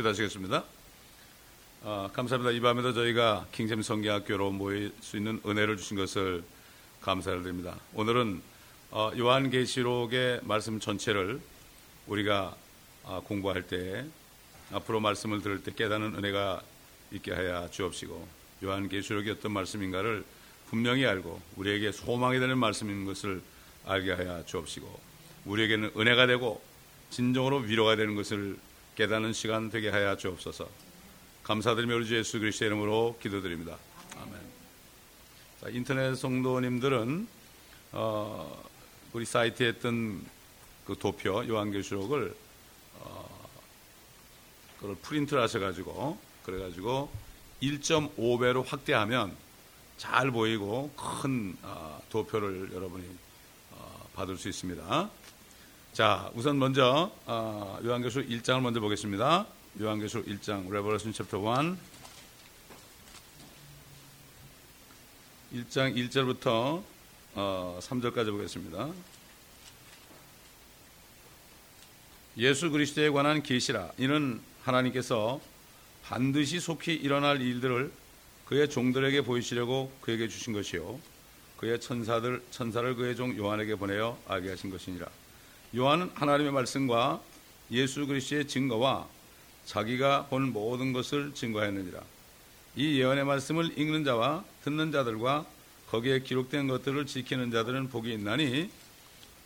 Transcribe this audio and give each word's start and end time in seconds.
기도하시겠습니다. 0.00 0.64
어, 1.82 2.10
감사합니다. 2.12 2.50
이 2.52 2.60
밤에도 2.60 2.92
저희가 2.92 3.46
킹잼 3.52 3.82
성경학교로 3.82 4.50
모일 4.50 4.92
수 5.00 5.16
있는 5.16 5.40
은혜를 5.46 5.76
주신 5.76 5.96
것을 5.96 6.42
감사를 7.00 7.42
드립니다. 7.42 7.76
오늘은 7.94 8.42
어, 8.90 9.12
요한계시록의 9.16 10.40
말씀 10.42 10.80
전체를 10.80 11.40
우리가 12.06 12.54
어, 13.04 13.22
공부할 13.24 13.62
때 13.66 14.04
앞으로 14.72 15.00
말씀을 15.00 15.42
들을 15.42 15.62
때 15.62 15.72
깨닫는 15.74 16.16
은혜가 16.16 16.62
있게 17.12 17.32
하여 17.32 17.68
주옵시고 17.70 18.28
요한계시록이 18.62 19.30
어떤 19.30 19.52
말씀인가를 19.52 20.24
분명히 20.68 21.04
알고 21.06 21.40
우리에게 21.56 21.92
소망이 21.92 22.38
되는 22.38 22.58
말씀인 22.58 23.04
것을 23.04 23.42
알게 23.86 24.12
하여 24.12 24.44
주옵시고 24.46 25.00
우리에게는 25.46 25.92
은혜가 25.96 26.26
되고 26.26 26.62
진정으로 27.10 27.58
위로가 27.58 27.96
되는 27.96 28.14
것을 28.14 28.56
깨닫는 29.00 29.32
시간 29.32 29.70
되게 29.70 29.88
하여 29.88 30.14
주옵소서. 30.14 30.68
감사드리며 31.42 31.96
우리 31.96 32.06
주 32.06 32.18
예수 32.18 32.38
그리스도의 32.38 32.68
이름으로 32.68 33.16
기도드립니다. 33.22 33.78
아멘. 34.14 34.34
자, 35.58 35.68
인터넷 35.70 36.14
성도님들은 36.14 37.26
어, 37.92 38.62
우리 39.14 39.24
사이트에 39.24 39.68
했던 39.68 40.22
그 40.84 40.96
도표 40.98 41.48
요한계시록을 41.48 42.36
어, 42.98 43.48
그걸 44.78 44.96
프린트를 44.96 45.42
하셔가지고 45.44 46.18
그래가지고 46.44 47.10
1.5배로 47.62 48.66
확대하면 48.66 49.34
잘 49.96 50.30
보이고 50.30 50.90
큰 50.94 51.56
어, 51.62 52.02
도표를 52.10 52.72
여러분이 52.74 53.06
어, 53.70 54.08
받을 54.14 54.36
수 54.36 54.50
있습니다. 54.50 55.10
자, 55.92 56.30
우선 56.34 56.60
먼저 56.60 57.10
어, 57.26 57.80
요한계시록 57.84 58.28
1장을 58.28 58.60
먼저 58.60 58.78
보겠습니다. 58.78 59.44
요한계시록 59.80 60.24
1장 60.24 60.68
Revelation 60.68 61.12
chapter 61.12 61.44
1 65.52 65.64
1장 65.64 65.96
1절부터 65.96 66.84
어, 67.34 67.78
3절까지 67.82 68.30
보겠습니다. 68.30 68.88
예수 72.36 72.70
그리스도에 72.70 73.10
관한 73.10 73.42
계시라 73.42 73.90
이는 73.98 74.40
하나님께서 74.62 75.40
반드시 76.04 76.60
속히 76.60 76.94
일어날 76.94 77.40
일들을 77.40 77.90
그의 78.46 78.70
종들에게 78.70 79.22
보이시려고 79.22 79.92
그에게 80.00 80.28
주신 80.28 80.52
것이요 80.52 81.00
그의 81.56 81.80
천사들 81.80 82.44
천사를 82.52 82.94
그의 82.94 83.16
종 83.16 83.36
요한에게 83.36 83.74
보내어 83.74 84.16
알게 84.28 84.50
하신 84.50 84.70
것이니라. 84.70 85.19
요한은 85.76 86.10
하나님의 86.14 86.52
말씀과 86.52 87.20
예수 87.70 88.06
그리스도의 88.06 88.48
증거와 88.48 89.06
자기가 89.66 90.26
본 90.26 90.52
모든 90.52 90.92
것을 90.92 91.32
증거했느니라. 91.32 92.00
이 92.74 92.98
예언의 92.98 93.24
말씀을 93.24 93.78
읽는 93.78 94.04
자와 94.04 94.44
듣는 94.64 94.90
자들과 94.90 95.46
거기에 95.90 96.20
기록된 96.20 96.66
것들을 96.66 97.06
지키는 97.06 97.52
자들은 97.52 97.88
복이 97.88 98.12
있나니 98.12 98.70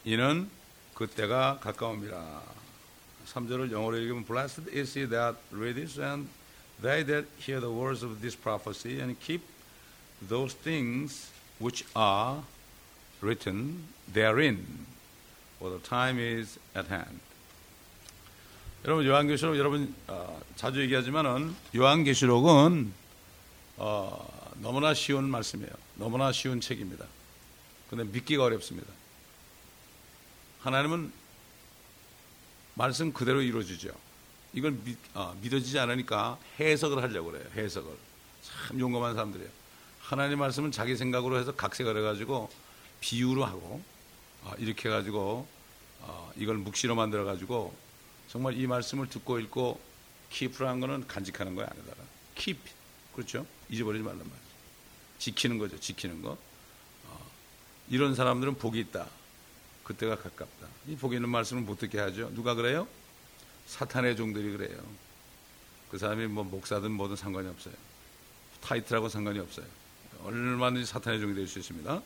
이는 0.04 0.48
그때가 0.94 1.58
가까웁니다. 1.60 2.42
3절을 3.26 3.72
영어로 3.72 3.96
읽으면 3.98 4.24
Blessed 4.24 4.70
is 4.74 4.98
he 4.98 5.08
that 5.08 5.38
readeth 5.52 6.00
and 6.00 6.28
they 6.80 7.04
that 7.04 7.28
hear 7.38 7.60
the 7.60 7.72
words 7.72 8.04
of 8.04 8.20
this 8.20 8.36
prophecy 8.36 9.00
and 9.00 9.18
keep 9.20 9.42
those 10.26 10.56
things 10.56 11.30
which 11.60 11.84
are 11.94 12.42
written 13.20 13.84
therein 14.12 14.86
for 15.64 15.70
the 15.70 15.82
time 15.82 16.18
is 16.18 16.58
at 16.76 16.86
hand. 16.92 17.18
여러분 18.84 19.06
요한계시록 19.06 19.56
여러분 19.56 19.94
어, 20.08 20.38
자주 20.56 20.82
얘기하지만은 20.82 21.56
요한계시록은 21.74 22.92
어, 23.78 24.52
너무나 24.60 24.92
쉬운 24.92 25.24
말씀이에요. 25.24 25.72
너무나 25.94 26.32
쉬운 26.32 26.60
책입니다. 26.60 27.06
근데 27.88 28.04
믿기가 28.04 28.44
어렵습니다. 28.44 28.92
하나님은 30.60 31.10
말씀 32.74 33.14
그대로 33.14 33.40
이루어지죠. 33.40 33.90
이걸 34.52 34.72
믿, 34.72 34.98
어, 35.14 35.34
믿어지지 35.40 35.78
않으니까 35.78 36.38
해석을 36.60 37.02
하려고 37.02 37.30
그래요. 37.30 37.44
해석을. 37.54 37.90
참 38.42 38.78
용감한 38.78 39.14
사람들이에요. 39.14 39.50
하나님 40.00 40.40
말씀은 40.40 40.72
자기 40.72 40.94
생각으로 40.94 41.38
해서 41.38 41.54
각색을 41.54 41.96
해가지고 41.96 42.50
비유로 43.00 43.46
하고 43.46 43.82
어, 44.44 44.52
이렇게 44.58 44.90
해가지고 44.90 45.20
어, 45.20 45.53
이걸 46.36 46.56
묵시로 46.58 46.94
만들어 46.94 47.24
가지고 47.24 47.74
정말 48.28 48.58
이 48.58 48.66
말씀을 48.66 49.08
듣고 49.08 49.38
읽고 49.40 49.80
키프라는 50.30 50.80
거는 50.80 51.06
간직하는 51.06 51.54
거야 51.54 51.68
아니다가. 51.70 52.02
keep 52.34 52.58
그렇죠? 53.14 53.46
잊어버리지 53.70 54.02
말란 54.02 54.18
말이죠. 54.18 54.38
지키는 55.18 55.58
거죠 55.58 55.78
지키는 55.78 56.22
거. 56.22 56.36
어, 57.06 57.26
이런 57.88 58.14
사람들은 58.14 58.56
복이 58.56 58.80
있다. 58.80 59.06
그때가 59.84 60.16
가깝다. 60.16 60.66
이 60.88 60.96
복이 60.96 61.16
있는 61.16 61.28
말씀을 61.28 61.62
못 61.62 61.78
듣게 61.78 61.98
하죠. 62.00 62.32
누가 62.34 62.54
그래요? 62.54 62.88
사탄의 63.66 64.16
종들이 64.16 64.56
그래요. 64.56 64.78
그 65.90 65.98
사람이 65.98 66.26
뭐 66.26 66.42
목사든 66.44 66.90
뭐든 66.90 67.16
상관이 67.16 67.48
없어요. 67.48 67.74
타이틀하고 68.62 69.08
상관이 69.08 69.38
없어요. 69.38 69.66
얼마든지 70.24 70.86
사탄의 70.86 71.20
종이 71.20 71.34
될 71.34 71.46
수 71.46 71.58
있습니다. 71.58 72.02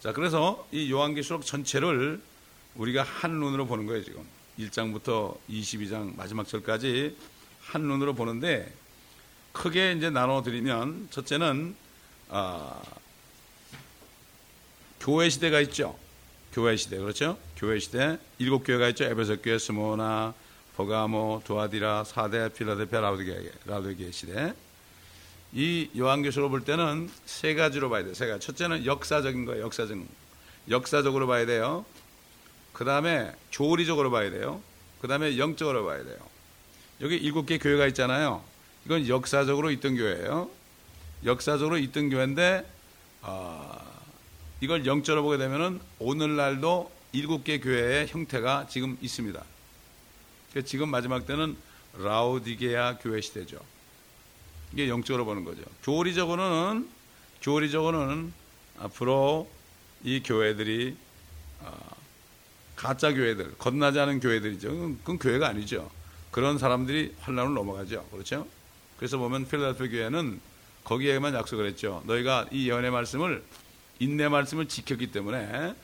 자 0.00 0.12
그래서 0.12 0.66
이 0.72 0.90
요한계시록 0.90 1.46
전체를 1.46 2.20
우리가 2.76 3.02
한 3.02 3.32
눈으로 3.32 3.66
보는 3.66 3.86
거예요 3.86 4.02
지금 4.02 4.24
1장부터 4.58 5.36
22장 5.48 6.16
마지막 6.16 6.46
절까지 6.46 7.16
한 7.60 7.82
눈으로 7.82 8.14
보는데 8.14 8.72
크게 9.52 9.92
이제 9.92 10.10
나눠 10.10 10.42
드리면 10.42 11.08
첫째는 11.10 11.74
아, 12.28 12.80
교회 15.00 15.28
시대가 15.28 15.60
있죠. 15.62 15.98
교회 16.52 16.76
시대 16.76 16.98
그렇죠? 16.98 17.38
교회 17.56 17.78
시대 17.78 18.18
일곱 18.38 18.64
교회가 18.64 18.88
있죠. 18.90 19.04
에베소 19.04 19.42
교회, 19.42 19.58
스모나, 19.58 20.32
버가모, 20.76 21.42
도아디라, 21.44 22.04
사대, 22.04 22.52
필라델피아, 22.52 23.00
라우디게 23.00 23.52
라우디게 23.66 24.10
시대. 24.12 24.54
이 25.52 25.90
요한계시로 25.96 26.48
볼 26.48 26.64
때는 26.64 27.10
세 27.26 27.54
가지로 27.54 27.90
봐야 27.90 28.04
돼요. 28.04 28.14
세 28.14 28.26
가지. 28.26 28.46
첫째는 28.46 28.86
역사적인 28.86 29.44
거예요. 29.44 29.64
역사적. 29.64 29.98
역사적으로 30.70 31.26
봐야 31.26 31.44
돼요. 31.44 31.84
그 32.72 32.84
다음에 32.84 33.32
교리적으로 33.52 34.10
봐야 34.10 34.30
돼요. 34.30 34.60
그 35.00 35.08
다음에 35.08 35.38
영적으로 35.38 35.84
봐야 35.84 36.02
돼요. 36.04 36.16
여기 37.00 37.16
일곱 37.16 37.46
개 37.46 37.58
교회가 37.58 37.86
있잖아요. 37.88 38.42
이건 38.86 39.08
역사적으로 39.08 39.70
있던 39.72 39.96
교회예요. 39.96 40.50
역사적으로 41.24 41.78
있던 41.78 42.10
교회인데 42.10 42.66
어, 43.22 43.82
이걸 44.60 44.86
영적으로 44.86 45.22
보게 45.22 45.38
되면은 45.38 45.80
오늘날도 45.98 46.90
일곱 47.12 47.44
개 47.44 47.58
교회의 47.60 48.08
형태가 48.08 48.66
지금 48.68 48.96
있습니다. 49.00 49.42
지금 50.64 50.88
마지막 50.90 51.26
때는 51.26 51.56
라우디게아 51.98 52.98
교회 52.98 53.20
시대죠. 53.20 53.58
이게 54.72 54.88
영적으로 54.88 55.24
보는 55.24 55.44
거죠. 55.44 55.62
교리적으로는 55.84 56.88
교리적으로는 57.42 58.32
앞으로 58.78 59.50
이 60.04 60.22
교회들이 60.22 60.96
어, 61.60 61.91
가짜 62.82 63.12
교회들, 63.12 63.56
겁나지 63.58 64.00
않은 64.00 64.18
교회들이죠. 64.18 64.68
그건 64.68 65.18
교회가 65.18 65.46
아니죠. 65.46 65.88
그런 66.32 66.58
사람들이 66.58 67.14
환란을 67.20 67.54
넘어가죠. 67.54 68.04
그렇죠? 68.10 68.48
그래서 68.96 69.18
보면 69.18 69.46
필라델피아 69.46 69.88
교회는 69.88 70.40
거기에만 70.82 71.32
약속을 71.32 71.66
했죠. 71.66 72.02
너희가 72.06 72.48
이 72.50 72.68
예언의 72.68 72.90
말씀을 72.90 73.44
인내 74.00 74.28
말씀을 74.28 74.66
지켰기 74.66 75.12
때문에 75.12 75.76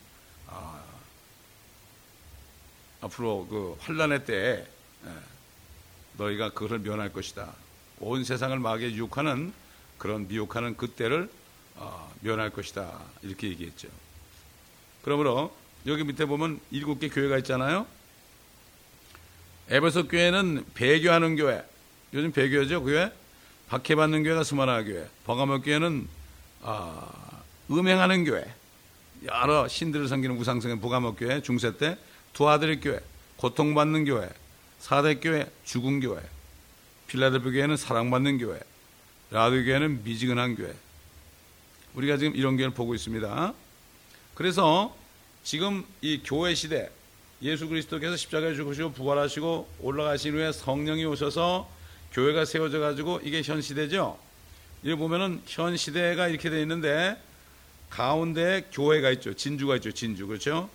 아, 0.48 0.82
앞으로 3.02 3.46
그 3.48 3.76
환란의 3.78 4.24
때에 4.24 4.66
예, 5.06 5.10
너희가 6.16 6.50
그것을 6.50 6.80
면할 6.80 7.12
것이다. 7.12 7.52
온 8.00 8.24
세상을 8.24 8.58
마귀에 8.58 8.94
유혹하는 8.94 9.52
그런 9.98 10.26
미혹하는 10.26 10.76
그때를 10.76 11.30
어, 11.76 12.12
면할 12.22 12.50
것이다. 12.50 12.98
이렇게 13.22 13.50
얘기했죠. 13.50 13.86
그러므로 15.04 15.56
여기 15.86 16.04
밑에 16.04 16.24
보면 16.26 16.60
일곱 16.70 16.98
개 17.00 17.08
교회가 17.08 17.38
있잖아요. 17.38 17.86
에베소 19.70 20.08
교회는 20.08 20.64
배교하는 20.74 21.36
교회. 21.36 21.62
요즘 22.14 22.32
배교죠, 22.32 22.82
교회. 22.82 23.12
박해받는 23.68 24.22
교회가 24.22 24.44
스마나 24.44 24.82
교회. 24.82 25.08
버가모 25.24 25.60
교회는 25.62 26.08
아, 26.62 27.42
음행하는 27.70 28.24
교회. 28.24 28.44
여러 29.26 29.68
신들을 29.68 30.08
섬기는 30.08 30.36
우상성의 30.36 30.80
보가모 30.80 31.14
교회 31.16 31.42
중세 31.42 31.76
때 31.76 31.96
두 32.38 32.48
아들의 32.48 32.80
교회, 32.80 33.00
고통받는 33.36 34.04
교회, 34.04 34.28
사대 34.78 35.16
교회, 35.16 35.50
죽은 35.64 35.98
교회. 35.98 36.20
필라델피 37.08 37.50
교회는 37.50 37.76
사랑받는 37.76 38.38
교회. 38.38 38.60
라드 39.32 39.64
교회는 39.64 40.04
미지근한 40.04 40.54
교회. 40.54 40.72
우리가 41.94 42.16
지금 42.16 42.36
이런 42.36 42.56
교회를 42.56 42.74
보고 42.74 42.94
있습니다. 42.94 43.54
그래서 44.34 44.96
지금 45.42 45.84
이 46.00 46.20
교회 46.24 46.54
시대, 46.54 46.90
예수 47.42 47.68
그리스도께서 47.68 48.16
십자가에 48.16 48.54
죽으시고 48.54 48.92
부활하시고 48.92 49.68
올라가신 49.80 50.34
후에 50.34 50.52
성령이 50.52 51.04
오셔서 51.04 51.70
교회가 52.12 52.44
세워져 52.44 52.80
가지고 52.80 53.20
이게 53.22 53.42
현 53.42 53.62
시대죠. 53.62 54.18
여기 54.84 54.96
보면은 54.96 55.40
현 55.46 55.76
시대가 55.76 56.28
이렇게 56.28 56.50
되어 56.50 56.60
있는데 56.60 57.20
가운데 57.90 58.66
교회가 58.72 59.10
있죠. 59.12 59.34
진주가 59.34 59.76
있죠. 59.76 59.92
진주. 59.92 60.26
그렇죠? 60.26 60.68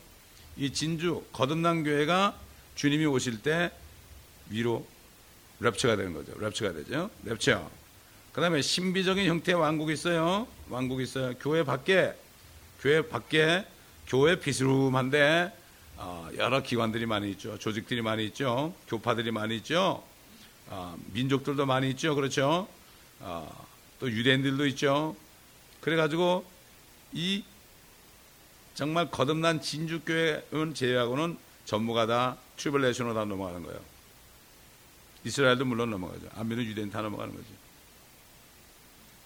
이 0.58 0.72
진주 0.72 1.24
거듭난 1.34 1.84
교회가 1.84 2.38
주님이 2.76 3.06
오실 3.06 3.42
때 3.42 3.72
위로 4.50 4.86
랩처가 5.62 5.98
되는 5.98 6.14
거죠. 6.14 6.34
랩처가 6.34 6.76
되죠. 6.76 7.10
랩처. 7.26 7.68
그다음에 8.34 8.62
신비적인 8.62 9.26
형태의 9.26 9.60
왕국이 9.60 9.94
있어요. 9.94 10.48
왕국이 10.70 11.04
있어요. 11.04 11.34
교회 11.40 11.64
밖에 11.64 12.14
교회 12.82 13.02
밖에 13.08 13.66
교회 14.08 14.40
비스름한데 14.40 15.52
어, 15.98 16.30
여러 16.38 16.62
기관들이 16.62 17.06
많이 17.06 17.32
있죠. 17.32 17.58
조직들이 17.58 18.02
많이 18.02 18.26
있죠. 18.28 18.74
교파들이 18.88 19.32
많이 19.32 19.58
있죠. 19.58 20.04
어, 20.68 20.98
민족들도 21.14 21.66
많이 21.66 21.90
있죠. 21.92 22.16
그렇죠. 22.16 22.68
어, 23.20 23.68
또 24.00 24.12
유대인들도 24.12 24.66
있죠. 24.68 25.16
그래가지고 25.82 26.46
이 27.14 27.44
정말 28.74 29.12
거듭난 29.12 29.62
진짜 29.62 30.04
교회는 30.04 30.74
제외하고는 30.74 31.38
전부가 31.66 32.08
다 32.08 32.38
tribulation으로 32.58 33.14
다 33.14 33.26
넘어가는 33.26 33.64
거예요. 33.64 33.80
이스라엘도 35.24 35.66
물론 35.66 35.92
넘어가죠. 35.92 36.28
안 36.36 36.48
믿는 36.48 36.66
유대인 36.66 36.90
다 36.90 37.02
넘어가는 37.02 37.34
거죠. 37.34 37.48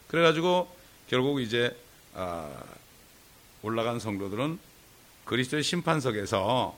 그래가지고 0.09 0.73
결국 1.07 1.41
이제 1.41 1.75
아, 2.13 2.63
올라간 3.61 3.99
성도들은 3.99 4.59
그리스도의 5.27 5.61
심판석에서 5.63 6.77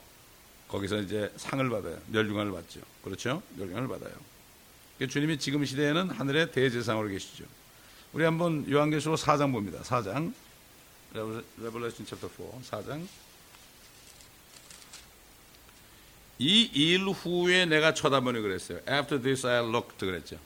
거기서 0.68 0.98
이제 1.00 1.32
상을 1.36 1.68
받아요. 1.70 1.98
면류관을 2.08 2.52
받죠. 2.52 2.80
그렇죠? 3.02 3.42
면류관을 3.56 3.88
받아요. 3.88 4.12
그러니까 4.98 5.12
주님이 5.12 5.38
지금 5.38 5.64
시대에는 5.64 6.10
하늘의 6.10 6.52
대제사장으로 6.52 7.08
계시죠. 7.08 7.44
우리 8.12 8.24
한번 8.24 8.70
요한계시록 8.70 9.16
4장 9.18 9.52
봅니다. 9.52 9.80
4장. 9.82 10.32
Revelation 11.58 12.06
chapter 12.06 12.28
4. 12.62 12.78
4장. 12.82 13.06
이 16.38 16.70
일 16.72 17.02
후에 17.02 17.66
내가 17.66 17.92
쳐다보니 17.94 18.40
그랬어요. 18.40 18.78
After 18.88 19.20
this 19.20 19.46
I 19.46 19.58
looked 19.68 19.98
그랬죠. 19.98 20.38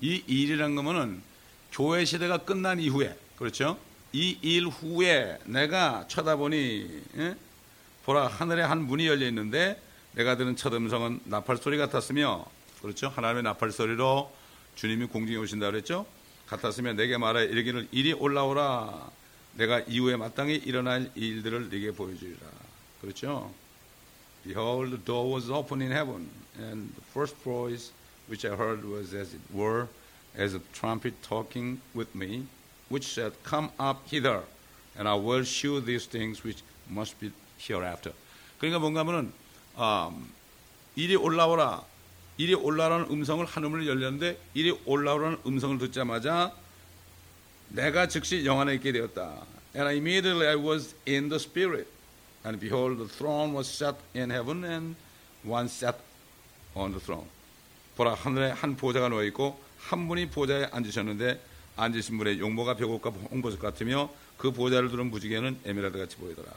이 0.00 0.22
일이란 0.26 0.74
거면은 0.74 1.22
교회 1.70 2.04
시대가 2.04 2.38
끝난 2.38 2.80
이후에 2.80 3.16
그렇죠? 3.36 3.78
이 4.14 4.38
일 4.42 4.68
후에 4.68 5.38
내가 5.44 6.06
쳐다보니 6.06 7.02
예? 7.16 7.34
보라 8.04 8.28
하늘에 8.28 8.62
한 8.62 8.82
문이 8.82 9.06
열려 9.08 9.26
있는데 9.26 9.80
내가 10.12 10.36
들은 10.36 10.54
첫 10.54 10.72
음성은 10.72 11.20
나팔 11.24 11.56
소리 11.56 11.76
같았으며 11.78 12.46
그렇죠? 12.80 13.08
하나님의 13.08 13.42
나팔 13.42 13.72
소리로 13.72 14.30
주님이 14.76 15.06
공중에 15.06 15.36
오신다 15.38 15.70
그랬죠? 15.70 16.06
같았으며 16.46 16.92
내게 16.92 17.18
말하 17.18 17.40
이르기를 17.42 17.88
이리 17.90 18.12
올라오라 18.12 19.10
내가 19.54 19.80
이후에 19.80 20.16
마땅히 20.16 20.54
일어날 20.56 21.10
일들을 21.16 21.70
네게 21.70 21.92
보여주리라 21.92 22.38
그렇죠? 23.00 23.52
Behold, 24.44 24.90
the 24.90 25.04
door 25.04 25.32
was 25.34 25.50
open 25.50 25.80
in 25.80 25.90
heaven, 25.90 26.28
and 26.58 26.92
the 26.94 27.02
first 27.12 27.34
voice 27.42 27.92
which 28.28 28.44
I 28.46 28.54
heard 28.54 28.84
was 28.84 29.14
as 29.16 29.34
it 29.34 29.40
were 29.50 29.88
as 30.36 30.54
a 30.54 30.60
trumpet 30.74 31.14
talking 31.22 31.80
with 31.96 32.14
me, 32.14 32.46
which 32.88 33.06
said, 33.06 33.32
Come 33.44 33.70
up 33.78 34.06
hither, 34.08 34.42
and 34.96 35.08
I 35.08 35.14
will 35.14 35.44
shew 35.44 35.80
these 35.80 36.06
things 36.06 36.44
which 36.44 36.62
must 36.88 37.18
be 37.18 37.32
hereafter. 37.58 38.12
그러니까 38.58 38.78
뭔가 38.78 39.00
하면은 39.00 39.32
음, 39.76 40.30
이리 40.96 41.16
올라오라, 41.16 41.84
이리 42.36 42.54
올라오라는 42.54 43.10
음성을 43.10 43.44
하늘문을 43.44 43.86
열렸는데 43.86 44.38
이리 44.54 44.78
올라오라는 44.84 45.38
음성을 45.46 45.78
듣자마자 45.78 46.52
내가 47.68 48.06
즉시 48.08 48.44
영 48.44 48.60
안에 48.60 48.74
있게 48.74 48.92
되었다. 48.92 49.44
And 49.74 49.88
immediately 49.88 50.46
I 50.46 50.56
was 50.56 50.94
in 51.08 51.28
the 51.28 51.40
spirit. 51.40 51.88
And 52.44 52.60
behold, 52.60 52.98
the 52.98 53.08
throne 53.08 53.54
was 53.54 53.66
set 53.66 53.96
in 54.14 54.30
heaven, 54.30 54.64
and 54.64 54.96
one 55.42 55.66
sat 55.66 55.96
on 56.74 56.92
the 56.92 57.00
throne. 57.00 57.28
보라 57.96 58.14
하늘에 58.14 58.50
한 58.50 58.76
보좌가 58.76 59.08
놓여 59.08 59.24
있고 59.24 59.58
한 59.78 60.08
분이 60.08 60.30
보좌에 60.30 60.68
앉으셨는데 60.70 61.40
앉으신 61.76 62.18
분의 62.18 62.38
용모가 62.38 62.76
벽옥과 62.76 63.10
홍보석 63.10 63.60
같으며 63.60 64.10
그 64.36 64.52
보좌를 64.52 64.88
두른 64.90 65.10
무지개는 65.10 65.60
에메랄드 65.64 65.98
같이 65.98 66.16
보이더라. 66.16 66.50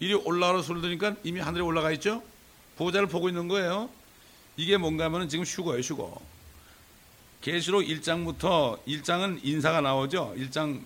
이리 0.00 0.14
올라오라 0.14 0.62
소리 0.62 0.80
들으니까 0.80 1.14
이미 1.22 1.40
하늘에 1.40 1.62
올라가 1.62 1.90
있죠? 1.92 2.22
보좌를 2.76 3.06
보고 3.06 3.28
있는 3.28 3.48
거예요. 3.48 3.88
이게 4.56 4.76
뭔가 4.76 5.04
하면 5.04 5.28
지금 5.28 5.44
휴거예요, 5.44 5.80
휴거. 5.80 6.20
계시록 7.40 7.82
1장부터 7.82 8.84
1장은 8.86 9.40
인사가 9.42 9.80
나오죠. 9.80 10.34
1장 10.36 10.82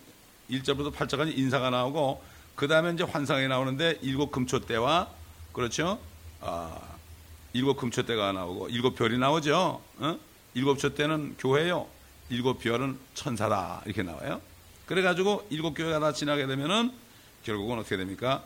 1절부터 0.51 0.93
8절까지 0.93 1.37
인사가 1.37 1.71
나오고 1.71 2.23
그 2.55 2.69
다음에 2.69 2.93
이제 2.93 3.05
환상이 3.05 3.49
나오는데 3.49 3.99
일곱 4.03 4.31
금초 4.31 4.61
때와 4.61 5.11
그렇죠. 5.53 5.99
아, 6.41 6.81
일곱 7.53 7.77
금초 7.77 8.05
때가 8.05 8.33
나오고 8.33 8.69
일곱 8.69 8.95
별이 8.95 9.19
나오죠. 9.19 9.83
어? 9.99 10.19
일곱 10.55 10.79
초 10.79 10.95
때는 10.95 11.37
교회요. 11.39 11.87
일곱 12.29 12.59
별은 12.59 12.99
천사다 13.15 13.83
이렇게 13.87 14.03
나와요. 14.03 14.41
그래가지고 14.87 15.47
일곱 15.51 15.75
교회가 15.75 15.99
다 16.01 16.13
지나게 16.13 16.47
되면은 16.47 16.93
결국은 17.45 17.79
어떻게 17.79 17.97
됩니까? 17.97 18.43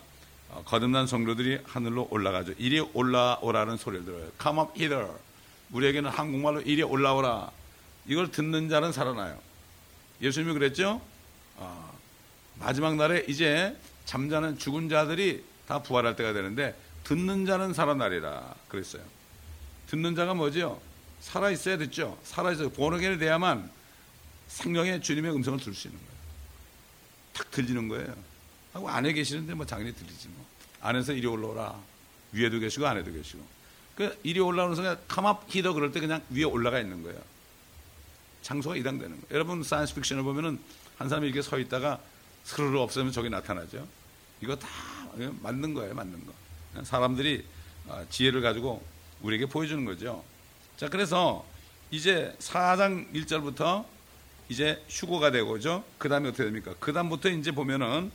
어, 0.50 0.62
거듭난 0.66 1.06
성도들이 1.06 1.60
하늘로 1.64 2.08
올라가죠. 2.10 2.52
이리 2.58 2.80
올라오라는 2.80 3.76
소리를 3.76 4.04
들어요. 4.04 4.28
Come 4.40 4.60
up 4.60 4.72
hither. 4.76 5.08
우리에게는 5.72 6.10
한국말로 6.10 6.60
이리 6.62 6.82
올라오라. 6.82 7.50
이걸 8.06 8.30
듣는 8.30 8.68
자는 8.68 8.92
살아나요. 8.92 9.38
예수님이 10.20 10.54
그랬죠? 10.54 11.00
어, 11.56 11.98
마지막 12.58 12.96
날에 12.96 13.24
이제 13.28 13.76
잠자는 14.04 14.58
죽은 14.58 14.88
자들이 14.88 15.44
다 15.66 15.82
부활할 15.82 16.16
때가 16.16 16.32
되는데 16.32 16.76
듣는 17.04 17.46
자는 17.46 17.72
살아나리라 17.72 18.54
그랬어요. 18.68 19.02
듣는 19.86 20.14
자가 20.14 20.34
뭐죠? 20.34 20.80
살아 21.20 21.50
있어야 21.50 21.76
됐죠. 21.76 22.18
살아 22.24 22.52
있어 22.52 22.68
본어겐이 22.68 23.18
돼야만 23.18 23.70
생명의 24.48 25.00
주님의 25.02 25.32
음성을 25.32 25.58
들을 25.60 25.74
수 25.74 25.88
있는 25.88 26.00
거예요. 26.00 26.12
탁 27.34 27.50
들리는 27.50 27.88
거예요. 27.88 28.14
하고 28.72 28.88
안에 28.88 29.12
계시는데 29.12 29.54
뭐 29.54 29.64
당연히 29.66 29.94
들리지 29.94 30.28
뭐. 30.28 30.44
안에서 30.80 31.12
이리 31.12 31.26
올라오라. 31.26 31.78
위에도 32.32 32.58
계시고 32.58 32.86
안에도 32.86 33.12
계시고. 33.12 33.44
그 33.96 34.18
이리 34.22 34.40
올라오는 34.40 34.74
순간 34.74 34.98
Come 35.08 35.32
up 35.32 35.44
hither 35.48 35.74
그럴 35.74 35.92
때 35.92 36.00
그냥 36.00 36.22
위에 36.30 36.44
올라가 36.44 36.80
있는 36.80 37.02
거예요. 37.02 37.20
장소가 38.42 38.76
이동되는 38.76 39.10
거예요. 39.10 39.26
여러분 39.32 39.62
science 39.62 39.94
fiction을 39.94 40.22
보면은 40.22 40.58
한 40.96 41.08
사람이 41.08 41.26
이렇게 41.26 41.42
서 41.42 41.58
있다가 41.58 42.00
스르르 42.44 42.78
없으면 42.78 43.12
저기 43.12 43.28
나타나죠. 43.28 43.86
이거 44.40 44.56
다 44.56 44.68
맞는 45.42 45.74
거예요, 45.74 45.94
맞는 45.94 46.24
거. 46.26 46.84
사람들이 46.84 47.44
아, 47.88 48.04
지혜를 48.08 48.40
가지고 48.40 48.82
우리에게 49.20 49.46
보여주는 49.46 49.84
거죠. 49.84 50.24
자, 50.80 50.88
그래서 50.88 51.44
이제 51.90 52.34
4장 52.38 53.12
1절부터 53.12 53.84
이제 54.48 54.82
휴거가 54.88 55.30
되고죠. 55.30 55.84
그 55.98 56.08
다음에 56.08 56.30
어떻게 56.30 56.44
됩니까? 56.44 56.72
그 56.80 56.94
다음부터 56.94 57.28
이제 57.28 57.50
보면은, 57.50 58.10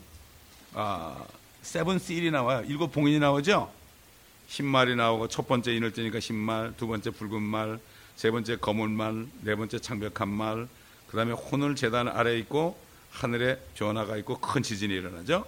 아, 0.74 1.24
세븐 1.62 2.00
실이 2.00 2.32
나와요. 2.32 2.66
일곱 2.68 2.92
봉인이 2.92 3.20
나오죠? 3.20 3.72
흰말이 4.48 4.96
나오고 4.96 5.28
첫 5.28 5.48
번째 5.48 5.76
인을 5.76 5.92
뜨니까 5.92 6.18
흰말, 6.18 6.74
두 6.76 6.88
번째 6.88 7.12
붉은 7.12 7.40
말, 7.40 7.80
세 8.16 8.32
번째 8.32 8.56
검은 8.56 8.90
말, 8.90 9.28
네 9.42 9.56
번째 9.56 9.78
창백한 9.78 10.28
말, 10.28 10.68
그 11.06 11.18
다음에 11.18 11.34
혼을 11.34 11.76
재단 11.76 12.08
아래에 12.08 12.40
있고 12.40 12.80
하늘에 13.12 13.64
변화가 13.76 14.18
있고 14.18 14.40
큰 14.40 14.64
지진이 14.64 14.92
일어나죠. 14.92 15.46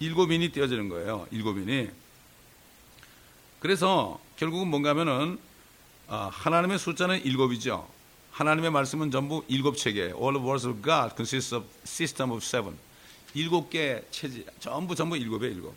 일곱 0.00 0.30
인이 0.30 0.50
띄어지는 0.50 0.90
거예요. 0.90 1.26
일곱 1.30 1.56
인이. 1.56 1.88
그래서 3.58 4.20
결국은 4.36 4.68
뭔가 4.68 4.90
하면은 4.90 5.38
아, 5.38 5.49
하나님의 6.10 6.78
숫자는 6.78 7.24
일곱이죠. 7.24 7.88
하나님의 8.32 8.70
말씀은 8.70 9.10
전부 9.10 9.44
일곱 9.48 9.76
체계예요. 9.76 10.16
All 10.16 10.32
the 10.32 10.44
words 10.44 10.66
of 10.66 10.82
God 10.82 11.14
consists 11.14 11.54
of 11.54 11.66
system 11.84 12.32
of 12.32 12.44
seven. 12.44 12.76
일곱 13.34 13.70
개 13.70 14.02
체제 14.10 14.44
전부 14.58 14.96
전부 14.96 15.16
일곱에 15.16 15.46
일곱. 15.46 15.74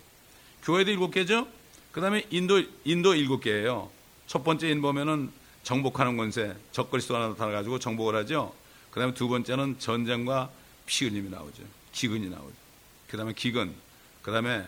교회도 0.64 0.90
일곱 0.90 1.12
개죠. 1.12 1.48
그다음에 1.92 2.26
인도 2.32 2.64
인도 2.84 3.14
일곱 3.14 3.42
개예요. 3.42 3.92
첫 4.26 4.44
번째 4.44 4.70
인 4.70 4.82
보면은 4.82 5.32
정복하는 5.62 6.18
권세, 6.18 6.56
적그리스도가 6.72 7.28
나타나가지고 7.28 7.78
정복을 7.78 8.16
하죠. 8.16 8.54
그다음에 8.90 9.14
두 9.14 9.28
번째는 9.28 9.78
전쟁과 9.78 10.50
피 10.88 11.06
흘림이 11.06 11.30
나오죠. 11.30 11.64
기근이 11.92 12.30
나오죠. 12.30 12.54
그다음에 13.08 13.34
기근, 13.34 13.74
그다음에 14.24 14.66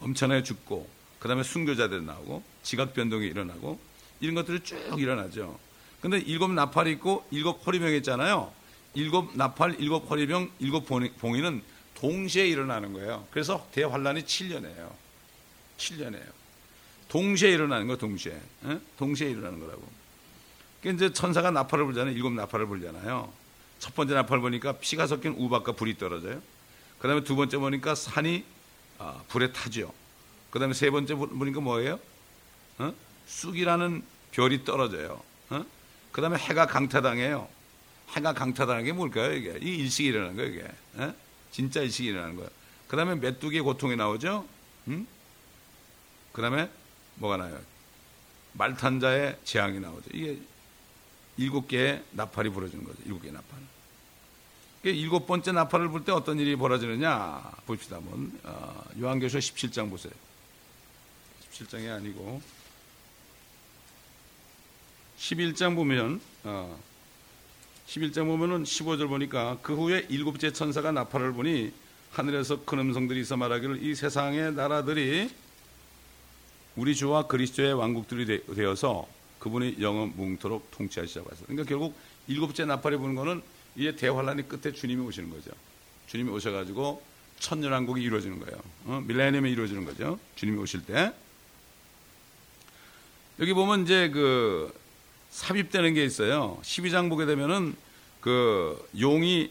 엄청나게 0.00 0.42
죽고, 0.42 0.88
그다음에 1.20 1.42
순교자들이 1.42 2.02
나오고, 2.02 2.42
지각 2.62 2.92
변동이 2.92 3.26
일어나고 3.26 3.78
이런 4.20 4.34
것들이 4.34 4.60
쭉 4.60 4.76
일어나죠. 4.98 5.58
근데 6.00 6.18
일곱 6.18 6.50
나팔이 6.52 6.92
있고 6.92 7.26
일곱 7.30 7.66
허리병이 7.66 7.96
있잖아요. 7.98 8.52
일곱 8.94 9.36
나팔, 9.36 9.76
일곱 9.78 10.10
허리병, 10.10 10.50
일곱 10.58 10.86
봉이는 10.86 11.62
동시에 11.94 12.48
일어나는 12.48 12.92
거예요. 12.92 13.26
그래서 13.30 13.68
대환란이 13.72 14.22
7년이에요. 14.22 14.90
7년이에요. 15.78 16.32
동시에 17.08 17.50
일어나는 17.50 17.86
거 17.86 17.96
동시에. 17.96 18.32
에? 18.32 18.80
동시에 18.96 19.30
일어나는 19.30 19.60
거라고. 19.60 19.82
그러니까 20.80 21.06
이제 21.06 21.12
천사가 21.12 21.50
나팔을 21.50 21.84
불잖아요. 21.84 22.14
일곱 22.14 22.32
나팔을 22.32 22.66
불잖아요. 22.66 23.32
첫 23.78 23.94
번째 23.94 24.14
나팔 24.14 24.40
보니까 24.40 24.72
피가 24.72 25.06
섞인 25.06 25.34
우박과 25.36 25.72
불이 25.72 25.98
떨어져요. 25.98 26.40
그 26.98 27.08
다음에 27.08 27.24
두 27.24 27.36
번째 27.36 27.58
보니까 27.58 27.94
산이 27.94 28.44
아, 28.98 29.22
불에 29.28 29.52
타죠. 29.52 29.92
그 30.50 30.58
다음에 30.58 30.74
세 30.74 30.90
번째 30.90 31.14
보니까 31.14 31.60
뭐예요? 31.60 31.98
어? 32.78 32.92
쑥이라는 33.30 34.02
별이 34.32 34.64
떨어져요. 34.64 35.22
어? 35.50 35.64
그 36.12 36.20
다음에 36.20 36.36
해가 36.36 36.66
강타당해요. 36.66 37.48
해가 38.10 38.34
강타당하는 38.34 38.84
게 38.84 38.92
뭘까요, 38.92 39.32
이게? 39.32 39.56
이 39.62 39.76
일식이 39.76 40.08
일어나는 40.08 40.36
거예요, 40.36 40.50
이게. 40.50 40.68
어? 40.96 41.14
진짜 41.52 41.80
일식이 41.80 42.08
일어나는 42.08 42.36
거예요. 42.36 42.50
그 42.88 42.96
다음에 42.96 43.14
메뚜기의 43.14 43.62
고통이 43.62 43.96
나오죠? 43.96 44.46
음? 44.88 45.06
그 46.32 46.42
다음에 46.42 46.68
뭐가 47.16 47.36
나요? 47.36 47.58
말탄자의 48.54 49.38
재앙이 49.44 49.78
나오죠. 49.78 50.10
이게 50.12 50.38
일곱 51.36 51.68
개의 51.68 52.02
나팔이 52.10 52.50
부러지는 52.50 52.84
거죠. 52.84 52.98
일곱 53.06 53.20
개의 53.22 53.32
나팔. 53.32 53.58
일곱 54.82 55.26
번째 55.26 55.52
나팔을 55.52 55.90
불 55.90 56.04
때 56.04 56.10
어떤 56.12 56.38
일이 56.38 56.56
벌어지느냐 56.56 57.52
봅시다 57.66 57.96
한번 57.96 58.32
어, 58.44 58.82
요한계시록 58.98 59.42
17장 59.42 59.90
보세요 59.90 60.12
17장이 61.52 61.94
아니고 61.94 62.40
11장 65.20 65.76
보면 65.76 66.20
어, 66.44 66.80
11장 67.86 68.24
보면은 68.24 68.64
15절 68.64 69.08
보니까 69.08 69.58
그 69.60 69.74
후에 69.74 70.06
일곱째 70.08 70.50
천사가 70.52 70.92
나팔을 70.92 71.32
보니 71.34 71.72
하늘에서 72.10 72.64
큰 72.64 72.78
음성들이 72.78 73.20
있어 73.20 73.36
말하기를 73.36 73.82
이 73.82 73.94
세상의 73.94 74.54
나라들이 74.54 75.30
우리 76.74 76.94
주와 76.94 77.26
그리스도의 77.26 77.74
왕국들이 77.74 78.54
되어서 78.54 79.06
그분이 79.38 79.76
영원 79.80 80.14
뭉토록 80.16 80.70
통치하시자고 80.70 81.26
하셨어요. 81.26 81.46
그러니까 81.46 81.68
결국 81.68 81.94
일곱째 82.26 82.64
나팔이 82.64 82.96
부는 82.96 83.14
거는 83.14 83.42
이제 83.76 83.94
대환란의 83.94 84.48
끝에 84.48 84.72
주님이 84.72 85.02
오시는 85.02 85.30
거죠. 85.30 85.50
주님이 86.06 86.30
오셔가지고 86.30 87.02
천년왕국이 87.38 88.02
이루어지는 88.02 88.40
거예요. 88.40 88.60
어? 88.86 89.02
밀레니엄이 89.06 89.50
이루어지는 89.50 89.84
거죠. 89.84 90.18
주님이 90.36 90.58
오실 90.58 90.84
때. 90.86 91.12
여기 93.38 93.52
보면 93.52 93.84
이제 93.84 94.10
그 94.10 94.79
삽입되는 95.30 95.94
게 95.94 96.04
있어요. 96.04 96.58
12장 96.62 97.08
보게 97.08 97.26
되면은 97.26 97.76
그 98.20 98.88
용이 98.98 99.50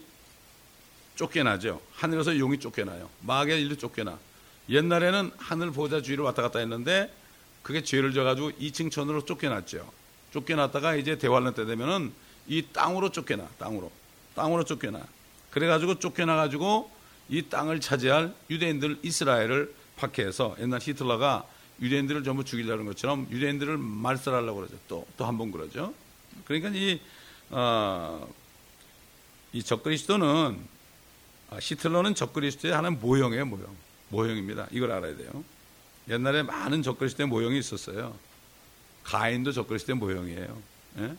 쫓겨나죠. 1.16 1.82
하늘에서 1.94 2.38
용이 2.38 2.60
쫓겨나요. 2.60 3.10
마귀의 3.22 3.62
일도 3.64 3.78
쫓겨나. 3.78 4.20
옛날에는 4.70 5.32
하늘 5.38 5.72
보좌 5.72 6.02
주위를 6.02 6.24
왔다 6.24 6.42
갔다 6.42 6.60
했는데 6.60 7.12
그게 7.64 7.84
죄를 7.84 8.14
져가지고 8.14 8.52
2층 8.52 8.92
천으로 8.92 9.26
쫓겨났죠. 9.26 9.92
쫓겨났다가 10.32 10.96
이제 10.96 11.18
대환란 11.18 11.56
때 11.56 11.66
되면은 11.66 12.14
이 12.48 12.66
땅으로 12.72 13.12
쫓겨나, 13.12 13.48
땅으로. 13.58 13.92
땅으로 14.36 14.64
쫓겨나. 14.64 15.02
그래가지고 15.52 16.00
쫓겨나가지고 16.00 16.90
이 17.30 17.44
땅을 17.44 17.80
차지할 17.80 18.34
유대인들 18.50 19.00
이스라엘을 19.04 19.74
박해해서 19.98 20.56
옛날 20.60 20.80
히틀러가 20.82 21.46
유대인들을 21.82 22.24
전부 22.24 22.44
죽이려는 22.44 22.86
것처럼 22.86 23.28
유대인들을 23.32 23.78
말살하려고 23.78 24.58
그러죠. 24.58 24.78
또, 24.88 25.08
또 25.18 25.26
한 25.26 25.38
번 25.38 25.52
그러죠. 25.52 25.94
그러니까 26.46 26.70
이, 26.74 27.00
어, 27.50 28.28
이 29.54 29.64
적그리스도는, 29.64 30.60
아, 31.52 31.58
히틀러는 31.62 32.16
적그리스도의 32.16 32.74
하나의 32.74 32.96
모형이에요, 32.96 33.46
모형. 33.46 33.76
모형입니다. 34.10 34.68
이걸 34.72 34.92
알아야 34.92 35.16
돼요. 35.16 35.44
옛날에 36.10 36.44
많은 36.44 36.82
적그리스도의 36.84 37.28
모형이 37.28 37.58
있었어요. 37.60 38.16
가인도 39.04 39.52
적그리스도의 39.52 39.98
모형이에요. 39.98 40.62
예? 41.00 41.16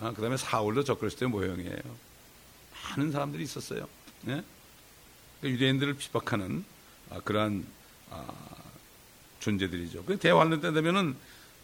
아, 0.00 0.12
그 0.12 0.20
다음에 0.20 0.36
사울도 0.36 0.84
적그리스도의 0.84 1.30
모형이에요. 1.30 2.08
많은 2.84 3.10
사람들이 3.12 3.42
있었어요. 3.42 3.88
예? 4.28 4.42
그러니까 5.40 5.42
유대인들을 5.42 5.94
핍박하는 5.94 6.64
아, 7.10 7.20
그러한 7.20 7.66
아, 8.10 8.26
존재들이죠. 9.40 10.04
그 10.04 10.18
대환란 10.18 10.60
때 10.60 10.72
되면은 10.72 11.16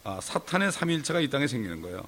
아, 0.04 0.20
사탄의 0.20 0.70
삼일체가 0.70 1.20
이 1.20 1.30
땅에 1.30 1.46
생기는 1.46 1.80
거예요. 1.80 2.06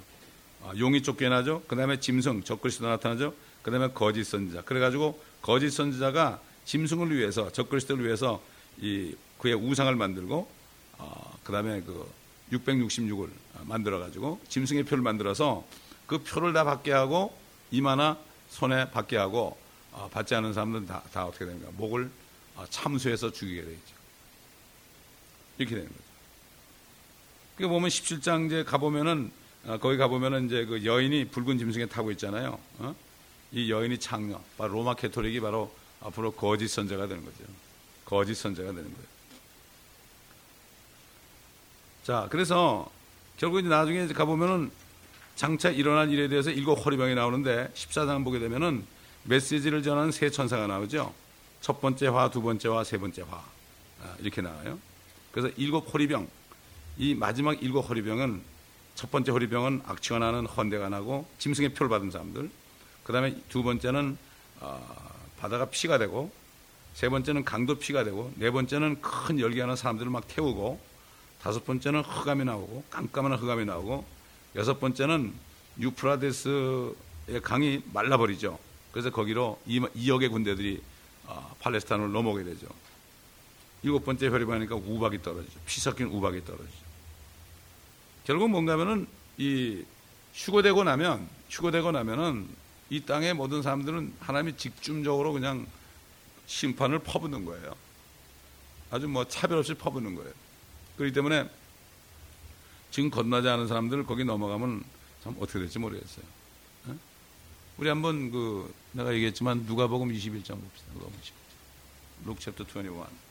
아, 0.62 0.72
용이 0.78 1.02
쫓겨나죠. 1.02 1.62
그 1.66 1.76
다음에 1.76 1.98
짐승, 1.98 2.42
적그리스도 2.42 2.86
나타나죠. 2.86 3.34
그 3.62 3.70
다음에 3.70 3.88
거짓 3.92 4.24
선지자. 4.24 4.62
그래가지고 4.62 5.20
거짓 5.40 5.70
선지자가 5.70 6.40
짐승을 6.64 7.16
위해서, 7.16 7.50
적그리스도를 7.52 8.04
위해서 8.04 8.42
이 8.78 9.14
그의 9.38 9.54
우상을 9.54 9.94
만들고, 9.94 10.48
어, 10.98 11.38
그 11.42 11.52
다음에 11.52 11.80
그 11.82 12.06
666을 12.52 13.28
만들어가지고 13.64 14.40
짐승의 14.48 14.84
표를 14.84 15.02
만들어서 15.02 15.66
그 16.06 16.18
표를 16.18 16.52
다 16.52 16.64
받게 16.64 16.92
하고 16.92 17.36
이마나 17.70 18.18
손에 18.50 18.90
받게 18.90 19.16
하고 19.16 19.56
어, 19.92 20.08
받지 20.12 20.34
않은 20.34 20.52
사람들은 20.52 20.86
다, 20.86 21.02
다 21.12 21.26
어떻게 21.26 21.46
됩니까? 21.46 21.70
목을 21.76 22.10
어, 22.54 22.64
참수해서 22.68 23.32
죽이게 23.32 23.62
되죠. 23.62 23.95
이렇게 25.58 25.74
되는 25.74 25.88
거죠. 25.88 26.00
그 27.56 27.68
보면 27.68 27.88
17장 27.88 28.46
이제 28.46 28.64
가보면은 28.64 29.30
어, 29.66 29.78
거기 29.78 29.96
가보면은 29.96 30.46
이제 30.46 30.64
그 30.64 30.84
여인이 30.84 31.26
붉은 31.26 31.58
짐승에 31.58 31.86
타고 31.86 32.10
있잖아요. 32.12 32.58
어? 32.78 32.94
이 33.52 33.70
여인이 33.70 33.98
장녀, 33.98 34.40
바로 34.58 34.74
로마 34.74 34.94
캐토릭이 34.94 35.40
바로 35.40 35.74
앞으로 36.00 36.32
거짓 36.32 36.68
선자가 36.68 37.06
되는 37.06 37.24
거죠. 37.24 37.44
거짓 38.04 38.34
선자가 38.34 38.68
되는 38.68 38.84
거예요. 38.84 39.16
자, 42.04 42.28
그래서 42.30 42.88
결국 43.36 43.60
이제 43.60 43.68
나중에 43.68 44.06
가보면은 44.06 44.70
장차 45.34 45.70
일어난 45.70 46.10
일에 46.10 46.28
대해서 46.28 46.50
일곱 46.50 46.74
허리병이 46.74 47.14
나오는데 47.14 47.70
14장 47.74 48.24
보게 48.24 48.38
되면은 48.38 48.84
메시지를 49.24 49.82
전하는 49.82 50.12
세 50.12 50.30
천사가 50.30 50.66
나오죠. 50.66 51.12
첫 51.60 51.80
번째 51.80 52.06
화, 52.08 52.30
두 52.30 52.42
번째 52.42 52.68
화, 52.68 52.84
세 52.84 52.96
번째 52.98 53.22
화. 53.22 53.42
아, 54.02 54.16
이렇게 54.20 54.40
나와요. 54.40 54.78
그래서 55.36 55.54
일곱 55.58 55.92
허리병. 55.92 56.26
이 56.96 57.14
마지막 57.14 57.62
일곱 57.62 57.90
허리병은 57.90 58.40
첫 58.94 59.10
번째 59.10 59.32
허리병은 59.32 59.82
악취가 59.84 60.18
나는 60.18 60.46
헌대가 60.46 60.88
나고 60.88 61.26
짐승의 61.38 61.74
표를 61.74 61.90
받은 61.90 62.10
사람들. 62.10 62.48
그 63.04 63.12
다음에 63.12 63.36
두 63.50 63.62
번째는 63.62 64.16
어, 64.60 65.20
바다가 65.38 65.66
피가 65.66 65.98
되고 65.98 66.32
세 66.94 67.10
번째는 67.10 67.44
강도 67.44 67.74
피가 67.74 68.02
되고 68.02 68.32
네 68.36 68.50
번째는 68.50 69.02
큰 69.02 69.38
열기하는 69.38 69.76
사람들을 69.76 70.10
막 70.10 70.26
태우고 70.26 70.80
다섯 71.42 71.66
번째는 71.66 72.00
흑암이 72.00 72.46
나오고 72.46 72.84
깜깜한 72.88 73.34
흑암이 73.34 73.66
나오고 73.66 74.06
여섯 74.54 74.80
번째는 74.80 75.34
유프라데스의 75.78 76.94
강이 77.42 77.82
말라버리죠. 77.92 78.58
그래서 78.90 79.10
거기로 79.10 79.60
2억의 79.68 80.30
군대들이 80.30 80.80
어, 81.26 81.54
팔레스타인으로 81.60 82.08
넘어오게 82.08 82.42
되죠. 82.42 82.68
일곱 83.86 84.04
번째 84.04 84.26
혈입하니까 84.26 84.74
우박이 84.74 85.22
떨어지죠. 85.22 85.60
피 85.64 85.80
섞인 85.80 86.08
우박이 86.08 86.44
떨어지죠. 86.44 86.76
결국 88.24 88.50
뭔가 88.50 88.72
하면은 88.72 89.06
이 89.38 89.84
휴거되고 90.34 90.82
나면 90.82 91.28
휴거되고 91.48 91.92
나면은 91.92 92.48
이 92.90 93.02
땅의 93.02 93.34
모든 93.34 93.62
사람들은 93.62 94.12
하나님이 94.18 94.56
직접적으로 94.56 95.32
그냥 95.32 95.68
심판을 96.46 96.98
퍼붓는 96.98 97.44
거예요. 97.44 97.76
아주 98.90 99.06
뭐 99.06 99.24
차별 99.28 99.58
없이 99.58 99.74
퍼붓는 99.74 100.16
거예요. 100.16 100.32
그렇기 100.96 101.14
때문에 101.14 101.48
지금 102.90 103.08
건너지 103.08 103.48
않은 103.48 103.68
사람들 103.68 104.04
거기 104.04 104.24
넘어가면 104.24 104.82
참 105.22 105.36
어떻게 105.38 105.60
될지 105.60 105.78
모르겠어요. 105.78 106.24
우리 107.78 107.88
한번 107.88 108.32
그 108.32 108.74
내가 108.90 109.14
얘기했지만 109.14 109.60
누가복음 109.60 110.08
21장 110.08 110.60
봅시다. 110.60 110.88
누가복음 110.94 111.20
21장. 111.20 112.26
룩 112.26 112.40
챕터 112.40 112.64
21. 112.64 113.25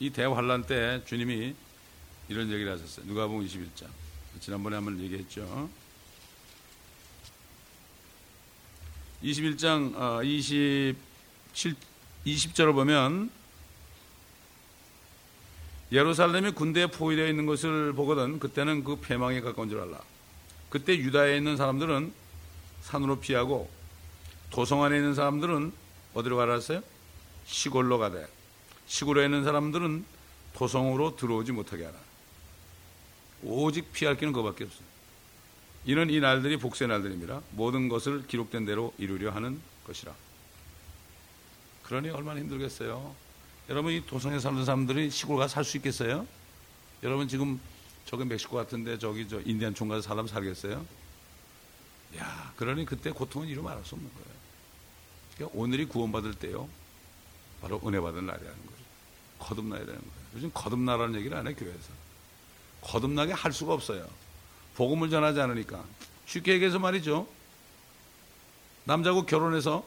이 0.00 0.10
대환란 0.10 0.64
때 0.64 1.02
주님이 1.06 1.54
이런 2.28 2.50
얘기를 2.52 2.72
하셨어요. 2.72 3.06
누가복음 3.06 3.44
21장. 3.44 3.86
지난번에 4.40 4.76
한번 4.76 5.00
얘기했죠. 5.00 5.68
21장 9.22 10.24
27 10.24 10.94
20절을 12.26 12.74
보면 12.74 13.30
예루살렘이 15.90 16.52
군대에 16.52 16.86
포위되어 16.88 17.26
있는 17.26 17.46
것을 17.46 17.92
보거든 17.94 18.38
그때는 18.38 18.84
그 18.84 19.00
패망에 19.00 19.40
가까운 19.40 19.68
줄 19.68 19.80
알라. 19.80 20.00
그때 20.68 20.96
유다에 20.96 21.38
있는 21.38 21.56
사람들은 21.56 22.12
산으로 22.82 23.20
피하고 23.20 23.70
도성 24.50 24.84
안에 24.84 24.96
있는 24.96 25.14
사람들은 25.14 25.72
어디로 26.14 26.36
가라 26.36 26.54
했어요? 26.54 26.82
시골로 27.46 27.98
가되 27.98 28.37
시골에 28.88 29.26
있는 29.26 29.44
사람들은 29.44 30.04
도성으로 30.54 31.16
들어오지 31.16 31.52
못하게 31.52 31.84
하라. 31.84 31.96
오직 33.44 33.92
피할 33.92 34.16
길은 34.16 34.32
그밖에 34.32 34.64
없어요. 34.64 34.88
이는 35.84 36.10
이 36.10 36.18
날들이 36.18 36.56
복수의 36.56 36.88
날들입니다. 36.88 37.42
모든 37.52 37.88
것을 37.88 38.26
기록된 38.26 38.64
대로 38.64 38.92
이루려 38.98 39.30
하는 39.30 39.60
것이라. 39.86 40.12
그러니 41.84 42.10
얼마나 42.10 42.40
힘들겠어요. 42.40 43.14
여러분 43.68 43.92
이 43.92 44.04
도성에 44.04 44.38
사는 44.40 44.64
사람들이 44.64 45.10
시골 45.10 45.36
가서 45.36 45.54
살 45.54 45.64
수 45.64 45.76
있겠어요? 45.76 46.26
여러분 47.02 47.28
지금 47.28 47.60
저기 48.06 48.24
멕시코 48.24 48.56
같은데 48.56 48.98
저기 48.98 49.28
저 49.28 49.40
인디안 49.40 49.74
촌 49.74 49.88
가서 49.88 50.00
사람 50.00 50.26
살겠어요? 50.26 50.84
야, 52.16 52.52
그러니 52.56 52.86
그때 52.86 53.10
고통은 53.10 53.48
이루 53.48 53.62
말할 53.62 53.84
수 53.84 53.94
없는 53.94 54.10
거예요. 54.12 54.38
그러니까 55.34 55.58
오늘이 55.58 55.84
구원받을 55.84 56.34
때요. 56.34 56.68
바로 57.60 57.80
은혜 57.84 58.00
받은 58.00 58.26
날이라는 58.26 58.66
거죠. 58.66 58.77
거듭나야 59.38 59.80
되는 59.80 59.94
거예요. 59.94 60.12
요즘 60.34 60.50
거듭나라는 60.52 61.14
얘기를 61.16 61.36
안 61.36 61.46
해, 61.46 61.54
교회에서. 61.54 61.90
거듭나게 62.82 63.32
할 63.32 63.52
수가 63.52 63.74
없어요. 63.74 64.06
복음을 64.76 65.10
전하지 65.10 65.40
않으니까. 65.40 65.84
쉽게 66.26 66.52
얘기해서 66.54 66.78
말이죠. 66.78 67.26
남자고 68.84 69.26
결혼해서, 69.26 69.84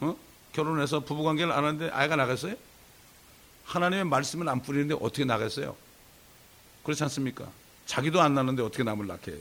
어? 0.00 0.16
결혼해서 0.52 1.00
부부관계를 1.00 1.52
안 1.52 1.64
하는데 1.64 1.88
아이가 1.90 2.16
나갔어요? 2.16 2.54
하나님의 3.64 4.04
말씀을 4.04 4.48
안 4.48 4.60
뿌리는데 4.60 4.94
어떻게 5.00 5.24
나갔어요? 5.24 5.76
그렇지 6.82 7.02
않습니까? 7.04 7.48
자기도 7.86 8.20
안 8.20 8.34
나는데 8.34 8.62
어떻게 8.62 8.82
남을 8.82 9.06
낳게 9.06 9.32
해요? 9.32 9.40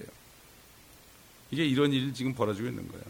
이게 1.50 1.66
이런 1.66 1.92
일이 1.92 2.14
지금 2.14 2.34
벌어지고 2.34 2.68
있는 2.68 2.88
거예요. 2.88 3.04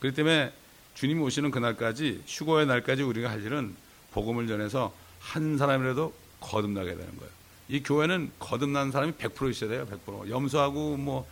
그렇기 0.00 0.16
때문에 0.16 0.52
주님 0.94 1.20
오시는 1.20 1.50
그날까지 1.50 2.22
휴거의 2.26 2.66
날까지 2.66 3.02
우리가 3.02 3.30
할 3.30 3.44
일은 3.44 3.76
복음을 4.12 4.46
전해서 4.46 4.94
한 5.26 5.58
사람이라도 5.58 6.14
거듭나게 6.40 6.90
되는 6.94 7.16
거예요. 7.18 7.32
이 7.68 7.82
교회는 7.82 8.30
거듭난 8.38 8.92
사람이 8.92 9.12
100% 9.14 9.50
있어야 9.50 9.70
돼요. 9.70 9.86
100%. 10.06 10.30
염소하고 10.30 10.96
뭐 10.96 11.28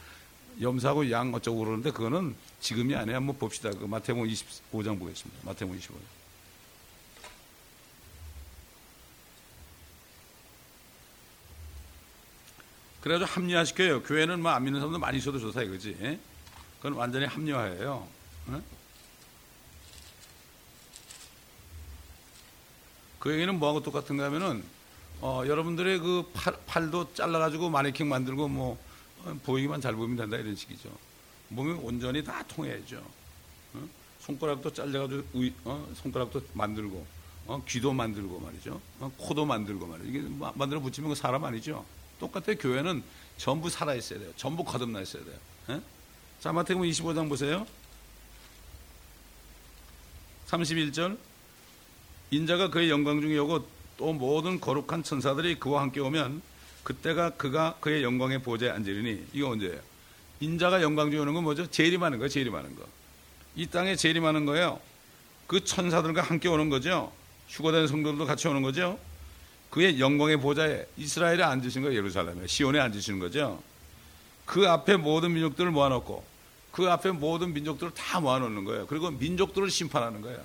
염소하고 0.60 1.10
양 1.10 1.32
어쩌고 1.32 1.58
그러는데 1.60 1.90
그거는 1.92 2.34
지금이 2.60 2.94
아니야. 2.96 3.16
한번 3.16 3.38
봅시다. 3.38 3.70
그 3.70 3.84
마태복음 3.84 4.28
25장 4.28 4.98
보겠습니다. 4.98 5.40
마태복음 5.44 5.78
25장. 5.78 5.94
그래가지고 13.00 13.30
합리화시켜요. 13.30 14.02
교회는 14.02 14.40
뭐 14.40 14.52
안 14.52 14.64
믿는 14.64 14.80
사람도 14.80 14.98
많이 14.98 15.18
있어도 15.18 15.38
좋다 15.38 15.62
이거지. 15.62 15.96
예? 16.00 16.18
그건 16.78 16.94
완전히 16.94 17.26
합리화예요. 17.26 18.08
예? 18.52 18.62
그 23.24 23.32
얘기는 23.32 23.58
뭐하고 23.58 23.82
똑같은가 23.82 24.26
하면은 24.26 24.62
어, 25.22 25.42
여러분들의 25.46 25.98
그 25.98 26.30
팔, 26.34 26.54
팔도 26.66 27.14
잘라가지고 27.14 27.70
마네킹 27.70 28.06
만들고 28.06 28.48
뭐 28.48 28.78
어, 29.24 29.34
보이기만 29.44 29.80
잘 29.80 29.94
보이면 29.94 30.18
된다 30.18 30.36
이런 30.36 30.54
식이죠. 30.54 30.90
몸이 31.48 31.72
온전히 31.72 32.22
다 32.22 32.42
통해야죠. 32.46 33.02
어? 33.72 33.88
손가락도 34.20 34.70
잘라가지고 34.74 35.22
의, 35.32 35.54
어? 35.64 35.88
손가락도 35.94 36.42
만들고 36.52 37.06
어? 37.46 37.62
귀도 37.66 37.94
만들고 37.94 38.40
말이죠. 38.40 38.78
어? 39.00 39.10
코도 39.16 39.46
만들고 39.46 39.86
말이죠. 39.86 40.10
이게 40.10 40.28
만들어 40.54 40.80
붙이면 40.80 41.08
그 41.08 41.14
사람 41.14 41.44
아니죠. 41.44 41.82
똑같아요. 42.20 42.58
교회는 42.58 43.02
전부 43.38 43.70
살아 43.70 43.94
있어야 43.94 44.18
돼요. 44.18 44.30
전부 44.36 44.62
거듭나 44.64 45.00
있어야 45.00 45.24
돼요. 45.24 45.36
예? 45.70 45.80
자, 46.40 46.52
마태복음 46.52 46.86
25장 46.90 47.30
보세요. 47.30 47.66
31절. 50.46 51.16
인자가 52.30 52.70
그의 52.70 52.90
영광 52.90 53.20
중에 53.20 53.38
오고 53.38 53.66
또 53.96 54.12
모든 54.12 54.60
거룩한 54.60 55.02
천사들이 55.02 55.58
그와 55.60 55.82
함께 55.82 56.00
오면 56.00 56.42
그때가 56.82 57.30
그가 57.30 57.76
그의 57.80 58.02
영광의 58.02 58.42
보좌에 58.42 58.70
앉으리니 58.70 59.26
이거 59.32 59.50
언제예요? 59.50 59.80
인자가 60.40 60.82
영광 60.82 61.10
중에 61.10 61.20
오는 61.20 61.32
건 61.32 61.44
뭐죠? 61.44 61.66
많은 61.98 62.18
거예요. 62.18 62.28
많은 62.50 62.74
거. 62.76 62.84
이 63.56 63.66
땅에 63.66 63.94
많은 64.20 64.44
거예요. 64.46 64.80
그 65.46 65.64
천사들과 65.64 66.22
함께 66.22 66.48
오는 66.48 66.68
거죠. 66.68 67.12
휴거된 67.48 67.86
성도들도 67.86 68.26
같이 68.26 68.48
오는 68.48 68.62
거죠. 68.62 68.98
그의 69.70 70.00
영광의 70.00 70.38
보좌에 70.38 70.86
이스라엘에 70.96 71.42
앉으신 71.42 71.82
거예요. 71.82 71.96
예루살렘에. 71.98 72.46
시온에 72.46 72.78
앉으시는 72.80 73.18
거죠. 73.18 73.62
그 74.44 74.68
앞에 74.68 74.96
모든 74.96 75.32
민족들을 75.32 75.70
모아놓고 75.70 76.24
그 76.70 76.90
앞에 76.90 77.12
모든 77.12 77.54
민족들을 77.54 77.94
다 77.94 78.20
모아놓는 78.20 78.64
거예요. 78.64 78.86
그리고 78.86 79.10
민족들을 79.10 79.70
심판하는 79.70 80.20
거예요. 80.20 80.38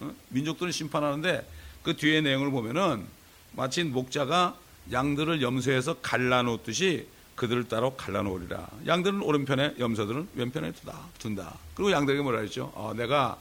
어? 0.00 0.12
민족들을 0.28 0.72
심판하는데 0.72 1.46
그 1.82 1.96
뒤에 1.96 2.20
내용을 2.20 2.50
보면은 2.50 3.06
마치 3.52 3.84
목자가 3.84 4.56
양들을 4.92 5.42
염소에서 5.42 6.00
갈라놓듯이 6.00 7.06
그들을 7.34 7.68
따로 7.68 7.94
갈라놓으리라. 7.96 8.68
양들은 8.86 9.22
오른편에 9.22 9.74
염소들은 9.78 10.28
왼편에 10.34 10.72
두다, 10.72 10.98
둔다. 11.18 11.54
그리고 11.74 11.92
양들에게 11.92 12.22
뭐라 12.22 12.40
했죠? 12.40 12.72
어, 12.74 12.92
내가 12.96 13.38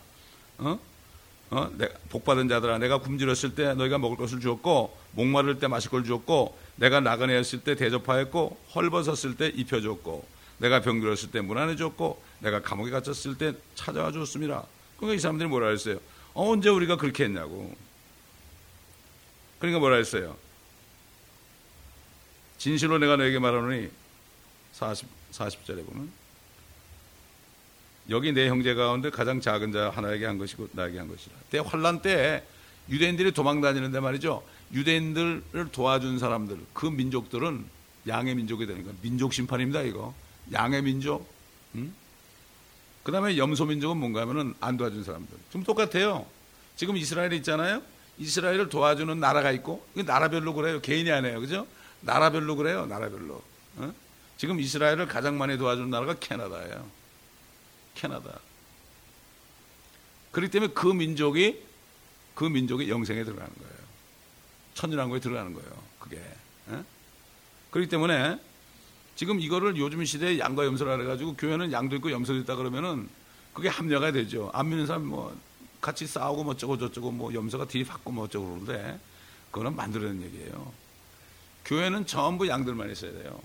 어? 0.57 0.79
어? 1.51 1.71
복 2.09 2.25
받은 2.25 2.49
자들아 2.49 2.77
내가 2.79 2.99
굶주렸을 2.99 3.55
때 3.55 3.73
너희가 3.73 3.97
먹을 3.97 4.17
것을 4.17 4.39
주었고 4.39 4.97
목마를 5.11 5.59
때 5.59 5.67
마실 5.67 5.89
걸 5.89 6.03
주었고 6.03 6.57
내가 6.75 6.99
나그네였을 6.99 7.61
때 7.61 7.75
대접하였고 7.75 8.57
헐벗었을 8.75 9.37
때 9.37 9.47
입혀줬고 9.47 10.25
내가 10.57 10.81
병들었을 10.81 11.31
때 11.31 11.41
문안해 11.41 11.75
줬고 11.75 12.21
내가 12.39 12.61
감옥에 12.61 12.91
갇혔을 12.91 13.37
때 13.37 13.53
찾아와 13.75 14.11
줬습니다. 14.11 14.65
그러니까 14.97 15.15
이 15.15 15.19
사람들이 15.19 15.47
뭐라 15.49 15.69
했어요? 15.69 15.99
어, 16.35 16.51
언제 16.51 16.69
우리가 16.69 16.97
그렇게 16.97 17.23
했냐고. 17.23 17.73
그러니까 19.57 19.79
뭐라 19.79 19.95
했어요? 19.95 20.37
진실로 22.57 22.97
내가 22.97 23.15
너에게 23.15 23.39
말하노니 23.39 23.89
40, 24.73 25.07
40절에 25.31 25.85
보면 25.85 26.11
여기 28.09 28.31
내 28.33 28.47
형제 28.49 28.75
가운데 28.75 29.09
가장 29.09 29.41
작은 29.41 29.71
자 29.71 29.89
하나에게 29.89 30.25
한 30.25 30.37
것이고 30.37 30.69
나에게 30.73 30.99
한 30.99 31.07
것이라. 31.07 31.33
때 31.49 31.59
환란 31.59 32.01
때 32.01 32.43
유대인들이 32.89 33.31
도망 33.31 33.61
다니는데 33.61 33.99
말이죠. 33.99 34.43
유대인들을 34.73 35.69
도와준 35.71 36.19
사람들, 36.19 36.59
그 36.73 36.85
민족들은 36.85 37.65
양의 38.07 38.35
민족이 38.35 38.67
거예요. 38.83 38.97
민족 39.01 39.33
심판입니다, 39.33 39.81
이거. 39.81 40.13
양의 40.51 40.83
민족. 40.83 41.27
응? 41.75 41.93
그 43.05 43.11
다음에 43.11 43.37
염소 43.37 43.65
민족은 43.65 43.97
뭔가 43.97 44.21
하면은 44.21 44.55
안 44.59 44.77
도와준 44.77 45.03
사람들. 45.03 45.37
좀 45.51 45.63
똑같아요. 45.63 46.25
지금 46.75 46.97
이스라엘이 46.97 47.37
있잖아요. 47.37 47.83
이스라엘을 48.17 48.69
도와주는 48.69 49.19
나라가 49.19 49.51
있고, 49.51 49.85
이거 49.93 50.01
나라별로 50.11 50.55
그래요. 50.55 50.81
개인이 50.81 51.11
아니에요. 51.11 51.39
그죠? 51.39 51.67
나라별로 52.01 52.55
그래요. 52.55 52.87
나라별로. 52.87 53.43
어? 53.75 53.93
지금 54.37 54.59
이스라엘을 54.59 55.05
가장 55.05 55.37
많이 55.37 55.55
도와주는 55.55 55.87
나라가 55.87 56.15
캐나다예요. 56.15 56.89
캐나다. 57.93 58.39
그렇기 60.31 60.51
때문에 60.51 60.73
그 60.73 60.87
민족이 60.87 61.61
그 62.33 62.43
민족의 62.45 62.89
영생에 62.89 63.23
들어가는 63.23 63.53
거예요. 63.53 63.75
천연왕국에 64.73 65.19
들어가는 65.19 65.53
거예요. 65.53 65.83
그게. 65.99 66.17
에? 66.17 66.83
그렇기 67.69 67.87
때문에 67.87 68.39
지금 69.15 69.39
이거를 69.39 69.77
요즘 69.77 70.03
시대에 70.03 70.39
양과 70.39 70.65
염소라 70.65 70.97
그래가지고 70.97 71.35
교회는 71.35 71.71
양도 71.71 71.95
있고 71.95 72.11
염소도 72.11 72.39
있다 72.39 72.55
그러면은 72.55 73.07
그게 73.53 73.69
합리화가 73.69 74.11
되죠. 74.11 74.51
안 74.53 74.69
믿는 74.69 74.85
사람 74.85 75.05
뭐 75.05 75.35
같이 75.79 76.05
싸우고 76.05 76.43
뭐 76.43 76.53
어쩌고 76.53 76.77
저쩌고 76.77 77.11
뭐 77.11 77.33
염소가 77.33 77.67
뒤에 77.67 77.85
받고 77.85 78.11
뭐 78.11 78.25
어쩌고 78.25 78.45
그러는데 78.45 78.99
그거는 79.51 79.75
만들어낸 79.75 80.21
얘기예요. 80.23 80.73
교회는 81.63 82.05
전부 82.05 82.47
양들만 82.47 82.91
있어야 82.91 83.11
돼요. 83.13 83.39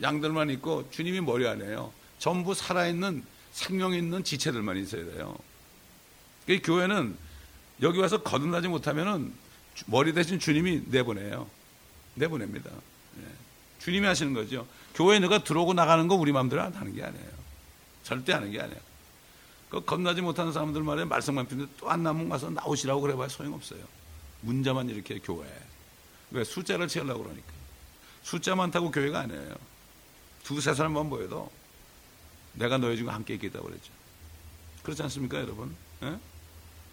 양들만 0.00 0.50
있고 0.50 0.88
주님이 0.90 1.20
머리 1.20 1.46
안에요. 1.46 1.92
전부 2.18 2.54
살아있는 2.54 3.24
생명 3.52 3.92
있는 3.92 4.22
지체들만 4.22 4.76
있어야 4.76 5.04
돼요. 5.04 5.36
그 6.46 6.60
교회는 6.62 7.16
여기 7.82 7.98
와서 7.98 8.22
거듭나지 8.22 8.68
못하면은 8.68 9.32
머리 9.86 10.12
대신 10.12 10.38
주님이 10.38 10.82
내보내요. 10.86 11.48
내보냅니다. 12.14 12.70
예. 12.70 13.24
주님이 13.80 14.06
하시는 14.06 14.34
거죠. 14.34 14.66
교회 14.94 15.18
너가 15.18 15.42
들어오고 15.44 15.74
나가는 15.74 16.06
거 16.08 16.14
우리 16.14 16.32
마음대로 16.32 16.62
하는 16.62 16.94
게 16.94 17.02
아니에요. 17.02 17.30
절대 18.02 18.32
하는 18.32 18.50
게 18.50 18.60
아니에요. 18.60 18.80
그 19.68 19.84
겁나지 19.84 20.20
못하는 20.20 20.52
사람들 20.52 20.82
말에 20.82 21.04
말씀만 21.04 21.46
피는데 21.46 21.72
또안 21.78 22.02
나면 22.02 22.28
가서 22.28 22.50
나오시라고 22.50 23.00
그래봐야 23.00 23.28
소용없어요. 23.28 23.80
문자만 24.40 24.88
이렇게 24.88 25.18
교회. 25.20 25.46
왜? 26.32 26.44
숫자를 26.44 26.88
채우려고 26.88 27.22
그러니까. 27.22 27.52
숫자 28.22 28.54
많다고 28.54 28.90
교회가 28.90 29.20
아니에요. 29.20 29.54
두세 30.42 30.74
사람만 30.74 31.08
모여도 31.08 31.50
내가 32.54 32.78
너희 32.78 32.96
중에 32.96 33.08
함께 33.08 33.34
있겠다고 33.34 33.66
그랬죠. 33.66 33.92
그렇지 34.82 35.02
않습니까, 35.02 35.38
여러분? 35.38 35.74
예? 36.02 36.18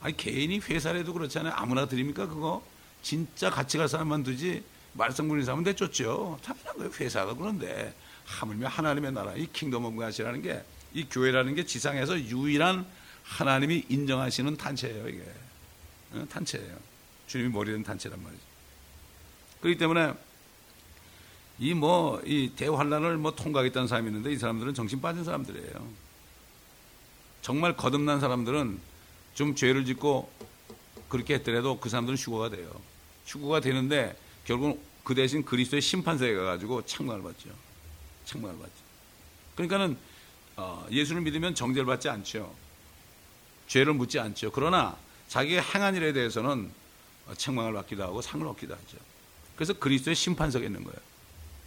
아니, 0.02 0.16
개인이 0.16 0.60
회사라도 0.60 1.14
그렇잖아요. 1.14 1.54
아무나 1.56 1.88
들입니까, 1.88 2.28
그거? 2.28 2.64
진짜 3.02 3.50
같이 3.50 3.78
갈 3.78 3.88
사람만 3.88 4.24
두지, 4.24 4.64
말썽 4.98 5.28
부리는 5.28 5.46
사람은 5.46 5.64
내쫓죠. 5.64 6.40
당연한 6.44 6.78
거예요. 6.78 6.92
회사가 7.00 7.36
그런데. 7.36 7.94
하물며 8.26 8.68
하나님의 8.68 9.14
나라, 9.14 9.34
이 9.36 9.48
kingdom 9.54 9.86
of 9.86 10.02
God이라는 10.02 10.42
게, 10.42 10.62
이 10.94 11.08
교회라는 11.10 11.56
게 11.56 11.66
지상에서 11.66 12.20
유일한 12.20 12.86
하나님이 13.24 13.86
인정하시는 13.88 14.58
단체예요, 14.58 15.08
이게. 15.08 15.24
어? 16.12 16.26
단체예요. 16.30 16.78
주님이 17.28 17.50
머리 17.50 17.72
된 17.72 17.84
단체란 17.84 18.22
말이죠. 18.22 18.44
그렇기 19.62 19.78
때문에 19.78 20.14
이 21.60 21.74
뭐, 21.74 22.22
이 22.26 22.52
대환란을 22.56 23.18
뭐 23.18 23.34
통과하겠다는 23.34 23.88
사람이 23.88 24.10
있는데 24.10 24.32
이 24.32 24.38
사람들은 24.38 24.74
정신 24.74 25.00
빠진 25.00 25.24
사람들이에요. 25.24 26.08
정말 27.42 27.78
거듭난 27.78 28.20
사람들은 28.20 28.80
좀 29.36 29.56
죄를 29.56 29.86
짓고 29.86 30.30
그렇게 31.08 31.36
했더라도 31.36 31.80
그 31.80 31.88
사람들은 31.90 32.18
휴거가 32.18 32.50
돼요. 32.50 32.70
축구가 33.26 33.62
되는데 33.62 34.18
결국은 34.48 34.80
그 35.04 35.14
대신 35.14 35.44
그리스도의 35.44 35.82
심판세에 35.82 36.34
가가지고 36.34 36.86
책망을 36.86 37.22
받죠. 37.22 37.50
책망을 38.26 38.58
받죠. 38.58 38.74
그러니까는 39.56 39.98
어, 40.56 40.88
예수를 40.90 41.22
믿으면 41.22 41.54
정죄를 41.54 41.86
받지 41.86 42.10
않죠. 42.10 42.56
죄를 43.68 43.94
묻지 43.94 44.20
않죠. 44.20 44.52
그러나 44.52 44.98
자기가 45.28 45.62
행한 45.62 45.96
일에 45.96 46.14
대해서는 46.14 46.72
어, 47.28 47.34
책망을 47.36 47.74
받기도 47.74 48.04
하고 48.04 48.22
상을 48.22 48.46
얻기도 48.48 48.74
하죠. 48.74 48.98
그래서 49.56 49.74
그리스도의 49.74 50.16
심판석에 50.16 50.66
있는 50.66 50.84
거예요. 50.84 50.98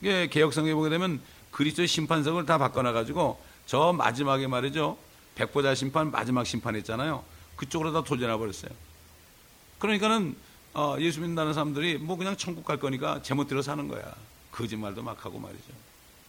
이게 0.01 0.27
개혁성에 0.29 0.73
보게 0.73 0.89
되면 0.89 1.21
그리스도의 1.51 1.87
심판석을 1.87 2.47
다 2.47 2.57
바꿔놔 2.57 2.93
가지고 2.93 3.43
저 3.67 3.93
마지막에 3.93 4.47
말이죠. 4.47 4.97
백보자 5.35 5.75
심판 5.75 6.11
마지막 6.11 6.47
심판 6.47 6.77
했잖아요. 6.77 7.25
그쪽으로 7.57 7.93
다 7.93 8.03
돌려놔 8.03 8.39
버렸어요. 8.39 8.71
그러니까는 9.79 10.35
어, 10.73 10.97
예수 11.01 11.21
믿는다는 11.21 11.53
사람들이 11.53 11.99
뭐 11.99 12.17
그냥 12.17 12.37
천국 12.37 12.65
갈 12.65 12.79
거니까 12.79 13.23
제멋대로 13.23 13.63
사는 13.63 13.87
거야. 13.89 14.15
거짓말도 14.53 15.03
막 15.03 15.25
하고 15.25 15.39
말이죠. 15.39 15.73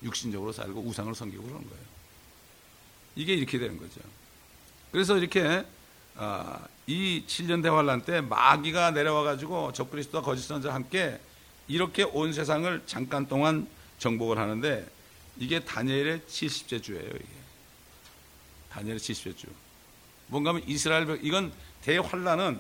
육신적으로 0.04 0.52
살고 0.52 0.82
우상을 0.82 1.14
섬기고 1.14 1.44
그러는 1.44 1.68
거예요. 1.68 1.84
이게 3.16 3.34
이렇게 3.34 3.60
되는 3.60 3.78
거죠. 3.78 4.00
그래서 4.92 5.18
이렇게 5.18 5.64
어, 6.16 6.60
이 6.88 7.24
7년 7.28 7.62
대환란 7.62 8.04
때 8.04 8.22
마귀가 8.22 8.92
내려와 8.92 9.24
가지고 9.24 9.72
적그리스도와 9.74 10.24
거짓 10.24 10.44
선자 10.44 10.74
함께 10.74 11.20
이렇게 11.68 12.04
온 12.04 12.34
세상을 12.34 12.84
잠깐 12.86 13.28
동안 13.28 13.68
정복을 14.00 14.38
하는데 14.38 14.88
이게 15.38 15.60
다니엘의 15.60 16.22
70째 16.28 16.84
주예요, 16.84 17.08
이게. 17.08 17.28
다니엘의 18.72 19.00
70째 19.00 19.38
주. 19.38 19.48
뭔가 20.28 20.50
하면 20.50 20.64
이스라엘 20.68 21.06
백 21.06 21.24
이건 21.24 21.52
대환란은 21.84 22.60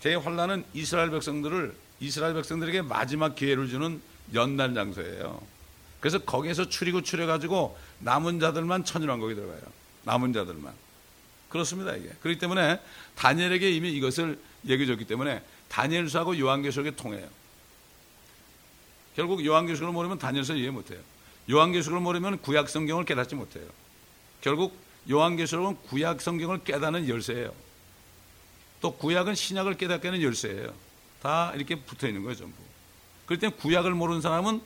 대환란은 0.00 0.64
이스라엘 0.74 1.10
백성들을 1.10 1.74
이스라엘 2.00 2.34
백성들에게 2.34 2.82
마지막 2.82 3.34
기회를 3.34 3.68
주는 3.68 4.00
연단 4.34 4.74
장소예요. 4.74 5.40
그래서 6.00 6.18
거기에서 6.18 6.68
추리고 6.68 7.02
추려 7.02 7.26
가지고 7.26 7.78
남은 7.98 8.40
자들만 8.40 8.84
천일왕국이 8.84 9.34
들어가요. 9.34 9.60
남은 10.04 10.32
자들만. 10.32 10.72
그렇습니다, 11.50 11.94
이게. 11.94 12.08
그렇기 12.22 12.38
때문에 12.38 12.80
다니엘에게 13.16 13.70
이미 13.70 13.92
이것을 13.92 14.38
얘기해 14.66 14.86
줬기 14.86 15.04
때문에 15.04 15.42
다니엘서하고 15.68 16.38
요한계시록이 16.38 16.96
통해요. 16.96 17.28
결국 19.14 19.44
요한계시록을 19.44 19.92
모르면 19.92 20.18
다니엘서 20.18 20.54
이해 20.54 20.70
못 20.70 20.90
해요. 20.90 21.00
요한계시록을 21.50 22.00
모르면 22.00 22.40
구약 22.40 22.68
성경을 22.70 23.04
깨닫지 23.04 23.34
못해요. 23.34 23.66
결국 24.40 24.74
요한계시록은 25.10 25.82
구약 25.82 26.22
성경을 26.22 26.64
깨닫는 26.64 27.08
열쇠예요. 27.08 27.52
또 28.80 28.96
구약은 28.96 29.34
신약을 29.34 29.76
깨닫게 29.76 30.08
하는 30.08 30.22
열쇠예요. 30.22 30.72
다 31.22 31.52
이렇게 31.54 31.74
붙어 31.76 32.06
있는 32.08 32.22
거예요, 32.22 32.36
전부. 32.36 32.56
그럴 33.26 33.38
때 33.38 33.48
구약을 33.48 33.92
모르는 33.92 34.20
사람은 34.20 34.60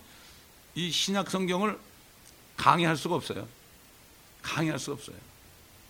이 0.75 0.91
신약 0.91 1.31
성경을 1.31 1.79
강의할 2.57 2.97
수가 2.97 3.17
없어요. 3.17 3.47
강의할 4.43 4.79
수가 4.79 4.95
없어요. 4.95 5.17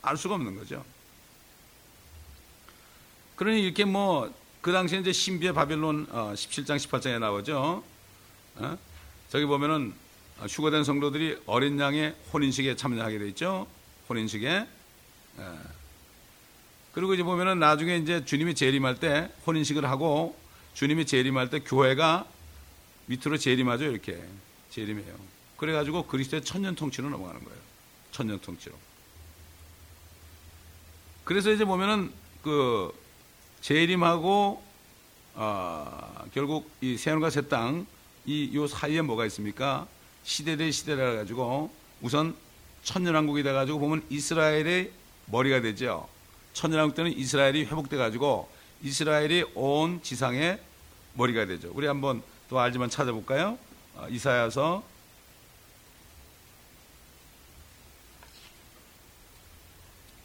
알 0.02 0.16
수가 0.16 0.34
없는 0.34 0.56
거죠. 0.56 0.84
그러니 3.36 3.62
이렇게 3.62 3.84
뭐, 3.84 4.32
그 4.60 4.72
당시에 4.72 5.00
이제 5.00 5.12
신비의 5.12 5.52
바빌론 5.52 6.06
17장, 6.06 6.70
어, 6.70 6.76
18장에 6.76 7.18
나오죠. 7.18 7.82
어? 8.56 8.78
저기 9.28 9.44
보면은 9.44 9.94
휴거된 10.48 10.84
성도들이 10.84 11.42
어린 11.46 11.78
양의 11.78 12.14
혼인식에 12.32 12.76
참여하게 12.76 13.18
돼 13.18 13.28
있죠. 13.28 13.66
혼인식에. 14.08 14.66
어. 15.36 15.83
그리고 16.94 17.14
이제 17.14 17.22
보면은 17.22 17.58
나중에 17.58 17.96
이제 17.96 18.24
주님이 18.24 18.54
재림할 18.54 19.00
때 19.00 19.30
혼인식을 19.46 19.84
하고 19.88 20.36
주님이 20.74 21.06
재림할 21.06 21.50
때 21.50 21.60
교회가 21.60 22.26
밑으로 23.06 23.36
재림하죠. 23.36 23.84
이렇게 23.84 24.22
재림해요. 24.70 25.14
그래가지고 25.56 26.06
그리스도의 26.06 26.44
천년 26.44 26.74
통치로 26.74 27.10
넘어가는 27.10 27.42
거예요. 27.44 27.58
천년 28.12 28.40
통치로. 28.40 28.74
그래서 31.24 31.50
이제 31.50 31.64
보면은 31.64 32.12
그 32.42 32.92
재림하고 33.60 34.62
어, 35.34 36.24
결국 36.32 36.70
이 36.80 36.96
새하늘과 36.96 37.30
새 37.30 37.42
땅 37.42 37.86
이 38.26 38.52
요 38.54 38.66
사이에 38.66 39.02
뭐가 39.02 39.26
있습니까? 39.26 39.86
시대 40.22 40.56
대 40.56 40.70
시대라 40.70 41.14
가지고 41.14 41.70
우선 42.00 42.34
천년왕국이 42.84 43.42
돼 43.42 43.52
가지고 43.52 43.78
보면 43.80 44.02
이스라엘의 44.08 44.90
머리가 45.26 45.60
되죠. 45.60 46.08
천년왕국 46.54 46.96
때는 46.96 47.12
이스라엘이 47.12 47.64
회복돼 47.66 47.96
가지고 47.96 48.48
이스라엘이 48.82 49.44
온 49.54 50.02
지상의 50.02 50.60
머리가 51.14 51.46
되죠. 51.46 51.70
우리 51.74 51.86
한번 51.86 52.22
또 52.48 52.58
알지만 52.58 52.88
찾아볼까요? 52.88 53.58
어, 53.94 54.06
이사야서 54.08 54.82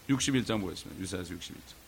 61장 0.10 0.62
보겠습니다. 0.62 1.02
유사에서 1.02 1.34
61장. 1.34 1.80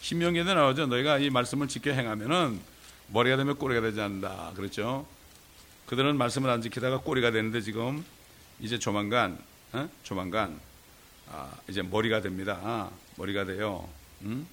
신명기에도 0.00 0.54
나오죠. 0.54 0.86
너희가 0.86 1.18
이 1.18 1.30
말씀을 1.30 1.68
지켜 1.68 1.92
행하면은 1.92 2.60
머리가 3.08 3.36
되면 3.36 3.56
꼬리가 3.56 3.80
되지 3.80 4.00
않는다. 4.00 4.52
그렇죠? 4.56 5.06
그들은 5.86 6.16
말씀을 6.16 6.50
안 6.50 6.62
지키다가 6.62 6.98
꼬리가 6.98 7.30
되는데 7.30 7.60
지금 7.60 8.04
이제 8.60 8.78
조만간, 8.78 9.38
어? 9.72 9.88
조만간 10.02 10.60
아, 11.32 11.50
이제 11.68 11.82
머리가 11.82 12.20
됩니다. 12.20 12.60
아, 12.62 12.90
머리가 13.16 13.44
돼요. 13.44 13.88
음? 14.22 14.46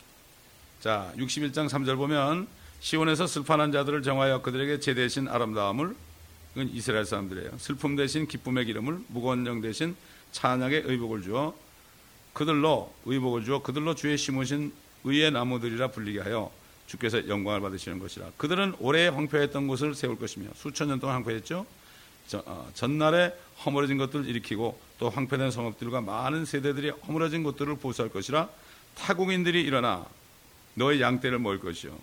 자, 0.79 1.11
61장 1.17 1.67
3절 1.67 1.97
보면 1.97 2.47
시온에서 2.79 3.27
슬퍼하는 3.27 3.71
자들을 3.73 4.01
정하여 4.01 4.41
그들에게 4.41 4.79
제 4.79 4.93
대신 4.93 5.27
아름다움을 5.27 5.93
이건 6.55 6.69
이스라엘 6.69 7.05
사람들이에요. 7.05 7.57
슬픔 7.57 7.95
대신 7.95 8.27
기쁨의 8.27 8.65
기름을 8.65 9.01
무거운 9.07 9.45
영 9.45 9.61
대신 9.61 9.95
찬양의 10.31 10.83
의복을 10.85 11.21
주어 11.21 11.53
그들로 12.33 12.93
의복을 13.05 13.43
주어 13.43 13.61
그들로 13.61 13.95
주의 13.95 14.17
심으신 14.17 14.71
의의 15.03 15.31
나무들이라 15.31 15.89
불리게 15.89 16.21
하여 16.21 16.51
주께서 16.87 17.27
영광을 17.27 17.59
받으시는 17.61 17.99
것이라. 17.99 18.31
그들은 18.37 18.75
오래 18.79 19.07
황폐했던 19.07 19.67
곳을 19.67 19.93
세울 19.93 20.17
것이며 20.17 20.49
수천 20.55 20.87
년 20.87 20.99
동안 20.99 21.17
황폐했죠. 21.17 21.65
저, 22.29 22.43
어, 22.45 22.69
전날에 22.75 23.33
허물어진 23.65 23.97
것들을 23.97 24.27
일으키고 24.27 24.79
또 24.99 25.09
황폐된 25.09 25.49
성읍들과 25.49 26.01
많은 26.01 26.45
세대들이 26.45 26.91
허물어진 26.91 27.41
곳들을 27.41 27.77
보수할 27.77 28.11
것이라. 28.11 28.47
타국인들이 28.95 29.59
일어나 29.63 30.05
너의 30.75 31.01
양떼를 31.01 31.39
먹을 31.39 31.59
것이요. 31.59 31.97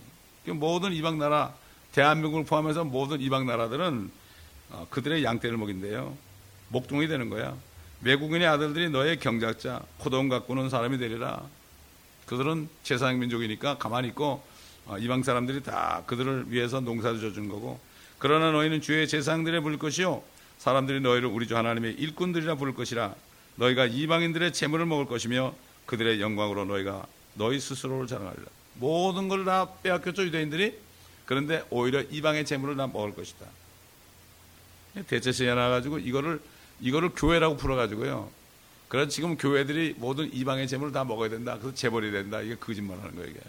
모든 0.48 0.92
이방 0.92 1.18
나라 1.18 1.54
대한민국을 1.92 2.44
포함해서 2.44 2.82
모든 2.82 3.20
이방 3.20 3.46
나라들은 3.46 4.10
어, 4.70 4.86
그들의 4.90 5.22
양떼를 5.22 5.56
먹인대요. 5.58 6.16
목동이 6.70 7.06
되는 7.06 7.30
거야. 7.30 7.56
외국인의 8.02 8.48
아들들이 8.48 8.90
너의 8.90 9.20
경작자, 9.20 9.80
포도원 9.98 10.28
가꾸는 10.28 10.70
사람이 10.70 10.98
되리라. 10.98 11.40
그들은 12.26 12.68
제사장 12.82 13.20
민족이니까 13.20 13.78
가만히 13.78 14.08
있고 14.08 14.42
어, 14.86 14.98
이방 14.98 15.22
사람들이 15.22 15.62
다 15.62 16.02
그들을 16.06 16.46
위해서 16.48 16.80
농사를 16.80 17.20
져준 17.20 17.48
거고 17.48 17.78
그러나 18.18 18.50
너희는 18.50 18.80
주의 18.80 19.06
제사장들에 19.06 19.60
부를 19.60 19.78
것이요 19.78 20.22
사람들이 20.58 21.00
너희를 21.00 21.28
우리 21.28 21.46
주 21.46 21.56
하나님의 21.56 21.94
일꾼들이라 21.94 22.54
부를 22.56 22.74
것이라 22.74 23.14
너희가 23.56 23.86
이방인들의 23.86 24.52
재물을 24.52 24.86
먹을 24.86 25.06
것이며 25.06 25.54
그들의 25.86 26.20
영광으로 26.20 26.64
너희가 26.64 27.06
너희 27.34 27.60
스스로를 27.60 28.06
자랑하리라 28.06 28.44
모든 28.74 29.28
걸 29.28 29.44
다 29.44 29.68
빼앗겼죠 29.82 30.24
유대인들이 30.24 30.78
그런데 31.26 31.64
오히려 31.70 32.02
이방의 32.02 32.46
재물을 32.46 32.76
다 32.76 32.86
먹을 32.86 33.14
것이다 33.14 33.46
대체시에 35.08 35.54
나가지고 35.54 35.98
이거를 35.98 36.40
이거를 36.80 37.10
교회라고 37.14 37.56
풀어가지고요. 37.56 38.30
그래서 38.88 39.08
지금 39.10 39.36
교회들이 39.36 39.94
모든 39.98 40.32
이방의 40.32 40.68
재물을 40.68 40.92
다 40.92 41.04
먹어야 41.04 41.28
된다. 41.28 41.56
그래서 41.58 41.74
재벌이 41.74 42.12
된다. 42.12 42.40
이게 42.40 42.54
거짓말 42.54 42.98
하는 42.98 43.14
거예요, 43.14 43.28
이게. 43.30 43.40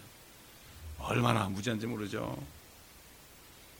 얼마나 0.98 1.44
무지한지 1.48 1.86
모르죠. 1.86 2.36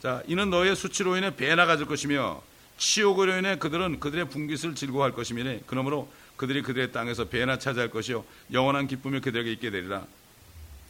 자, 0.02 0.22
이는 0.26 0.50
너의 0.50 0.76
수치로 0.76 1.16
인해 1.16 1.34
배나 1.34 1.66
가 1.66 1.76
질 1.76 1.86
것이며 1.86 2.40
치욕으로 2.78 3.36
인해 3.36 3.56
그들은 3.58 3.98
그들의 3.98 4.28
분깃을 4.28 4.76
즐거워할 4.76 5.12
것이니 5.12 5.62
그러므로 5.66 6.08
그들이 6.36 6.62
그들의 6.62 6.92
땅에서 6.92 7.24
배나 7.24 7.58
차지할 7.58 7.90
것이요 7.90 8.24
영원한 8.52 8.86
기쁨이 8.86 9.20
그들에게 9.20 9.50
있게 9.52 9.70
되리라. 9.70 10.06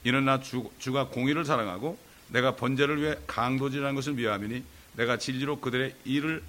이는 0.04 0.24
나 0.26 0.40
주, 0.40 0.68
주가 0.78 1.06
공의를 1.06 1.46
사랑하고 1.46 1.98
내가 2.28 2.54
번제를 2.56 3.00
위해 3.00 3.16
강도질하는 3.26 3.94
것을 3.94 4.12
미워하미니 4.12 4.62
내가 4.94 5.16
진리로 5.16 5.60
그들의 5.60 5.94
일을 6.04 6.42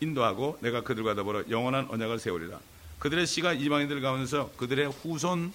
인도하고 0.00 0.58
내가 0.60 0.82
그들과 0.82 1.14
더불어 1.14 1.44
영원한 1.48 1.86
언약을 1.88 2.18
세우리라. 2.18 2.60
그들의 2.98 3.26
씨가 3.26 3.54
이방인들 3.54 4.02
가운데서 4.02 4.52
그들의 4.58 4.90
후손 4.90 5.52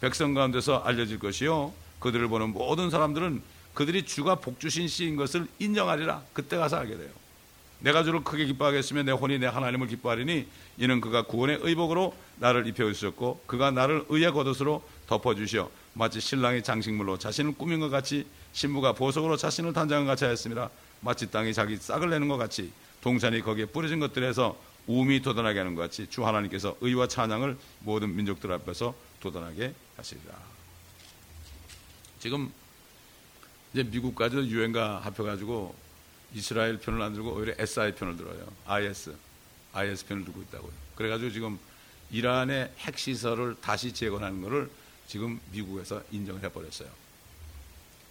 백성 0.00 0.34
가운데서 0.34 0.78
알려질 0.84 1.18
것이요. 1.18 1.72
그들을 1.98 2.28
보는 2.28 2.50
모든 2.50 2.90
사람들은 2.90 3.42
그들이 3.78 4.04
주가 4.04 4.34
복주신 4.34 4.88
씨인 4.88 5.14
것을 5.14 5.46
인정하리라. 5.60 6.24
그때 6.32 6.56
가서 6.56 6.78
알게 6.78 6.96
돼요. 6.96 7.10
내가 7.78 8.02
주를 8.02 8.24
크게 8.24 8.44
기뻐하겠으며 8.46 9.04
내 9.04 9.12
혼이 9.12 9.38
내 9.38 9.46
하나님을 9.46 9.86
기뻐하리니 9.86 10.48
이는 10.78 11.00
그가 11.00 11.22
구원의 11.22 11.60
의복으로 11.62 12.12
나를 12.38 12.66
입혀 12.66 12.92
주셨고 12.92 13.44
그가 13.46 13.70
나를 13.70 14.04
의의 14.08 14.32
겉옷으로 14.32 14.82
덮어 15.06 15.36
주시어 15.36 15.70
마치 15.92 16.18
신랑이 16.18 16.64
장식물로 16.64 17.18
자신을 17.18 17.54
꾸민 17.54 17.78
것 17.78 17.88
같이 17.88 18.26
신부가 18.52 18.94
보석으로 18.94 19.36
자신을 19.36 19.72
단장을 19.72 20.04
같이 20.08 20.24
하였습니다. 20.24 20.70
마치 21.00 21.30
땅이 21.30 21.54
자기 21.54 21.76
싹을 21.76 22.10
내는 22.10 22.26
것 22.26 22.36
같이 22.36 22.72
동산이 23.00 23.42
거기에 23.42 23.66
뿌려진 23.66 24.00
것들에서 24.00 24.58
우미 24.88 25.22
돋아나게 25.22 25.60
하는 25.60 25.76
것 25.76 25.82
같이 25.82 26.08
주 26.10 26.26
하나님께서 26.26 26.76
의와 26.80 27.06
찬양을 27.06 27.56
모든 27.78 28.16
민족들 28.16 28.50
앞에서 28.50 28.92
돋아나게 29.20 29.72
하시리라. 29.96 30.34
지금 32.18 32.50
이제 33.72 33.82
미국까지도 33.82 34.46
유엔과 34.46 35.00
합해가지고 35.00 35.74
이스라엘 36.34 36.78
편을 36.78 37.00
안 37.02 37.14
들고 37.14 37.32
오히려 37.32 37.54
SI 37.58 37.94
편을 37.94 38.16
들어요. 38.16 38.46
IS, 38.66 39.14
IS 39.72 40.06
편을 40.06 40.24
들고 40.24 40.42
있다고요. 40.42 40.72
그래가지고 40.94 41.30
지금 41.30 41.58
이란의 42.10 42.72
핵시설을 42.78 43.56
다시 43.60 43.92
재건하는 43.92 44.42
것을 44.42 44.70
지금 45.06 45.40
미국에서 45.52 46.02
인정을 46.10 46.42
해버렸어요. 46.44 46.88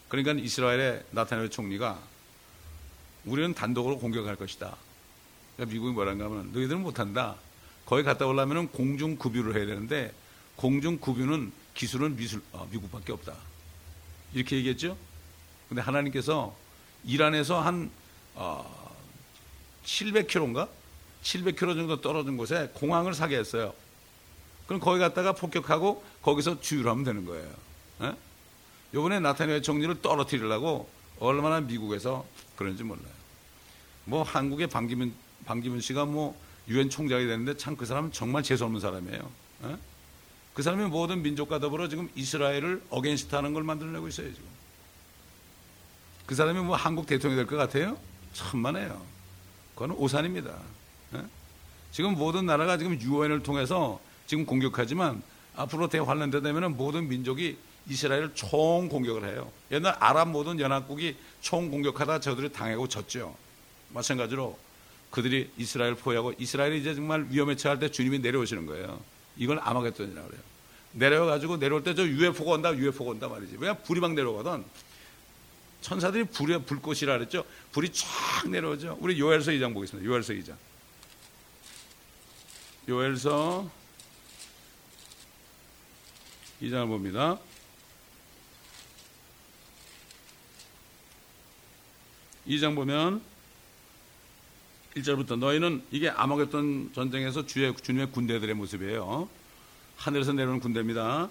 그러니까 0.10 0.34
이스라엘의 0.34 1.04
나타나는 1.12 1.50
총리가 1.50 2.00
우리는 3.26 3.54
단독으로 3.54 3.98
공격할 4.00 4.36
것이다. 4.36 4.76
그러니까 5.56 5.74
미국이 5.74 5.93
뭐란가 5.93 6.26
하면 6.26 6.52
너희들은 6.54 6.82
못한다. 6.82 7.36
거기 7.86 8.04
갔다 8.04 8.26
오려면 8.26 8.70
공중 8.70 9.17
급유를 9.17 9.56
해야 9.56 9.65
되는데 9.65 10.13
공중 10.56 10.98
급유는 10.98 11.52
기술은 11.74 12.15
미술, 12.15 12.41
어, 12.52 12.67
미국밖에 12.72 13.12
없다. 13.12 13.36
이렇게 14.34 14.58
얘기했죠. 14.58 14.98
근데 15.70 15.82
하나님께서 15.82 16.56
이란에서 17.04 17.60
한 17.62 17.90
어, 18.36 18.96
700km인가? 19.86 20.68
700km 21.24 21.76
정도 21.76 22.02
떨어진 22.02 22.38
곳에 22.38 22.70
공항을 22.74 23.14
사게 23.14 23.38
했어요. 23.38 23.74
그럼 24.68 24.80
거기 24.80 25.00
갔다가 25.00 25.34
폭격하고 25.34 26.04
거기서 26.22 26.62
주유를 26.62 26.92
하면 26.92 27.04
되는 27.04 27.26
거예요. 27.26 27.50
에? 28.04 28.14
이번에 28.94 29.20
네타냐후 29.20 29.62
총리를 29.62 30.02
떨어뜨리려고 30.02 30.90
얼마나 31.20 31.60
미국에서 31.62 32.26
그런지 32.56 32.84
몰라요. 32.84 33.06
뭐 34.06 34.24
한국의 34.24 34.68
반기문, 34.68 35.14
반기문 35.46 35.82
씨가 35.82 36.06
뭐 36.06 36.40
유엔 36.68 36.90
총장이 36.90 37.26
됐는데 37.28 37.58
참 37.58 37.76
그 37.76 37.86
사람은 37.86 38.12
정말 38.12 38.44
재수없는 38.44 38.80
사람이에요. 38.80 39.32
에? 39.66 39.78
그 40.54 40.64
사람이 40.64 40.86
모든 40.86 41.22
민족과 41.22 41.60
더불어 41.60 41.88
지금 41.88 42.10
이스라엘을 42.16 42.84
against 42.90 43.36
하는 43.36 43.54
걸 43.54 43.64
만들어내고 43.64 44.08
있어요, 44.08 44.34
지금. 44.34 44.48
그 46.28 46.36
사람이 46.36 46.60
뭐 46.60 46.76
한국 46.76 47.08
대통령이 47.08 47.38
될 47.38 47.48
것 47.48 47.56
같아요? 47.58 47.98
천만에요. 48.34 49.02
그거는 49.74 49.96
오산입니다. 49.96 50.52
에? 51.16 51.22
지금 51.92 52.13
모든 52.16 52.46
나라가 52.46 52.78
지금 52.78 53.00
유엔을 53.00 53.44
통해서 53.44 54.00
지금 54.28 54.46
공격하지만 54.46 55.24
앞으로 55.56 55.88
대환란대 55.88 56.42
되면 56.42 56.76
모든 56.78 57.08
민족이 57.08 57.58
이스라엘을 57.90 58.32
총 58.36 58.90
공격을 58.90 59.28
해요. 59.30 59.50
옛날 59.72 59.96
아랍 60.00 60.28
모든 60.30 60.60
연합국이 60.60 61.16
총 61.42 61.72
공격하다 61.72 62.20
저들이 62.20 62.52
당하고 62.52 62.88
졌죠. 62.90 63.36
마찬가지로 63.94 64.60
그들이 65.10 65.50
이스라엘 65.58 65.96
포위하고 65.96 66.34
이스라엘이 66.38 66.82
이제 66.82 66.94
정말 66.94 67.26
위험에 67.30 67.56
처할 67.56 67.80
때 67.80 67.90
주님이 67.90 68.20
내려오시는 68.20 68.66
거예요. 68.66 69.00
이걸 69.38 69.60
아마겟돈이라고 69.63 70.28
그래요. 70.28 70.42
내려와가지고 70.92 71.58
내려올 71.60 71.84
때 71.84 71.96
저 71.96 72.06
UFO가 72.06 72.52
온다, 72.54 72.76
UFO가 72.76 73.12
온다 73.12 73.28
말이지. 73.30 73.56
왜 73.60 73.74
불이 73.74 74.02
막 74.02 74.13
내려오거든. 74.13 74.66
천사들이 75.82 76.26
불의 76.26 76.66
불꽃이라 76.66 77.18
그랬죠. 77.18 77.46
불이 77.72 77.92
쫙 77.94 78.50
내려오죠. 78.50 78.98
우리 79.00 79.20
요엘서 79.20 79.52
2장 79.52 79.74
보겠습니다. 79.74 80.10
요엘서 80.10 80.34
2장. 80.34 80.56
요엘서 82.90 83.70
2장을 86.62 86.88
봅니다. 86.88 87.40
2장 92.48 92.76
보면 92.76 93.22
1절부터 94.96 95.38
너희는 95.38 95.84
이게 95.92 96.10
아마겟돈 96.10 96.92
전쟁에서 96.94 97.46
주의 97.46 97.76
주님의 97.76 98.12
군대들의 98.12 98.56
모습이에요. 98.56 99.30
하늘에서 99.98 100.34
내려오는 100.34 100.60
군대입니다. 100.60 101.30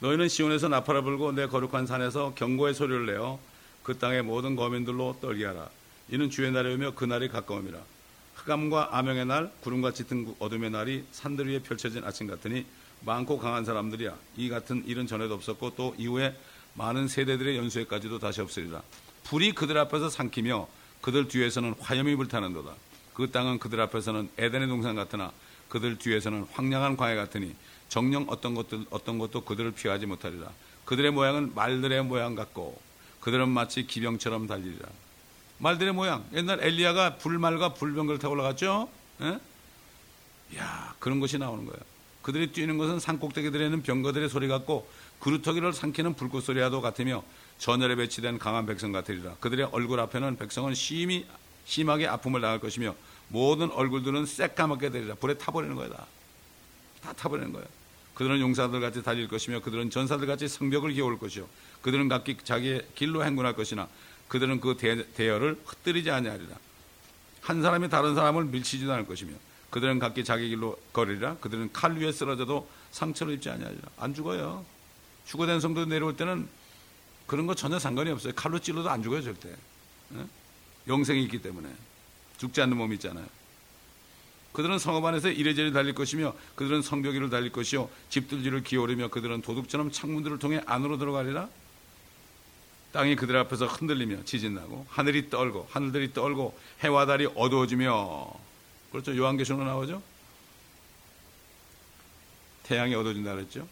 너희는 0.00 0.28
시온에서 0.28 0.68
나팔을 0.68 1.02
불고 1.02 1.32
내 1.32 1.46
거룩한 1.46 1.86
산에서 1.86 2.34
경고의 2.34 2.74
소리를 2.74 3.06
내어 3.06 3.38
그 3.82 3.98
땅의 3.98 4.22
모든 4.22 4.56
거민들로 4.56 5.16
떨게 5.20 5.44
하라. 5.46 5.68
이는 6.08 6.30
주의 6.30 6.50
날이 6.50 6.74
오며 6.74 6.94
그 6.94 7.04
날이 7.04 7.28
가까움이라. 7.28 7.78
흑암과 8.34 8.90
암영의 8.92 9.26
날, 9.26 9.52
구름같이 9.60 10.06
든 10.06 10.34
어둠의 10.38 10.70
날이 10.70 11.04
산들 11.12 11.48
위에 11.48 11.60
펼쳐진 11.60 12.04
아침 12.04 12.26
같으니 12.26 12.64
많고 13.00 13.38
강한 13.38 13.64
사람들이야. 13.64 14.16
이 14.36 14.48
같은 14.48 14.84
일은 14.86 15.06
전에도 15.06 15.34
없었고 15.34 15.74
또 15.76 15.94
이후에 15.98 16.36
많은 16.74 17.08
세대들의 17.08 17.56
연수에까지도 17.56 18.18
다시 18.18 18.40
없으리라. 18.40 18.82
불이 19.24 19.52
그들 19.52 19.76
앞에서 19.78 20.08
삼키며 20.08 20.68
그들 21.00 21.28
뒤에서는 21.28 21.74
화염이 21.80 22.16
불타는도다. 22.16 22.74
그 23.14 23.30
땅은 23.30 23.58
그들 23.58 23.80
앞에서는 23.80 24.30
에덴의 24.38 24.68
동산 24.68 24.94
같으나 24.94 25.32
그들 25.68 25.98
뒤에서는 25.98 26.46
황량한 26.52 26.96
광야 26.96 27.14
같으니 27.16 27.54
정령 27.88 28.26
어떤 28.28 28.54
것들 28.54 28.86
어떤 28.90 29.18
것도 29.18 29.44
그들을 29.44 29.72
피하지 29.72 30.06
못하리라. 30.06 30.50
그들의 30.84 31.10
모양은 31.10 31.54
말들의 31.54 32.04
모양 32.04 32.34
같고 32.34 32.80
그들은 33.22 33.48
마치 33.48 33.86
기병처럼 33.86 34.46
달리리라. 34.46 34.88
말들의 35.58 35.92
모양. 35.94 36.24
옛날 36.34 36.62
엘리야가 36.62 37.16
불말과 37.16 37.74
불병을 37.74 38.18
타고 38.18 38.34
올라갔죠. 38.34 38.88
예? 39.22 39.38
야 40.58 40.94
그런 40.98 41.20
것이 41.20 41.38
나오는 41.38 41.64
거예요. 41.64 41.80
그들이 42.22 42.52
뛰는 42.52 42.78
것은 42.78 42.98
산꼭대기 42.98 43.50
들에 43.50 43.66
있는 43.66 43.82
병거들의 43.82 44.28
소리 44.28 44.48
같고 44.48 44.88
그루터기를 45.20 45.72
삼키는 45.72 46.14
불꽃 46.14 46.42
소리와도 46.42 46.80
같으며 46.80 47.22
전열에 47.58 47.94
배치된 47.94 48.38
강한 48.38 48.66
백성 48.66 48.90
같으리라. 48.90 49.36
그들의 49.38 49.68
얼굴 49.70 50.00
앞에는 50.00 50.36
백성은 50.36 50.74
심히 50.74 51.26
심하게 51.64 52.08
아픔을 52.08 52.40
당할 52.40 52.58
것이며 52.58 52.94
모든 53.28 53.70
얼굴들은 53.70 54.26
새까맣게 54.26 54.90
되리라. 54.90 55.14
불에 55.14 55.38
타버리는 55.38 55.74
거야 55.76 55.88
다. 55.88 56.06
다 57.02 57.12
타버리는 57.12 57.52
거예요. 57.52 57.66
그들은 58.14 58.40
용사들 58.40 58.80
같이 58.80 59.02
달릴 59.02 59.28
것이며 59.28 59.60
그들은 59.60 59.90
전사들 59.90 60.26
같이 60.26 60.48
성벽을 60.48 60.92
기어올 60.92 61.18
것이요. 61.18 61.48
그들은 61.80 62.08
각기 62.08 62.36
자기의 62.42 62.86
길로 62.94 63.24
행군할 63.24 63.54
것이나 63.54 63.88
그들은 64.28 64.60
그 64.60 64.76
대, 64.76 65.28
열을 65.28 65.60
흩뜨리지 65.64 66.10
아니하리라. 66.10 66.56
한 67.40 67.62
사람이 67.62 67.88
다른 67.88 68.14
사람을 68.14 68.44
밀치지도 68.44 68.92
않을 68.92 69.06
것이며 69.06 69.32
그들은 69.70 69.98
각기 69.98 70.24
자기 70.24 70.48
길로 70.48 70.78
걸으리라. 70.92 71.36
그들은 71.36 71.72
칼 71.72 71.96
위에 71.96 72.12
쓰러져도 72.12 72.68
상처를 72.90 73.34
입지 73.34 73.50
아니하리라. 73.50 73.82
안 73.96 74.14
죽어요. 74.14 74.64
휴거된 75.26 75.60
성도 75.60 75.84
내려올 75.84 76.16
때는 76.16 76.48
그런 77.26 77.46
거 77.46 77.54
전혀 77.54 77.78
상관이 77.78 78.10
없어요. 78.10 78.32
칼로 78.34 78.58
찔러도 78.58 78.90
안 78.90 79.02
죽어요 79.02 79.22
절대. 79.22 79.54
네? 80.10 80.26
영생이 80.86 81.22
있기 81.24 81.40
때문에 81.40 81.68
죽지 82.38 82.60
않는 82.60 82.76
몸이 82.76 82.96
있잖아요. 82.96 83.26
그들은 84.52 84.78
성읍 84.78 85.04
안에서 85.04 85.30
이래저래 85.30 85.72
달릴 85.72 85.94
것이며 85.94 86.34
그들은 86.54 86.82
성벽 86.82 87.14
위를 87.14 87.30
달릴 87.30 87.50
것이요 87.52 87.88
집들지를 88.10 88.62
기어오르며 88.62 89.08
그들은 89.08 89.42
도둑처럼 89.42 89.90
창문들을 89.90 90.38
통해 90.38 90.60
안으로 90.66 90.98
들어가리라. 90.98 91.48
땅이 92.92 93.16
그들 93.16 93.36
앞에서 93.38 93.66
흔들리며 93.66 94.24
지진 94.24 94.54
나고 94.54 94.86
하늘이 94.90 95.30
떨고 95.30 95.66
하늘들이 95.70 96.12
떨고 96.12 96.58
해와 96.84 97.06
달이 97.06 97.28
어두워지며 97.34 98.30
그렇죠 98.90 99.16
요한계시록 99.16 99.62
나오죠. 99.64 100.02
태양이 102.64 102.94
어두워진다 102.94 103.34
그랬죠. 103.34 103.66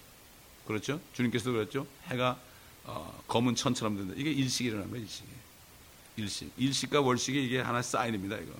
그렇죠. 0.66 1.00
주님께서도 1.12 1.52
그랬죠. 1.52 1.86
해가 2.06 2.38
어, 2.84 3.22
검은 3.28 3.54
천처럼 3.54 3.96
된다. 3.96 4.14
이게 4.16 4.30
일식이 4.30 4.70
일어난 4.70 4.88
거예요. 4.90 5.04
일식이. 5.04 5.28
일식. 6.16 6.52
일식과 6.56 7.00
월식이 7.00 7.44
이게 7.44 7.60
하나의 7.60 7.82
사인입니다. 7.82 8.36
이거. 8.36 8.52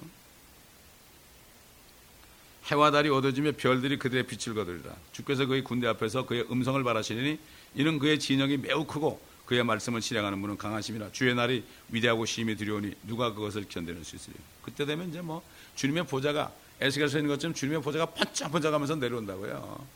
해와 2.66 2.90
달이 2.90 3.09
어두워지며 3.09 3.53
별들이 3.57 3.99
그들의 3.99 4.27
빛을 4.27 4.55
거두리라. 4.55 4.94
주께서 5.12 5.46
그의 5.46 5.64
군대 5.64 5.87
앞에서 5.87 6.27
그의 6.27 6.46
음성을 6.51 6.83
바라시니 6.85 7.38
이는 7.75 7.99
그의 7.99 8.18
진영이 8.18 8.59
매우 8.59 8.85
크고 8.85 9.20
그의 9.46 9.64
말씀을 9.64 10.01
실행하는 10.01 10.40
분은 10.40 10.59
강하심이라. 10.59 11.11
주의 11.12 11.35
날이 11.35 11.64
위대하고 11.88 12.25
심히 12.27 12.57
두려우니 12.57 12.94
누가 13.07 13.35
그것을 13.35 13.66
견뎌낼 13.68 14.05
수 14.05 14.14
있으리요. 14.14 14.38
그때 14.62 14.85
되면 14.85 15.09
이제 15.09 15.20
뭐 15.20 15.42
주님의 15.75 16.07
보좌가 16.07 16.53
에스겔서 16.81 17.18
있는 17.18 17.31
것처럼 17.31 17.55
주님의 17.55 17.83
보좌가 17.83 18.07
번쩍번쩍하면서 18.07 18.96
내려온다고요. 18.96 19.87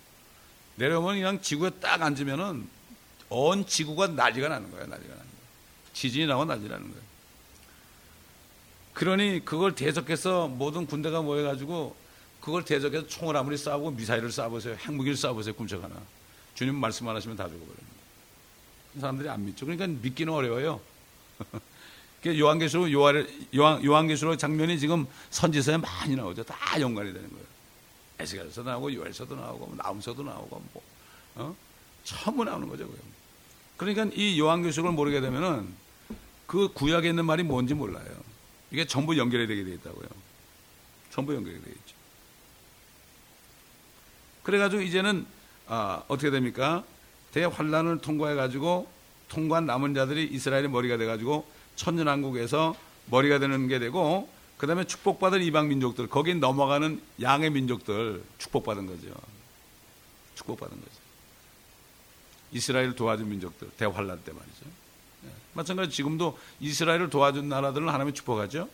내려오면 0.77 1.15
그냥 1.15 1.41
지구에 1.41 1.71
딱 1.81 2.03
앉으면은 2.03 2.69
온 3.29 3.67
지구가 3.67 4.09
난리가 4.09 4.49
나는 4.49 4.71
거예요. 4.71 4.87
난리가 4.87 5.09
나는 5.09 5.25
거예요. 5.25 5.45
지진이 5.93 6.27
나고 6.27 6.45
난리 6.45 6.69
나는 6.69 6.91
거예요. 6.91 7.05
그러니 8.93 9.45
그걸 9.45 9.75
대적해서 9.75 10.49
모든 10.49 10.87
군대가 10.87 11.23
모여가지고 11.23 11.97
그걸 12.45 12.63
대적해서 12.63 13.07
총을 13.07 13.35
아무리 13.39 13.57
쏴보고 13.57 13.95
미사일을 13.95 14.29
쏴보세요. 14.29 14.77
핵무기를 14.77 15.17
쏴보세요. 15.17 15.57
꿈쩍 15.57 15.83
하나. 15.83 15.95
주님 16.55 16.75
말씀 16.75 17.09
안 17.09 17.17
하시면 17.17 17.39
다 17.39 17.45
죽어버립니다. 17.45 17.87
사람들이 19.01 19.29
안 19.31 19.47
믿죠. 19.47 19.65
그러니까 19.65 19.87
믿기는 19.87 20.31
어려워요. 20.31 20.79
요한계시록 22.27 22.93
요한, 22.93 23.27
요한계시록 23.83 24.39
장면이 24.39 24.79
지금 24.79 25.07
선지서에 25.31 25.79
많이 25.79 26.17
나오죠. 26.17 26.43
다 26.45 26.79
연관이 26.83 27.15
되는 27.15 27.31
거예요. 27.31 27.45
에스겔서 28.19 28.63
나오고 28.63 28.93
요엘서도 28.93 29.35
나오고 29.35 29.67
뭐 29.67 29.77
나움서도 29.77 30.23
나오고 30.23 30.63
뭐 30.75 30.83
어? 31.37 31.57
전부 32.05 32.45
나오는 32.45 32.69
거죠. 32.69 32.87
그러니까 33.79 34.11
이 34.15 34.39
요한계시록을 34.39 34.93
모르게 34.93 35.23
되면은 35.23 35.67
그 36.47 36.69
구약에 36.75 37.09
있는 37.09 37.25
말이 37.25 37.43
뭔지 37.43 37.73
몰라요. 37.73 38.05
이게 38.71 38.87
전부 38.87 39.17
연결이 39.17 39.47
되게 39.47 39.65
되어 39.65 39.75
있다고요. 39.75 40.09
전부 41.11 41.35
연결이 41.35 41.61
되어 41.63 41.73
있죠. 41.73 41.94
그래가지고 44.45 44.83
이제는 44.83 45.27
아, 45.67 46.03
어떻게 46.07 46.31
됩니까? 46.31 46.85
대환란을 47.33 47.99
통과해 47.99 48.37
가지고 48.37 48.87
통과한 49.29 49.67
남은 49.67 49.95
자들이 49.95 50.25
이스라엘의 50.31 50.69
머리가 50.69 50.97
돼 50.97 51.07
가지고 51.07 51.47
천년왕국에서 51.75 52.77
머리가 53.11 53.41
되는 53.41 53.67
게 53.67 53.81
되고 53.81 54.29
그 54.57 54.67
다음에 54.69 54.85
축복받은 54.85 55.43
이방 55.43 55.69
민족들 55.69 56.07
거기 56.07 56.35
넘어가는 56.35 57.03
양의 57.21 57.51
민족들 57.51 58.23
축복받은 58.39 58.87
거죠. 58.87 59.09
축복받은 60.37 60.77
거죠. 60.77 61.05
이스라엘 62.53 62.95
도와준 62.95 63.29
민족들 63.29 63.69
대환란 63.77 64.23
때 64.25 64.33
말이죠. 64.33 64.65
네. 65.23 65.31
마찬가지 65.55 65.91
지금도 65.91 66.39
이스라엘을 66.61 67.11
도와준 67.11 67.49
나라들은 67.49 67.89
하나님이 67.89 68.15
축복하죠. 68.15 68.69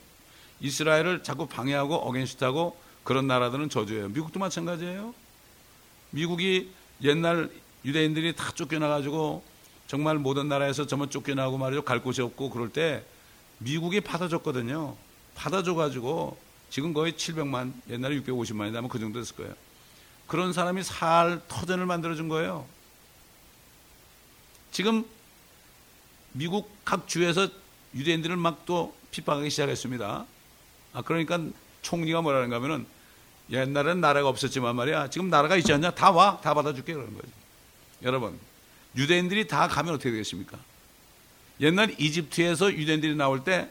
이스라엘을 0.60 1.22
자꾸 1.22 1.46
방해하고 1.46 1.94
어겐스트하고 1.94 2.78
그런 3.02 3.26
나라들은 3.26 3.70
저주예요. 3.70 4.10
미국도 4.10 4.38
마찬가지예요. 4.38 5.14
미국이 6.10 6.70
옛날 7.02 7.50
유대인들이 7.84 8.34
다 8.36 8.52
쫓겨나가지고 8.52 9.42
정말 9.86 10.18
모든 10.18 10.48
나라에서 10.48 10.86
전부 10.86 11.08
쫓겨나고 11.08 11.58
말이죠. 11.58 11.82
갈 11.82 12.02
곳이 12.02 12.22
없고 12.22 12.50
그럴 12.50 12.68
때 12.70 13.04
미국이 13.58 14.00
받아줬거든요. 14.00 14.96
받아줘가지고 15.34 16.38
지금 16.70 16.92
거의 16.92 17.12
700만, 17.12 17.72
옛날에 17.88 18.20
650만이다 18.20 18.76
아마 18.76 18.88
그 18.88 18.98
정도 18.98 19.18
됐을 19.18 19.36
거예요. 19.36 19.54
그런 20.26 20.52
사람이 20.52 20.82
살 20.84 21.40
터전을 21.48 21.86
만들어준 21.86 22.28
거예요. 22.28 22.66
지금 24.70 25.04
미국 26.32 26.70
각 26.84 27.08
주에서 27.08 27.48
유대인들을 27.94 28.36
막 28.36 28.64
또 28.66 28.94
핍박하기 29.10 29.50
시작했습니다. 29.50 30.26
아, 30.92 31.02
그러니까 31.02 31.40
총리가 31.82 32.22
뭐라는가 32.22 32.56
하면은 32.56 32.86
옛날엔 33.50 34.00
나라가 34.00 34.28
없었지만 34.28 34.76
말이야. 34.76 35.10
지금 35.10 35.28
나라가 35.28 35.56
있지 35.56 35.72
않냐? 35.72 35.90
다 35.92 36.10
와. 36.10 36.40
다 36.40 36.54
받아줄게. 36.54 36.94
그러는 36.94 37.14
거죠. 37.14 37.28
여러분, 38.02 38.38
유대인들이 38.96 39.48
다 39.48 39.68
가면 39.68 39.94
어떻게 39.94 40.10
되겠습니까? 40.10 40.56
옛날 41.60 41.94
이집트에서 41.98 42.72
유대인들이 42.72 43.16
나올 43.16 43.44
때 43.44 43.68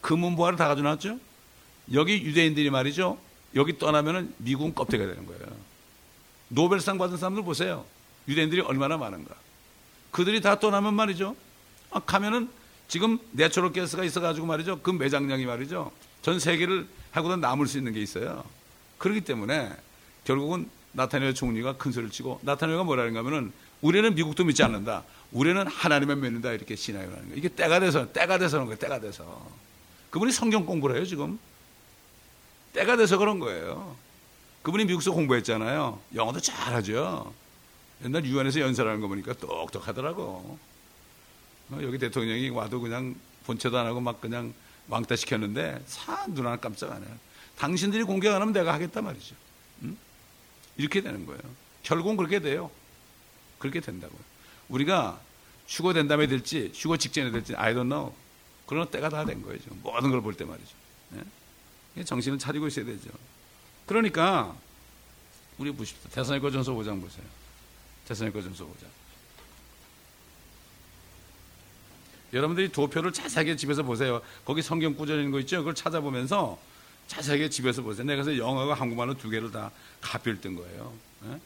금은보화를 0.00 0.58
다 0.58 0.66
가져놨죠? 0.68 1.18
여기 1.92 2.14
유대인들이 2.22 2.70
말이죠. 2.70 3.18
여기 3.54 3.78
떠나면은 3.78 4.34
미국은 4.38 4.74
껍데기가 4.74 5.08
되는 5.08 5.26
거예요. 5.26 5.42
노벨상 6.48 6.98
받은 6.98 7.16
사람들 7.16 7.44
보세요. 7.44 7.84
유대인들이 8.26 8.62
얼마나 8.62 8.96
많은가. 8.96 9.34
그들이 10.10 10.40
다 10.40 10.58
떠나면 10.58 10.94
말이죠. 10.94 11.36
아, 11.90 12.00
가면은 12.00 12.48
지금 12.88 13.18
natural 13.32 13.72
gas가 13.72 14.04
있어가지고 14.04 14.46
말이죠. 14.46 14.80
그 14.80 14.90
매장량이 14.90 15.46
말이죠. 15.46 15.92
전 16.22 16.38
세계를 16.38 16.88
하고도 17.10 17.36
남을 17.36 17.66
수 17.66 17.78
있는 17.78 17.92
게 17.92 18.00
있어요. 18.00 18.44
그렇기 18.98 19.22
때문에 19.22 19.72
결국은 20.24 20.68
네타냐후 20.92 21.34
총리가 21.34 21.76
큰 21.76 21.92
소리를 21.92 22.10
치고 22.10 22.40
네타냐후가 22.42 22.84
뭐라는 22.84 23.14
가면은 23.14 23.52
우리는 23.80 24.14
미국도 24.14 24.44
믿지 24.44 24.62
않는다. 24.62 25.04
우리는 25.30 25.66
하나님만 25.66 26.20
믿는다. 26.20 26.52
이렇게 26.52 26.74
신앙을 26.74 27.06
하는 27.08 27.22
거예요. 27.24 27.36
이게 27.36 27.48
때가 27.48 27.78
돼서, 27.80 28.10
때가 28.12 28.38
돼서 28.38 28.56
그런 28.56 28.66
거예요. 28.66 28.78
때가 28.78 28.98
돼서. 29.00 29.46
그분이 30.10 30.32
성경 30.32 30.66
공부를 30.66 30.96
해요, 30.96 31.04
지금. 31.04 31.38
때가 32.72 32.96
돼서 32.96 33.18
그런 33.18 33.38
거예요. 33.38 33.94
그분이 34.62 34.86
미국에서 34.86 35.12
공부했잖아요. 35.12 36.00
영어도 36.14 36.40
잘하죠. 36.40 37.32
옛날 38.04 38.24
유엔에서 38.24 38.60
연설하는 38.60 39.00
거 39.00 39.08
보니까 39.08 39.32
똑똑하더라고. 39.34 40.58
어, 41.70 41.78
여기 41.82 41.98
대통령이 41.98 42.48
와도 42.50 42.80
그냥 42.80 43.14
본체도 43.46 43.78
안 43.78 43.86
하고 43.86 44.00
막 44.00 44.20
그냥 44.20 44.52
왕따 44.88 45.16
시켰는데 45.16 45.82
사 45.86 46.26
눈 46.28 46.46
하나 46.46 46.56
깜짝 46.56 46.90
안 46.92 47.02
해요. 47.02 47.10
당신들이 47.58 48.04
공격 48.04 48.34
안 48.34 48.40
하면 48.40 48.52
내가 48.54 48.72
하겠단 48.72 49.04
말이죠. 49.04 49.34
응? 49.82 49.96
이렇게 50.76 51.00
되는 51.00 51.26
거예요. 51.26 51.40
결국은 51.82 52.16
그렇게 52.16 52.38
돼요. 52.40 52.70
그렇게 53.58 53.80
된다고요. 53.80 54.18
우리가 54.68 55.20
휴거 55.66 55.92
된 55.92 56.06
다음에 56.08 56.26
될지 56.28 56.70
휴거 56.74 56.96
직전에 56.96 57.30
될지 57.32 57.54
I 57.56 57.74
don't 57.74 57.88
know. 57.88 58.14
그런 58.66 58.88
때가 58.90 59.08
다 59.08 59.24
된 59.24 59.42
거예요. 59.42 59.58
지금. 59.60 59.80
모든 59.82 60.10
걸 60.10 60.20
볼 60.22 60.34
때 60.34 60.44
말이죠. 60.44 60.74
네? 61.10 62.04
정신을 62.04 62.38
차리고 62.38 62.68
있어야 62.68 62.84
되죠. 62.84 63.10
그러니까 63.86 64.54
우리 65.56 65.72
보십시오. 65.72 66.08
대선의거 66.10 66.50
전서 66.52 66.72
5장 66.72 67.00
보세요. 67.00 67.24
대선의거 68.06 68.40
전서 68.42 68.64
5장. 68.64 68.86
여러분들이 72.34 72.70
도표를 72.70 73.12
자세하게 73.12 73.56
집에서 73.56 73.82
보세요. 73.82 74.20
거기 74.44 74.60
성경 74.62 74.94
구절 74.94 75.16
있는 75.16 75.32
거 75.32 75.40
있죠? 75.40 75.58
그걸 75.58 75.74
찾아보면서 75.74 76.58
자세하게 77.08 77.50
집에서 77.50 77.82
보세요. 77.82 78.06
내가 78.06 78.22
그래서 78.22 78.38
영어와 78.38 78.74
한국말로 78.74 79.14
두 79.14 79.28
개를 79.28 79.50
다 79.50 79.72
가필 80.00 80.40
뜬 80.40 80.54
거예요. 80.54 80.94
네? 81.22 81.40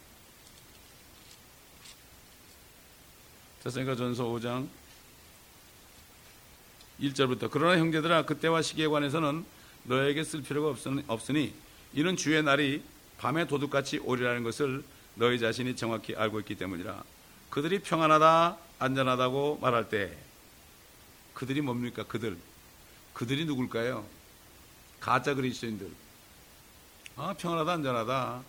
테살로니가 3.63 3.95
전서 3.95 4.25
5장 4.25 4.67
1절부터 6.99 7.49
그러나 7.49 7.77
형제들아 7.77 8.25
그때와 8.25 8.61
시기에 8.61 8.87
관해서는 8.87 9.45
너에게 9.83 10.23
쓸 10.23 10.43
필요가 10.43 10.75
없으니 11.07 11.53
이는 11.93 12.15
주의 12.17 12.43
날이 12.43 12.83
밤에 13.17 13.47
도둑같이 13.47 13.99
오리라는 13.99 14.43
것을 14.43 14.83
너희 15.15 15.39
자신이 15.39 15.75
정확히 15.75 16.13
알고 16.15 16.39
있기 16.41 16.55
때문이라 16.55 17.03
그들이 17.49 17.79
평안하다 17.79 18.57
안전하다고 18.79 19.59
말할 19.61 19.89
때 19.89 20.15
그들이 21.33 21.61
뭡니까 21.61 22.03
그들 22.03 22.37
그들이 23.13 23.45
누굴까요 23.45 24.05
가짜 25.03 25.33
그리스도인들 25.33 25.91
아 27.17 27.33
평안하다 27.37 27.73
안전하다 27.73 28.41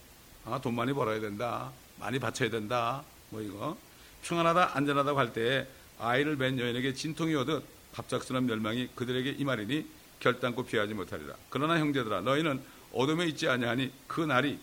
아 0.47 0.61
돈 0.63 0.75
많이 0.77 0.93
벌어야 0.93 1.19
된다 1.21 1.73
많이 1.99 2.21
바쳐야 2.21 2.49
된다 2.49 3.03
뭐 3.31 3.41
이거 3.41 3.77
평안하다 4.23 4.77
안전하다고 4.77 5.19
할 5.19 5.33
때 5.33 5.67
아이를 5.99 6.37
뵌 6.37 6.59
여인에게 6.59 6.95
진통이 6.95 7.35
오듯 7.35 7.65
갑작스러운 7.93 8.47
멸망이 8.47 8.89
그들에게 8.95 9.31
이말이니 9.33 9.87
결단코 10.21 10.65
피하지 10.65 10.95
못하리라. 10.95 11.35
그러나 11.51 11.79
형제들아 11.79 12.23
너희는 12.23 12.61
어둠에 12.93 13.27
있지 13.27 13.49
아니하니 13.49 13.93
그 14.09 14.21
날이 14.21 14.59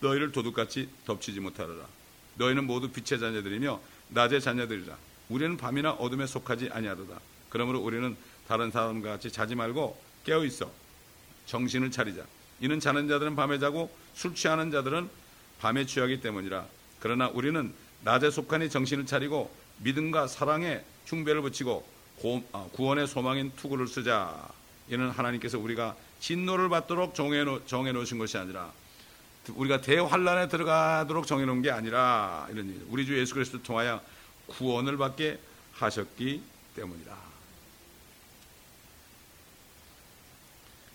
너희를 0.00 0.32
도둑같이 0.32 0.88
덮치지 1.06 1.40
못하리라. 1.40 1.86
너희는 2.34 2.64
모두 2.64 2.90
빛의 2.90 3.18
자녀들이며 3.20 3.80
낮의 4.08 4.40
자녀들이라. 4.42 4.96
우리는 5.30 5.56
밤이나 5.56 5.92
어둠에 5.92 6.26
속하지 6.26 6.68
아니하도다. 6.70 7.18
그러므로 7.48 7.80
우리는 7.80 8.14
다른 8.46 8.70
사람과 8.70 9.10
같이 9.12 9.30
자지 9.30 9.54
말고 9.54 9.98
깨어 10.24 10.44
있어 10.44 10.70
정신을 11.46 11.90
차리자. 11.90 12.22
이는 12.60 12.78
자는 12.78 13.08
자들은 13.08 13.36
밤에 13.36 13.58
자고 13.58 13.90
술 14.14 14.34
취하는 14.34 14.70
자들은 14.70 15.08
밤에 15.60 15.86
취하기 15.86 16.20
때문이라. 16.20 16.64
그러나 17.00 17.28
우리는 17.28 17.72
낮에 18.02 18.30
속하니 18.30 18.70
정신을 18.70 19.06
차리고 19.06 19.52
믿음과 19.78 20.26
사랑에 20.26 20.82
흉배를 21.06 21.42
붙이고 21.42 21.86
아, 22.52 22.66
구원의 22.72 23.06
소망인 23.06 23.50
투구를 23.56 23.88
쓰자. 23.88 24.48
이는 24.88 25.10
하나님께서 25.10 25.58
우리가 25.58 25.96
진노를 26.20 26.68
받도록 26.68 27.14
정해, 27.14 27.44
정해 27.66 27.92
놓으신 27.92 28.18
것이 28.18 28.36
아니라 28.36 28.70
우리가 29.48 29.80
대환란에 29.80 30.48
들어가도록 30.48 31.26
정해 31.26 31.44
놓은 31.44 31.62
게 31.62 31.70
아니라 31.70 32.46
이런 32.50 32.66
일. 32.66 32.82
우리 32.88 33.06
주 33.06 33.18
예수 33.18 33.34
그리스도 33.34 33.62
통하여 33.62 34.00
구원을 34.48 34.96
받게 34.96 35.38
하셨기 35.72 36.42
때문이다. 36.76 37.29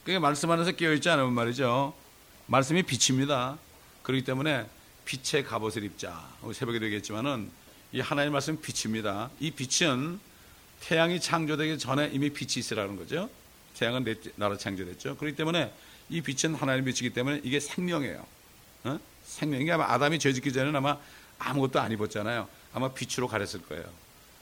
그게 0.05 0.19
말씀 0.19 0.51
안에서 0.51 0.71
깨어 0.73 0.93
있지 0.93 1.09
않으면 1.09 1.33
말이죠. 1.33 1.91
말씀이 2.45 2.83
빛입니다. 2.83 3.57
그렇기 4.03 4.23
때문에 4.23 4.67
빛의 5.03 5.43
갑옷을 5.43 5.83
입자. 5.83 6.29
새벽에 6.53 6.77
되겠지만은 6.77 7.49
이 7.91 8.01
하나님 8.01 8.33
말씀 8.33 8.61
빛입니다. 8.61 9.31
이 9.39 9.49
빛은 9.49 10.19
태양이 10.79 11.19
창조되기 11.19 11.79
전에 11.79 12.11
이미 12.13 12.29
빛이 12.29 12.53
있으라는 12.57 12.97
거죠. 12.97 13.31
태양은 13.79 14.03
내 14.03 14.13
나라 14.35 14.55
창조됐죠. 14.55 15.17
그렇기 15.17 15.35
때문에 15.35 15.73
이 16.09 16.21
빛은 16.21 16.53
하나님 16.53 16.85
빛이기 16.85 17.09
때문에 17.09 17.41
이게 17.43 17.59
생명이에요. 17.59 18.23
어? 18.83 18.99
생명이 19.23 19.71
아마 19.71 19.85
아담이 19.91 20.19
죄 20.19 20.31
짓기 20.33 20.53
전에는 20.53 20.75
아마 20.75 20.99
아무것도 21.39 21.79
안 21.79 21.91
입었잖아요. 21.91 22.47
아마 22.75 22.93
빛으로 22.93 23.27
가렸을 23.27 23.63
거예요. 23.63 23.83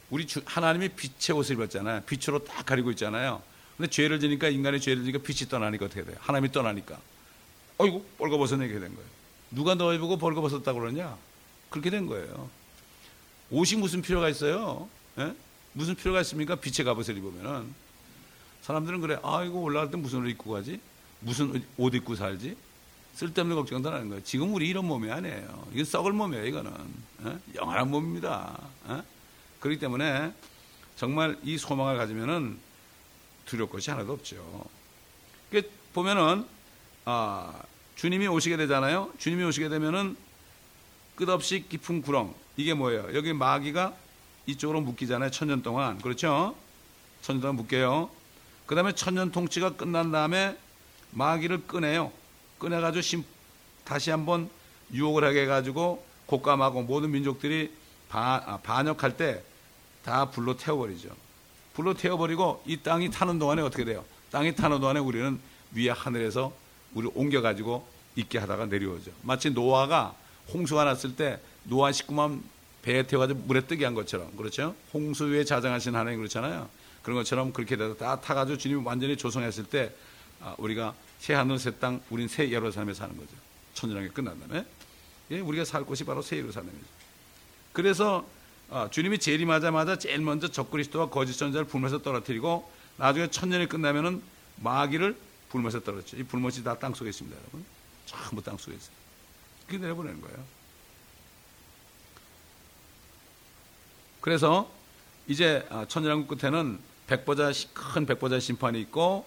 우리 0.09 0.27
주, 0.27 0.41
하나님이 0.43 0.89
빛의 0.89 1.37
옷을 1.37 1.55
입었잖아요. 1.55 2.01
빛으로 2.01 2.43
딱 2.43 2.65
가리고 2.65 2.91
있잖아요. 2.91 3.41
근데 3.77 3.89
죄를 3.89 4.19
지니까 4.19 4.49
인간의 4.49 4.79
죄를 4.81 5.03
지니까 5.03 5.19
빛이 5.19 5.49
떠나니까 5.49 5.85
어떻게 5.85 6.03
돼요? 6.03 6.15
하나님이 6.19 6.51
떠나니까. 6.51 6.99
어이구, 7.77 8.03
벌거벗어내게 8.17 8.73
된 8.79 8.93
거예요. 8.93 9.09
누가 9.51 9.75
너 9.75 9.93
입고 9.93 10.17
벌거벗었다고 10.17 10.79
그러냐? 10.79 11.17
그렇게 11.69 11.89
된 11.89 12.05
거예요. 12.05 12.49
옷이 13.49 13.79
무슨 13.79 14.01
필요가 14.01 14.29
있어요? 14.29 14.87
예? 15.17 15.33
무슨 15.73 15.95
필요가 15.95 16.21
있습니까? 16.21 16.55
빛의 16.55 16.85
갑옷을 16.85 17.17
입으면은. 17.17 17.73
사람들은 18.61 19.01
그래. 19.01 19.19
아, 19.23 19.43
이거 19.43 19.59
올라갈 19.59 19.91
때 19.91 19.97
무슨 19.97 20.21
옷 20.23 20.29
입고 20.29 20.51
가지? 20.51 20.79
무슨 21.19 21.63
옷 21.77 21.93
입고 21.93 22.15
살지? 22.15 22.55
쓸데없는 23.15 23.55
걱정도 23.55 23.91
하는 23.91 24.09
거예요. 24.09 24.23
지금 24.23 24.53
우리 24.53 24.69
이런 24.69 24.85
몸이 24.85 25.11
아니에요. 25.11 25.67
이건 25.73 25.85
썩을 25.85 26.13
몸이에요, 26.13 26.45
이거는. 26.45 26.71
예? 27.25 27.37
영원한 27.55 27.89
몸입니다. 27.89 28.59
예? 28.89 29.01
그렇기 29.59 29.79
때문에 29.79 30.31
정말 30.95 31.37
이 31.43 31.57
소망을 31.57 31.97
가지면은 31.97 32.57
두려울 33.45 33.69
것이 33.69 33.91
하나도 33.91 34.13
없죠. 34.13 34.65
그 35.51 35.69
보면은 35.93 36.45
아, 37.05 37.53
주님이 37.95 38.27
오시게 38.27 38.57
되잖아요. 38.57 39.11
주님이 39.17 39.43
오시게 39.45 39.69
되면은 39.69 40.15
끝없이 41.15 41.65
깊은 41.69 42.01
구렁 42.01 42.33
이게 42.57 42.73
뭐예요? 42.73 43.13
여기 43.15 43.33
마귀가 43.33 43.93
이쪽으로 44.45 44.81
묶이잖아요. 44.81 45.31
천년 45.31 45.61
동안 45.61 45.99
그렇죠? 45.99 46.55
천년 47.21 47.41
동안 47.41 47.55
묶여요. 47.55 48.09
그 48.65 48.75
다음에 48.75 48.93
천년 48.93 49.31
통치가 49.31 49.75
끝난 49.75 50.11
다음에 50.11 50.57
마귀를 51.11 51.67
꺼내요. 51.67 52.11
꺼내가지고 52.59 53.23
다시 53.83 54.09
한번 54.09 54.49
유혹을 54.93 55.23
하게 55.23 55.43
해가지고 55.43 56.05
곡감하고 56.25 56.83
모든 56.83 57.11
민족들이 57.11 57.71
아, 58.09 58.59
반역할 58.63 59.17
때 59.17 59.43
다 60.03 60.29
불로 60.29 60.55
태워버리죠. 60.55 61.09
불로 61.73 61.93
태워버리고 61.93 62.63
이 62.65 62.77
땅이 62.77 63.11
타는 63.11 63.39
동안에 63.39 63.61
어떻게 63.61 63.83
돼요? 63.83 64.05
땅이 64.31 64.55
타는 64.55 64.79
동안에 64.79 64.99
우리는 64.99 65.39
위에 65.73 65.89
하늘에서 65.89 66.53
우리 66.93 67.09
옮겨가지고 67.13 67.85
있게 68.15 68.37
하다가 68.37 68.67
내려오죠. 68.67 69.11
마치 69.23 69.49
노아가 69.49 70.15
홍수가 70.53 70.83
났을 70.83 71.15
때 71.15 71.39
노아 71.63 71.91
식구만 71.91 72.43
배에 72.83 73.03
태워가지고 73.03 73.39
물에 73.45 73.61
뜨게 73.61 73.85
한 73.85 73.93
것처럼 73.93 74.35
그렇죠? 74.35 74.75
홍수 74.93 75.25
위에 75.25 75.43
자장하신 75.43 75.95
하나님 75.95 76.19
그렇잖아요. 76.19 76.69
그런 77.01 77.17
것처럼 77.17 77.51
그렇게 77.53 77.75
돼서 77.75 77.95
다 77.95 78.19
타가지고 78.19 78.57
주님이 78.57 78.83
완전히 78.83 79.17
조성했을 79.17 79.65
때 79.65 79.91
아, 80.41 80.55
우리가 80.57 80.93
새 81.19 81.33
하늘 81.33 81.57
새 81.57 81.71
땅, 81.79 82.01
우린 82.09 82.27
새 82.27 82.49
예루살렘에 82.49 82.93
사는 82.93 83.15
거죠. 83.15 83.31
천년왕이 83.73 84.09
끝난 84.09 84.37
다음에 84.39 84.65
예, 85.31 85.39
우리가 85.39 85.65
살 85.65 85.83
곳이 85.83 86.03
바로 86.03 86.21
새 86.21 86.37
예루살렘이죠. 86.37 86.85
그래서 87.71 88.25
아, 88.73 88.89
주님이 88.89 89.19
재림하자마자 89.19 89.99
제일 89.99 90.19
먼저 90.21 90.47
적그리스도와 90.47 91.09
거짓 91.09 91.33
선자를 91.33 91.67
불면서 91.67 92.01
떨어뜨리고 92.01 92.67
나중에 92.97 93.29
천년이 93.29 93.67
끝나면은 93.69 94.23
마귀를 94.57 95.15
불면서 95.49 95.81
떨어졌죠. 95.81 96.17
이 96.17 96.23
불못이 96.23 96.63
다 96.63 96.73
땅 96.79 96.95
속에 96.95 97.11
있습니다, 97.11 97.37
여러분. 97.39 97.63
전부 98.07 98.41
땅 98.41 98.57
속에 98.57 98.75
있어요. 98.75 98.95
그게 99.67 99.77
내려보내는 99.77 100.21
거예요. 100.21 100.43
그래서 104.21 104.71
이제 105.27 105.67
아, 105.69 105.85
천년왕국 105.87 106.39
끝에는 106.39 106.79
백보자 107.05 107.51
큰 107.75 108.07
백보자 108.07 108.39
심판이 108.39 108.81
있고 108.81 109.23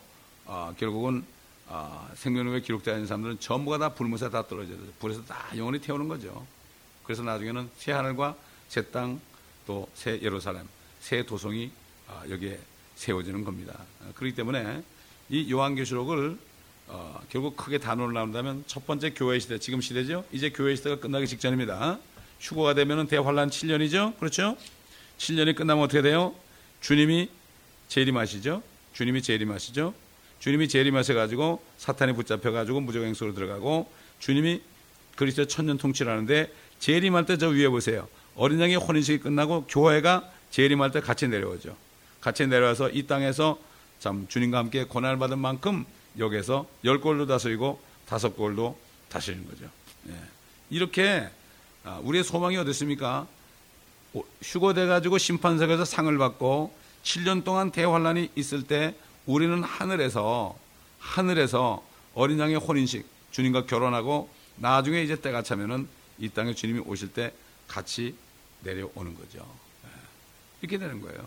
어, 0.47 0.75
결국은 0.77 1.25
어, 1.69 2.11
생명력에 2.17 2.63
기록되어 2.63 2.95
있는 2.95 3.07
사람들은 3.07 3.39
전부가 3.39 3.79
다 3.79 3.91
불못에 3.91 4.29
다 4.31 4.45
떨어져요. 4.45 4.77
불에서 4.99 5.25
다 5.25 5.47
영원히 5.57 5.81
태우는 5.81 6.09
거죠. 6.09 6.45
그래서 7.05 7.23
나중에는 7.23 7.71
새 7.79 7.93
하늘과 7.93 8.35
새 8.69 8.83
땅 8.83 9.21
또 9.67 9.89
새 9.95 10.19
예루살렘, 10.23 10.67
새 11.01 11.23
도성이 11.25 11.71
어, 12.09 12.23
여기에 12.31 12.59
세워지는 12.97 13.45
겁니다. 13.45 13.75
어, 14.01 14.13
그렇기 14.15 14.35
때문에 14.35 14.83
이 15.29 15.51
요한계시록을 15.51 16.39
어, 16.89 17.21
결국 17.31 17.57
크게 17.57 17.79
단어를 17.79 18.15
나눈다면 18.15 18.65
첫 18.67 18.87
번째 18.87 19.11
교회 19.11 19.39
시대, 19.41 19.59
지금 19.59 19.81
시대죠. 19.81 20.25
이제 20.33 20.51
교회 20.51 20.77
시대가 20.77 20.97
끝나기 21.01 21.27
직전입니다. 21.27 21.99
휴거가 22.41 22.75
되면 22.75 23.07
대환란 23.09 23.51
7년이죠. 23.51 24.17
그렇죠? 24.19 24.57
7년이 25.19 25.57
끝나면 25.57 25.83
어떻게 25.85 26.01
돼요? 26.03 26.35
주님이 26.81 27.29
재림하시죠. 27.89 28.63
주님이 28.93 29.23
재림하시죠. 29.23 29.95
주님이 30.39 30.69
재림하셔 30.69 31.15
가지고 31.15 31.63
사탄이 31.79 32.13
붙잡혀 32.13 32.53
가지고 32.53 32.81
무적 32.83 33.03
행소로 33.03 33.35
들어가고 33.35 33.91
주님이 34.21 34.61
그리스도 35.17 35.47
천년 35.47 35.79
통치를 35.79 36.13
하는데 36.13 36.53
재림할 36.79 37.25
때 37.27 37.37
저 37.39 37.49
위에 37.49 37.69
보세요. 37.69 38.07
어린 38.37 38.61
양의 38.61 38.77
혼인식이 38.77 39.21
끝나고 39.21 39.65
교회가 39.67 40.31
재림할 40.51 40.91
때 40.91 41.01
같이 41.01 41.27
내려오죠. 41.29 41.77
같이 42.21 42.47
내려와서 42.47 42.91
이 42.91 43.07
땅에서 43.07 43.59
참 43.99 44.27
주님과 44.29 44.59
함께 44.59 44.85
고난을 44.85 45.19
받은 45.19 45.39
만큼 45.39 45.85
여기서 46.19 46.67
열 46.85 47.01
골도 47.01 47.27
다스리고 47.27 47.81
다섯 48.07 48.37
골도 48.37 48.79
다스리는 49.09 49.47
거죠. 49.49 49.65
예. 50.09 50.15
이렇게 50.71 51.29
아, 51.85 52.01
우리의 52.03 52.25
소망이 52.25 52.57
어딨습니까? 52.57 53.27
휴거돼 54.43 54.87
가지고 54.87 55.19
심판석에서 55.19 55.85
상을 55.85 56.17
받고 56.17 56.75
7년 57.05 57.45
동안 57.45 57.71
대환란이 57.71 58.31
있을 58.35 58.63
때 58.63 58.95
우리는 59.27 59.63
하늘에서 59.63 60.57
하늘에서 60.99 61.85
어린 62.15 62.39
양의 62.39 62.57
혼인식 62.57 63.07
주님과 63.31 63.67
결혼하고 63.67 64.29
나중에 64.57 65.03
이제 65.03 65.17
때가 65.21 65.43
차면은 65.43 65.87
이 66.19 66.29
땅에 66.31 66.55
주님이 66.55 66.81
오실 66.81 67.13
때 67.13 67.33
같이 67.69 68.15
내려오는 68.61 69.15
거죠. 69.15 69.47
예. 69.85 69.89
이렇게 70.61 70.79
되는 70.79 71.01
거예요. 71.01 71.27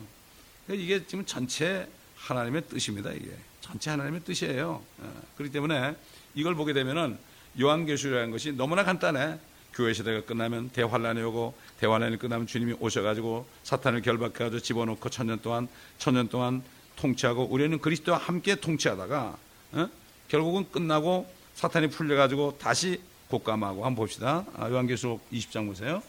이게 0.70 1.06
지금 1.06 1.26
전체 1.26 1.88
하나님의 2.16 2.68
뜻입니다. 2.68 3.12
이게 3.12 3.32
전체 3.62 3.90
하나님의 3.90 4.24
뜻이에요. 4.24 4.82
예. 5.04 5.08
그렇기 5.38 5.52
때문에 5.52 5.96
이걸 6.36 6.56
보게 6.56 6.74
되면은 6.74 7.18
요한계시라는 7.60 8.32
것이 8.32 8.52
너무나 8.52 8.84
간단해. 8.84 9.40
교회 9.74 9.94
시대가 9.94 10.26
끝나면 10.26 10.70
대환란이 10.70 11.22
오고 11.22 11.54
대환란이 11.80 12.18
끝나면 12.18 12.48
주님이 12.48 12.76
오셔가지고 12.80 13.48
사탄을 13.64 14.02
결박해가지고 14.02 14.60
집어넣고 14.60 15.10
천년 15.10 15.40
동안 15.42 15.68
천년 15.98 16.28
동안 16.28 16.64
통치하고 16.96 17.46
우리는 17.46 17.80
그리스도와 17.80 18.18
함께 18.18 18.56
통치하다가 18.56 19.38
어? 19.74 19.90
결국은 20.28 20.70
끝나고 20.72 21.32
사탄이 21.56 21.90
풀려가지고 21.90 22.58
다시 22.60 23.02
곡감하고 23.30 23.86
한번 23.86 23.96
봅시다. 23.96 24.46
아, 24.56 24.70
요한계시록 24.70 25.30
20장 25.32 25.68
보세요. 25.68 26.02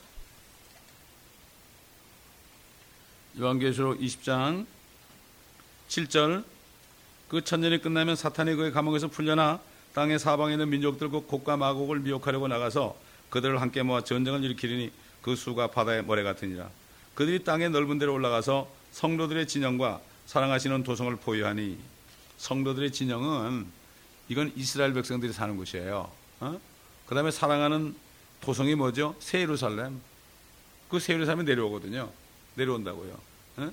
요한계시록 3.38 4.00
20장 4.00 4.66
7절 5.88 6.44
그 7.28 7.44
천년이 7.44 7.78
끝나면 7.78 8.16
사탄이 8.16 8.54
그의 8.54 8.72
감옥에서 8.72 9.08
풀려나 9.08 9.60
땅의 9.94 10.18
사방에 10.18 10.52
있는 10.52 10.68
민족들 10.68 11.10
그 11.10 11.20
곡과 11.20 11.56
마곡을 11.56 12.00
미혹하려고 12.00 12.48
나가서 12.48 12.96
그들을 13.30 13.60
함께 13.60 13.82
모아 13.82 14.02
전쟁을 14.02 14.42
일으키리니 14.44 14.90
그 15.22 15.36
수가 15.36 15.68
바다의 15.68 16.02
모래 16.02 16.22
같으니라. 16.22 16.68
그들이 17.14 17.44
땅의 17.44 17.70
넓은 17.70 17.98
데로 17.98 18.14
올라가서 18.14 18.68
성도들의 18.92 19.46
진영과 19.46 20.00
사랑하시는 20.26 20.82
도성을 20.82 21.14
보유하니 21.16 21.78
성도들의 22.38 22.92
진영은 22.92 23.66
이건 24.28 24.52
이스라엘 24.56 24.92
백성들이 24.94 25.32
사는 25.32 25.56
곳이에요. 25.56 26.10
어? 26.40 26.60
그 27.06 27.14
다음에 27.14 27.30
사랑하는 27.30 27.94
도성이 28.40 28.74
뭐죠? 28.74 29.14
새 29.18 29.40
예루살렘. 29.40 30.00
그새 30.88 31.12
예루살렘이 31.14 31.44
내려오거든요. 31.44 32.10
내려온다고요. 32.60 33.18
어? 33.56 33.72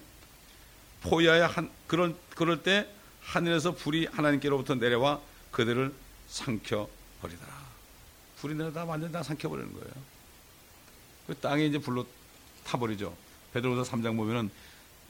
포야야 1.01 1.47
한 1.47 1.69
그럴 1.88 2.15
그럴 2.35 2.63
때 2.63 2.88
하늘에서 3.21 3.73
불이 3.73 4.07
하나님께로부터 4.07 4.75
내려와 4.75 5.19
그들을 5.51 5.93
삼켜 6.27 6.89
버리더라. 7.21 7.67
불이 8.39 8.55
내려다 8.55 8.85
완전 8.85 9.11
다 9.11 9.21
삼켜 9.23 9.49
버리는 9.49 9.71
거예요. 9.73 9.91
그 11.27 11.35
땅에 11.35 11.65
이제 11.65 11.77
불로 11.77 12.05
타버리죠. 12.63 13.15
베드로서 13.53 13.89
3장 13.91 14.15
보면은 14.15 14.49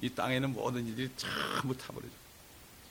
이 0.02 0.10
땅에는 0.10 0.54
모든 0.54 0.86
일들이 0.88 1.10
전부 1.18 1.76
타버리죠. 1.76 2.14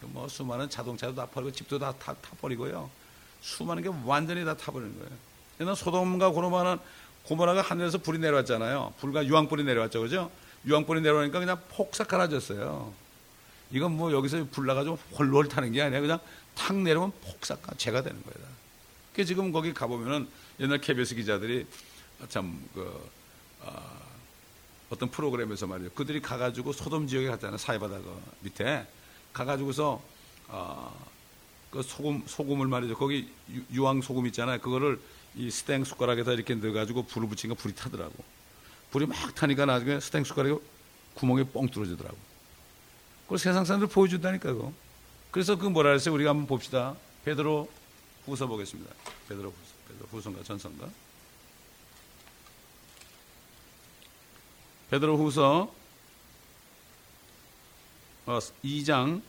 뭐 0.03 0.29
수많은 0.29 0.69
자동차도 0.69 1.15
다 1.15 1.27
버리고 1.27 1.51
집도 1.51 1.79
다 1.79 1.93
타, 1.99 2.15
타버리고요. 2.15 2.89
수많은 3.41 3.83
게 3.83 3.91
완전히 4.05 4.45
다 4.45 4.57
타버리는 4.57 4.97
거예요. 4.99 5.11
옛날 5.61 5.75
소돔과 5.75 6.31
고모라는 6.31 6.79
고모라가 7.25 7.63
하늘에서 7.63 7.99
불이 7.99 8.19
내려왔잖아요. 8.19 8.95
불과 9.01 9.25
유황불이 9.27 9.65
내려왔죠, 9.65 10.01
그죠? 10.03 10.31
유황불이 10.67 11.01
내려오니까 11.01 11.39
그냥 11.39 11.61
폭삭 11.71 12.09
갈아졌어요. 12.09 12.93
이건 13.71 13.97
뭐 13.97 14.13
여기서 14.13 14.47
불 14.51 14.67
나가지고 14.67 14.99
홀홀 15.19 15.49
타는 15.49 15.73
게 15.73 15.83
아니라 15.83 16.01
그냥 16.01 16.19
탁 16.55 16.77
내려오면 16.77 17.13
폭삭 17.25 17.79
죄가 17.79 18.03
되는 18.03 18.23
거예요. 18.23 18.49
그 19.15 19.25
지금 19.25 19.53
거기 19.53 19.73
가보면은 19.73 20.29
옛날 20.61 20.81
KBS 20.81 21.15
기자들이 21.15 21.67
참, 22.29 22.63
그, 22.75 23.11
어, 23.61 24.01
어떤 24.91 25.11
프로그램에서 25.11 25.67
말이죠. 25.67 25.91
그들이 25.93 26.21
가가지고 26.21 26.73
소돔 26.73 27.07
지역에 27.09 27.27
갔잖아요. 27.29 27.59
사이바다 27.59 27.99
그 27.99 28.23
밑에. 28.41 28.87
가가지고서, 29.33 30.03
어, 30.49 31.09
그 31.71 31.83
소금, 31.83 32.25
소금을 32.27 32.69
말이죠. 32.69 32.97
거기 32.97 33.29
유황 33.73 34.01
소금 34.01 34.27
있잖아요. 34.29 34.61
그거를 34.61 34.99
이 35.35 35.51
스탱 35.51 35.85
숟가락에다 35.85 36.33
이렇게 36.33 36.55
넣어가지고 36.55 37.05
불을 37.05 37.29
붙이니까 37.29 37.61
불이 37.61 37.75
타더라고. 37.75 38.15
불이 38.91 39.07
막 39.07 39.35
타니까 39.35 39.67
나중에 39.67 40.01
스탱 40.01 40.25
숟가락이 40.25 40.59
구멍에 41.15 41.45
뻥 41.45 41.69
뚫어지더라고. 41.69 42.17
그걸 43.25 43.39
세상 43.39 43.65
사람들 43.65 43.89
보여준다니까, 43.89 44.53
그 44.53 44.73
그래서 45.31 45.57
그 45.57 45.67
뭐라 45.67 45.91
그랬어요? 45.91 46.15
우리가 46.15 46.31
한번 46.31 46.47
봅시다. 46.47 46.95
베드로 47.25 47.69
후서 48.25 48.47
보겠습니다. 48.47 48.93
베드로 49.29 49.51
후서, 49.51 49.75
베드로 49.89 50.09
후서인가 50.11 50.43
전서인가? 50.43 50.89
베드로 54.91 55.17
후서 55.17 55.75
2장 58.65 59.19
어, 59.19 59.23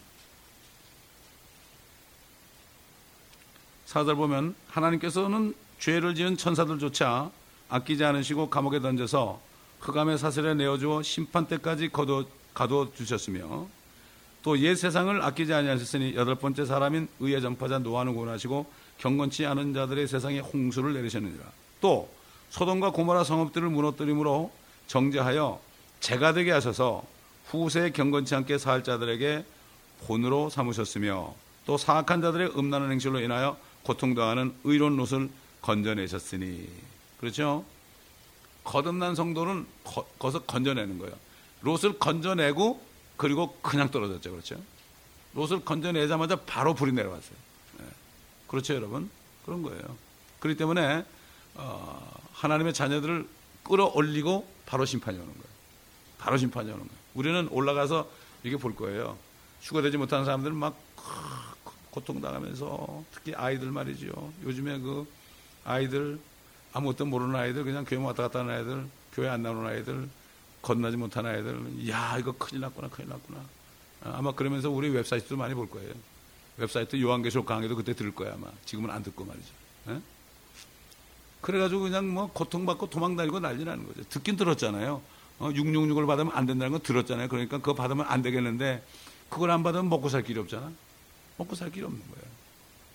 4절 3.88 4.16
보면 4.16 4.56
하나님께서는 4.68 5.56
죄를 5.80 6.16
지은 6.16 6.38
천사들조차 6.38 7.32
아끼지 7.70 8.04
않으시고 8.04 8.50
감옥에 8.50 8.80
던져서 8.80 9.42
흑암의 9.80 10.18
사슬에 10.18 10.54
내어주어 10.54 11.04
심판 11.04 11.48
때까지 11.48 11.90
거둬 11.90 12.26
가두어 12.54 12.92
두셨으며 12.96 13.68
또 14.44 14.56
옛 14.58 14.76
세상을 14.76 15.22
아끼지 15.22 15.54
아니하셨으니 15.54 16.16
여덟 16.16 16.36
번째 16.36 16.66
사람인 16.66 17.08
의의 17.20 17.42
전파자 17.42 17.80
노아는 17.80 18.14
구원하시고 18.14 18.66
경건치 18.98 19.46
않은 19.46 19.74
자들의 19.74 20.08
세상에 20.08 20.40
홍수를 20.40 20.94
내리셨느니라. 20.94 21.44
또 21.82 22.10
소돔과 22.50 22.92
고모라 22.92 23.24
성읍들을 23.24 23.70
무너뜨림으로 23.70 24.52
정죄하여 24.88 25.60
재가 26.00 26.34
되게 26.34 26.52
하셔서 26.52 27.04
후세 27.48 27.92
경건치 27.92 28.36
않게 28.36 28.58
살 28.58 28.84
자들에게 28.84 29.44
본으로 30.06 30.50
삼으셨으며 30.50 31.34
또 31.66 31.78
사악한 31.78 32.22
자들의 32.22 32.58
음란한 32.58 32.92
행실로 32.92 33.20
인하여 33.20 33.58
고통당하는 33.84 34.54
의로운 34.64 34.96
롯을 34.96 35.30
건져내셨으니 35.62 36.70
그렇죠? 37.20 37.66
거듭난 38.68 39.16
성도는 39.16 39.66
거, 39.86 40.06
거기서 40.20 40.44
건져내는 40.44 41.00
거예요. 41.00 41.16
롯을 41.62 41.98
건져내고 42.00 42.86
그리고 43.16 43.58
그냥 43.62 43.90
떨어졌죠. 43.90 44.30
그렇죠? 44.30 44.62
롯을 45.34 45.64
건져내자마자 45.64 46.36
바로 46.36 46.74
불이 46.74 46.92
내려왔어요. 46.92 47.38
네. 47.80 47.86
그렇죠, 48.48 48.76
여러분? 48.76 49.10
그런 49.46 49.64
거예요. 49.64 49.82
그렇기 50.40 50.58
때문에 50.58 51.06
어, 51.56 52.14
하나님의 52.34 52.74
자녀들을 52.74 53.26
끌어올리고 53.64 54.48
바로 54.66 54.84
심판이 54.86 55.18
오는 55.18 55.30
거예요. 55.30 55.48
바로 56.20 56.38
심판이 56.38 56.68
오는 56.70 56.80
거예요. 56.80 57.00
우리는 57.14 57.48
올라가서 57.50 58.10
이렇게 58.44 58.62
볼 58.62 58.76
거예요. 58.76 59.18
휴가되지 59.62 59.96
못한 59.96 60.26
사람들은 60.26 60.56
막 60.58 60.78
고통당하면서 61.92 63.06
특히 63.14 63.34
아이들 63.34 63.72
말이죠. 63.72 64.34
요즘에 64.44 64.80
그 64.80 65.08
아이들 65.64 66.20
아무것도 66.78 67.06
모르는 67.06 67.36
아이들 67.36 67.64
그냥 67.64 67.86
교회 67.86 68.00
왔다 68.00 68.24
갔다 68.24 68.40
하는 68.40 68.54
아이들 68.54 68.86
교회 69.14 69.28
안 69.30 69.42
나오는 69.42 69.66
아이들 69.66 70.08
건너지 70.62 70.96
못한 70.96 71.26
아이들 71.26 71.90
야 71.90 72.18
이거 72.20 72.32
큰일 72.34 72.62
났구나 72.62 72.90
큰일 72.90 73.10
났구나 73.10 73.40
아마 74.04 74.32
그러면서 74.32 74.70
우리 74.70 74.90
웹사이트도 74.90 75.36
많이 75.38 75.54
볼 75.56 75.70
거예요. 75.70 75.92
웹사이트 76.58 77.02
요한계시록 77.02 77.46
강의도 77.46 77.76
그때 77.76 77.94
들을 77.94 78.14
거야 78.14 78.34
아마 78.34 78.48
지금은 78.66 78.92
안 78.92 79.04
듣고 79.04 79.26
말이죠. 79.26 79.48
에? 79.90 80.00
그래가지고 81.42 81.82
그냥 81.82 82.08
뭐 82.08 82.32
고통받고 82.32 82.90
도망다니고 82.90 83.40
난리 83.40 83.66
나는 83.66 83.88
거죠. 83.88 84.04
듣긴 84.10 84.38
들었잖아요. 84.38 85.02
어, 85.40 85.50
666을 85.50 86.08
받으면 86.08 86.32
안 86.36 86.46
된다는 86.46 86.72
건 86.72 86.82
들었잖아요. 86.82 87.28
그러니까 87.28 87.58
그거 87.58 87.74
받으면 87.74 88.06
안 88.08 88.22
되겠는데 88.22 88.84
그걸 89.30 89.52
안 89.52 89.64
받으면 89.64 89.90
먹고 89.90 90.10
살 90.10 90.24
길이 90.24 90.40
없잖아. 90.40 90.72
먹고 91.38 91.56
살 91.56 91.72
길이 91.72 91.86
없는 91.86 92.00
거예요. 92.00 92.37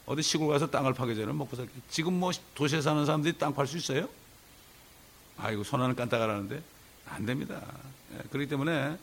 어디 0.07 0.23
시골 0.23 0.49
가서 0.49 0.69
땅을 0.71 0.95
파게 0.95 1.15
되는 1.15 1.37
먹고 1.37 1.57
살 1.57 1.67
길. 1.67 1.81
지금 1.89 2.19
뭐 2.19 2.33
도시에 2.55 2.81
사는 2.81 3.05
사람들이 3.07 3.39
땅 3.39 3.55
팔 3.55 3.67
수 3.67 3.77
있어요? 3.77 4.09
아이고 5.39 5.65
손 5.65 5.81
하나 5.81 5.95
깐딱하라는데 5.95 6.63
안 7.07 7.27
됩니다. 7.27 7.63
예, 8.15 8.19
그렇기 8.31 8.49
때문에 8.49 8.99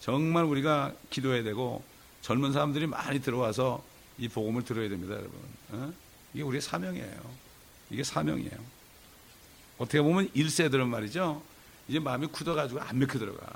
정말 0.00 0.44
우리가 0.44 0.92
기도해야 1.10 1.42
되고 1.42 1.82
젊은 2.22 2.52
사람들이 2.52 2.86
많이 2.86 3.20
들어와서 3.20 3.82
이 4.16 4.28
복음을 4.28 4.64
들어야 4.64 4.88
됩니다, 4.88 5.14
여러분. 5.14 5.38
어? 5.70 5.92
이게 6.34 6.42
우리의 6.42 6.60
사명이에요. 6.60 7.20
이게 7.90 8.02
사명이에요. 8.02 8.78
어떻게 9.78 10.02
보면 10.02 10.28
1세들은 10.30 10.86
말이죠. 10.86 11.40
이제 11.88 11.98
마음이 12.00 12.26
굳어가지고 12.26 12.80
안 12.80 12.98
맥혀 12.98 13.18
들어가. 13.18 13.46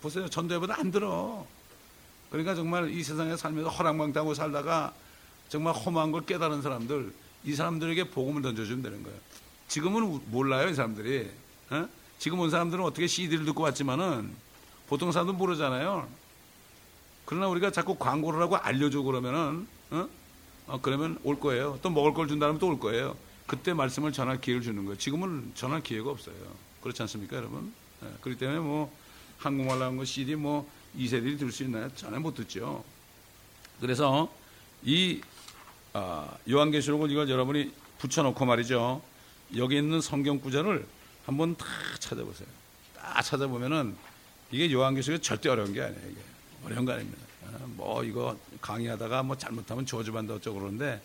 보세요. 0.00 0.28
전도회보다 0.28 0.78
안 0.78 0.90
들어. 0.90 1.46
그러니까 2.30 2.54
정말 2.54 2.90
이 2.90 3.02
세상에 3.02 3.36
살면서 3.36 3.70
허랑방탕하고 3.70 4.34
살다가 4.34 4.92
정말 5.48 5.74
험한 5.74 6.12
걸 6.12 6.24
깨달은 6.26 6.62
사람들, 6.62 7.12
이 7.44 7.54
사람들에게 7.54 8.10
복음을 8.10 8.42
던져주면 8.42 8.82
되는 8.82 9.02
거예요. 9.02 9.18
지금은 9.68 10.20
몰라요, 10.30 10.68
이 10.68 10.74
사람들이. 10.74 11.28
어? 11.70 11.88
지금 12.18 12.40
온 12.40 12.50
사람들은 12.50 12.82
어떻게 12.84 13.06
CD를 13.06 13.44
듣고 13.44 13.62
왔지만은 13.62 14.30
보통 14.88 15.12
사람들은 15.12 15.38
모르잖아요. 15.38 16.08
그러나 17.24 17.48
우리가 17.48 17.70
자꾸 17.70 17.96
광고를 17.96 18.40
하고 18.40 18.56
알려줘 18.56 19.02
그러면은, 19.02 19.66
어? 19.90 20.08
어, 20.66 20.78
그러면 20.80 21.18
올 21.24 21.38
거예요. 21.40 21.78
또 21.82 21.90
먹을 21.90 22.14
걸 22.14 22.28
준다면 22.28 22.58
또 22.58 22.68
올 22.68 22.78
거예요. 22.80 23.16
그때 23.46 23.74
말씀을 23.74 24.12
전할 24.12 24.40
기회를 24.40 24.62
주는 24.62 24.84
거예요. 24.84 24.96
지금은 24.98 25.52
전할 25.54 25.82
기회가 25.82 26.10
없어요. 26.10 26.34
그렇지 26.82 27.02
않습니까, 27.02 27.36
여러분? 27.36 27.72
네, 28.00 28.08
그렇기 28.22 28.38
때문에 28.38 28.58
뭐 28.60 28.90
한국말 29.38 29.78
나온 29.78 29.96
거 29.98 30.04
CD 30.04 30.34
뭐 30.34 30.70
2세들이 30.96 31.38
들수 31.38 31.64
있나요? 31.64 31.90
전혀 31.94 32.18
못 32.18 32.34
듣죠. 32.34 32.82
그래서 33.80 34.32
이 34.82 35.20
아, 35.96 36.28
요한계시록을 36.50 37.12
이걸 37.12 37.30
여러분이 37.30 37.70
붙여놓고 37.98 38.44
말이죠. 38.44 39.00
여기 39.56 39.76
있는 39.76 40.00
성경 40.00 40.40
구절을 40.40 40.84
한번 41.24 41.54
다 41.56 41.66
찾아보세요. 42.00 42.48
다 42.98 43.22
찾아보면은 43.22 43.94
이게 44.50 44.72
요한계시록이 44.72 45.22
절대 45.22 45.48
어려운 45.48 45.72
게 45.72 45.82
아니에요. 45.82 46.00
이게 46.10 46.20
어려운 46.64 46.84
거 46.84 46.92
아닙니다. 46.92 47.22
아, 47.46 47.58
뭐 47.76 48.02
이거 48.02 48.36
강의하다가 48.60 49.22
뭐 49.22 49.38
잘못하면 49.38 49.86
저주받는다 49.86 50.34
어쩌고 50.34 50.58
그러는데 50.58 51.00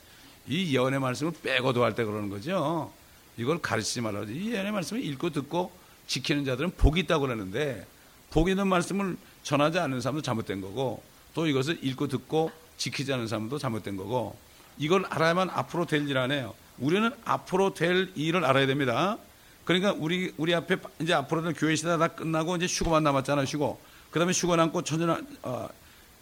이 0.48 0.76
예언의 0.76 1.00
말씀을 1.00 1.34
빼고도 1.44 1.84
할 1.84 1.94
때 1.94 2.04
그러는 2.04 2.30
거죠. 2.30 2.92
이걸 3.38 3.62
가르치지 3.62 4.02
말라고. 4.02 4.32
이 4.32 4.52
예언의 4.54 4.72
말씀을 4.72 5.06
읽고 5.06 5.30
듣고 5.30 5.72
지키는 6.08 6.46
자들은 6.46 6.72
복이 6.72 7.02
있다고 7.02 7.28
그러는데 7.28 7.86
복 8.32 8.50
있는 8.50 8.68
말씀을 8.68 9.18
전하지 9.44 9.78
않는 9.78 10.02
사람도 10.02 10.24
잘못된 10.24 10.62
거고 10.62 11.04
또 11.36 11.46
이것을 11.46 11.78
읽고 11.84 12.08
듣고 12.08 12.52
지키지 12.78 13.14
않는 13.14 13.28
사람도 13.28 13.60
잘못된 13.60 13.96
거고 13.96 14.36
이걸 14.80 15.06
알아야만 15.10 15.50
앞으로 15.52 15.86
될일 15.86 16.18
아니에요. 16.18 16.56
우리는 16.80 17.12
앞으로 17.26 17.74
될 17.74 18.12
일을 18.16 18.46
알아야 18.46 18.66
됩니다. 18.66 19.18
그러니까 19.66 19.94
우리 19.96 20.34
우리 20.38 20.56
앞에 20.56 20.78
이제 21.00 21.14
앞으로는 21.14 21.54
교회 21.54 21.76
시대 21.76 21.96
다 21.98 22.08
끝나고 22.08 22.56
이제 22.56 22.66
휴거만 22.66 23.04
남았잖아요. 23.04 23.46
휴거. 23.46 23.80
그다음에 24.10 24.32
휴거 24.34 24.56
남고 24.56 24.82
천년 24.84 25.28
어, 25.44 25.70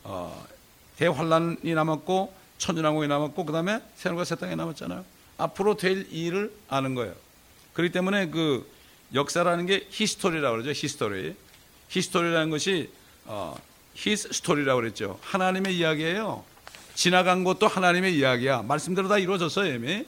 어, 0.03 0.45
대환란이 0.97 1.73
남았고 1.73 2.33
천년왕국이 2.57 3.07
남았고 3.07 3.45
그다음에 3.45 3.81
새 3.95 4.03
하늘과 4.03 4.25
새 4.25 4.35
땅이 4.35 4.55
남았잖아요. 4.55 5.05
앞으로 5.37 5.77
될 5.77 6.11
일을 6.11 6.51
아는 6.67 6.95
거예요. 6.95 7.13
그렇기 7.73 7.93
때문에 7.93 8.29
그 8.31 8.69
역사라는 9.13 9.67
게 9.67 9.87
history라고 9.91 10.57
그러죠. 10.57 10.71
history. 10.71 11.35
history라는 11.89 12.49
것이 12.49 12.89
어, 13.25 13.55
His 13.93 14.33
story라고 14.33 14.81
그랬죠. 14.81 15.19
하나님의 15.21 15.77
이야기예요. 15.77 16.43
지나간 17.01 17.43
것도 17.43 17.67
하나님의 17.67 18.17
이야기야. 18.17 18.63
말씀대로 18.63 19.07
다 19.07 19.19
이루어졌어요, 19.19 19.71
이미. 19.75 20.03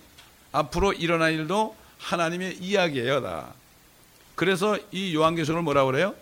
앞으로 0.52 0.92
일어날 0.94 1.34
일도 1.34 1.76
하나님의 2.00 2.58
이야기예요, 2.58 3.22
다. 3.22 3.54
그래서 4.34 4.76
이 4.92 5.14
요한계시록을 5.14 5.62
뭐라고 5.62 5.92
그래요? 5.92 6.16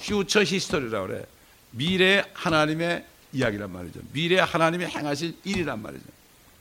future 0.00 0.44
history라고 0.44 1.08
그래. 1.08 1.24
미래 1.72 2.24
하나님의 2.34 3.04
이야기란 3.32 3.72
말이죠. 3.72 3.98
미래 4.12 4.38
하나님이 4.38 4.84
행하실 4.84 5.38
일이란 5.42 5.82
말이죠. 5.82 6.04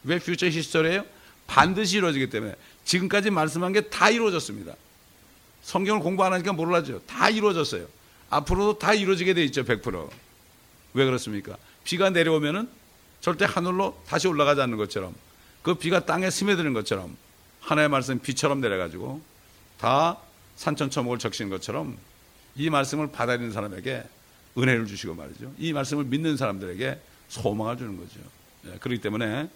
왜 0.05 0.17
future 0.17 0.47
history예요? 0.47 1.05
반드시 1.45 1.97
이루어지기 1.97 2.31
때문에 2.31 2.55
지금까지 2.83 3.29
말씀한 3.29 3.73
게 3.73 3.81
다 3.81 4.09
이루어졌습니다. 4.09 4.73
성경을 5.61 6.01
공부 6.01 6.23
안 6.23 6.33
하니까 6.33 6.51
몰라죠. 6.53 7.01
다 7.05 7.29
이루어졌어요. 7.29 7.85
앞으로도 8.31 8.79
다 8.79 8.95
이루어지게 8.95 9.35
돼 9.35 9.43
있죠. 9.45 9.63
100%. 9.63 10.09
왜 10.95 11.05
그렇습니까? 11.05 11.57
비가 11.83 12.09
내려오면은 12.09 12.80
절대 13.21 13.45
하늘로 13.45 14.01
다시 14.07 14.27
올라가지 14.27 14.61
않는 14.61 14.77
것처럼 14.77 15.13
그 15.61 15.75
비가 15.75 16.05
땅에 16.05 16.29
스며드는 16.29 16.73
것처럼 16.73 17.15
하나의 17.61 17.87
말씀 17.87 18.19
비처럼 18.19 18.59
내려가지고 18.59 19.21
다 19.79 20.17
산천초목을 20.55 21.19
적시는 21.19 21.49
것처럼 21.49 21.97
이 22.55 22.69
말씀을 22.69 23.11
받아들이는 23.11 23.53
사람에게 23.53 24.03
은혜를 24.57 24.87
주시고 24.87 25.15
말이죠. 25.15 25.53
이 25.57 25.71
말씀을 25.71 26.03
믿는 26.05 26.35
사람들에게 26.35 26.99
소망을 27.29 27.77
주는 27.77 27.95
거죠. 27.95 28.19
네, 28.63 28.77
그렇기 28.79 29.01
때문에 29.01 29.49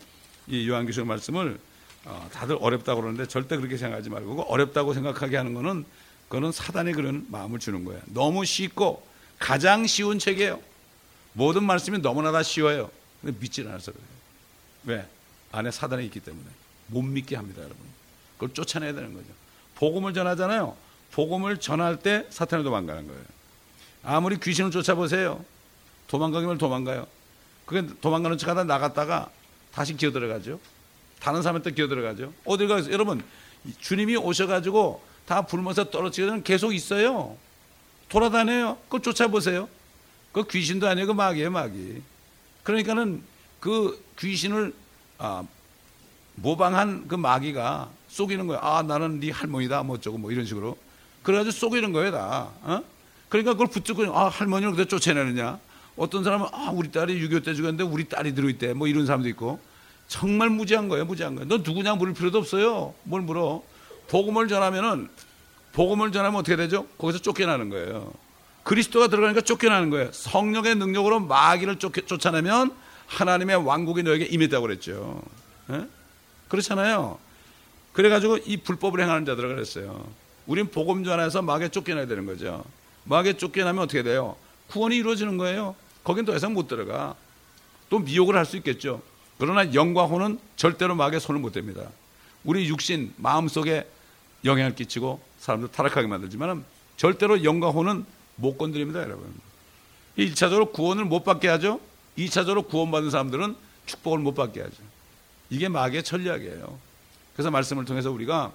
이 0.47 0.69
요한계시록 0.69 1.07
말씀을 1.07 1.59
어, 2.05 2.29
다들 2.31 2.57
어렵다고 2.61 3.01
그러는데 3.01 3.27
절대 3.27 3.57
그렇게 3.57 3.77
생각하지 3.77 4.09
말고 4.11 4.43
어렵다고 4.43 4.93
생각하게 4.93 5.37
하는 5.37 5.55
거는 5.55 5.85
그거는 6.27 6.51
사단이 6.51 6.93
그런 6.93 7.25
마음을 7.29 7.59
주는 7.59 7.83
거예요. 7.83 7.99
너무 8.05 8.45
쉽고 8.45 9.05
가장 9.39 9.85
쉬운 9.87 10.19
책이에요. 10.19 10.59
모든 11.33 11.63
말씀이 11.63 11.99
너무나 11.99 12.31
다 12.31 12.43
쉬워요. 12.43 12.89
근데 13.21 13.37
믿질 13.39 13.67
않아서 13.67 13.91
그래요. 13.91 14.07
왜? 14.85 15.07
안에 15.51 15.71
사단이 15.71 16.05
있기 16.05 16.19
때문에 16.19 16.45
못 16.87 17.01
믿게 17.01 17.35
합니다, 17.35 17.61
여러분. 17.61 17.77
그걸 18.35 18.53
쫓아내야 18.53 18.93
되는 18.93 19.13
거죠. 19.13 19.27
복음을 19.75 20.13
전하잖아요. 20.13 20.75
복음을 21.11 21.57
전할 21.59 21.97
때 21.99 22.25
사탄이 22.29 22.63
도망가는 22.63 23.07
거예요. 23.07 23.23
아무리 24.03 24.39
귀신을 24.39 24.71
쫓아보세요. 24.71 25.43
도망가기만 26.07 26.57
도망가요. 26.57 27.07
그게 27.65 27.87
도망가는 28.01 28.37
척 28.37 28.49
하다 28.49 28.65
나갔다가 28.65 29.29
다시 29.73 29.95
기어 29.95 30.11
들어가죠. 30.11 30.59
다른 31.19 31.41
사람한테 31.41 31.71
기어 31.71 31.87
들어가죠. 31.87 32.33
어딜 32.45 32.67
가서 32.67 32.91
여러분 32.91 33.23
주님이 33.79 34.15
오셔가지고 34.17 35.01
다 35.25 35.41
불면서 35.41 35.89
떨어지는 35.89 36.43
계속 36.43 36.73
있어요. 36.73 37.35
돌아다녀요. 38.09 38.77
그거 38.83 39.01
쫓아보세요. 39.01 39.67
그 40.31 40.45
귀신도 40.45 40.87
아니고 40.87 41.07
그 41.07 41.11
마귀예요, 41.13 41.49
마귀. 41.49 42.01
그러니까는 42.65 43.23
그 43.61 44.03
귀신을 44.19 44.73
아, 45.17 45.43
모방한 46.35 47.07
그 47.07 47.15
마귀가 47.15 47.89
속이는 48.09 48.47
거예요. 48.47 48.59
아, 48.61 48.81
나는 48.81 49.21
네 49.21 49.31
할머니다, 49.31 49.81
뭐 49.83 49.95
어쩌고 49.95 50.17
뭐 50.17 50.31
이런 50.31 50.45
식으로. 50.45 50.77
그래가지고 51.23 51.51
속이는 51.51 51.93
거예요, 51.93 52.11
다. 52.11 52.49
어? 52.63 52.83
그러니까 53.29 53.53
그걸 53.53 53.67
붙들고 53.67 54.17
아 54.17 54.29
할머니를 54.29 54.71
그대 54.73 54.85
쫓아내느냐? 54.85 55.59
어떤 55.95 56.23
사람은 56.23 56.47
아 56.51 56.71
우리 56.73 56.91
딸이 56.91 57.19
6.25 57.27 57.45
때 57.45 57.53
죽었는데 57.53 57.83
우리 57.83 58.09
딸이 58.09 58.35
들어있대 58.35 58.73
뭐 58.73 58.87
이런 58.87 59.05
사람도 59.05 59.29
있고 59.29 59.59
정말 60.07 60.49
무지한 60.49 60.89
거예요 60.89 61.05
무지한 61.05 61.35
거예요 61.35 61.47
너 61.47 61.57
누구냐 61.57 61.95
물을 61.95 62.13
필요도 62.13 62.37
없어요 62.39 62.93
뭘 63.03 63.21
물어 63.21 63.63
복음을 64.09 64.47
전하면은 64.47 65.09
복음을 65.71 66.11
전하면 66.11 66.39
어떻게 66.39 66.55
되죠 66.57 66.85
거기서 66.97 67.19
쫓겨나는 67.19 67.69
거예요 67.69 68.13
그리스도가 68.65 69.07
들어가니까 69.07 69.41
쫓겨나는 69.41 69.91
거예요. 69.91 70.11
성령의 70.11 70.75
능력으로 70.75 71.19
마귀를 71.19 71.77
쫓, 71.77 72.25
아내면 72.25 72.75
하나님의 73.05 73.57
왕국이 73.57 74.01
너에게 74.01 74.25
임했다고 74.25 74.65
그랬죠. 74.65 75.21
예? 75.69 75.87
그렇잖아요. 76.49 77.19
그래가지고 77.93 78.39
이 78.39 78.57
불법을 78.57 78.99
행하는 78.99 79.23
자들을 79.23 79.49
그랬어요. 79.53 80.07
우린 80.47 80.67
복음 80.67 81.03
전해서 81.03 81.43
마귀에 81.43 81.69
쫓겨나야 81.69 82.07
되는 82.07 82.25
거죠. 82.25 82.63
마귀에 83.03 83.33
쫓겨나면 83.33 83.83
어떻게 83.83 84.01
돼요? 84.01 84.35
구원이 84.67 84.97
이루어지는 84.97 85.37
거예요. 85.37 85.75
거긴 86.03 86.25
더 86.25 86.35
이상 86.35 86.53
못 86.53 86.67
들어가. 86.67 87.15
또 87.91 87.99
미혹을 87.99 88.35
할 88.35 88.45
수 88.45 88.57
있겠죠. 88.57 89.03
그러나 89.37 89.75
영과 89.75 90.05
혼은 90.05 90.39
절대로 90.55 90.95
마귀의 90.95 91.19
손을 91.19 91.39
못 91.39 91.53
댑니다. 91.53 91.87
우리 92.43 92.67
육신 92.67 93.13
마음속에 93.17 93.87
영향을 94.43 94.73
끼치고 94.73 95.21
사람들 95.37 95.71
타락하게 95.71 96.07
만들지만 96.07 96.65
절대로 96.97 97.43
영과 97.43 97.69
혼은 97.69 98.05
못 98.35 98.57
건드립니다 98.57 99.01
여러분 99.01 99.33
1차적으로 100.17 100.71
구원을 100.71 101.05
못 101.05 101.23
받게 101.23 101.47
하죠 101.49 101.79
2차적으로 102.17 102.67
구원받은 102.67 103.09
사람들은 103.09 103.55
축복을 103.85 104.19
못 104.19 104.33
받게 104.33 104.61
하죠 104.61 104.75
이게 105.49 105.67
마귀의 105.67 106.03
전략이에요 106.03 106.79
그래서 107.33 107.51
말씀을 107.51 107.85
통해서 107.85 108.11
우리가 108.11 108.53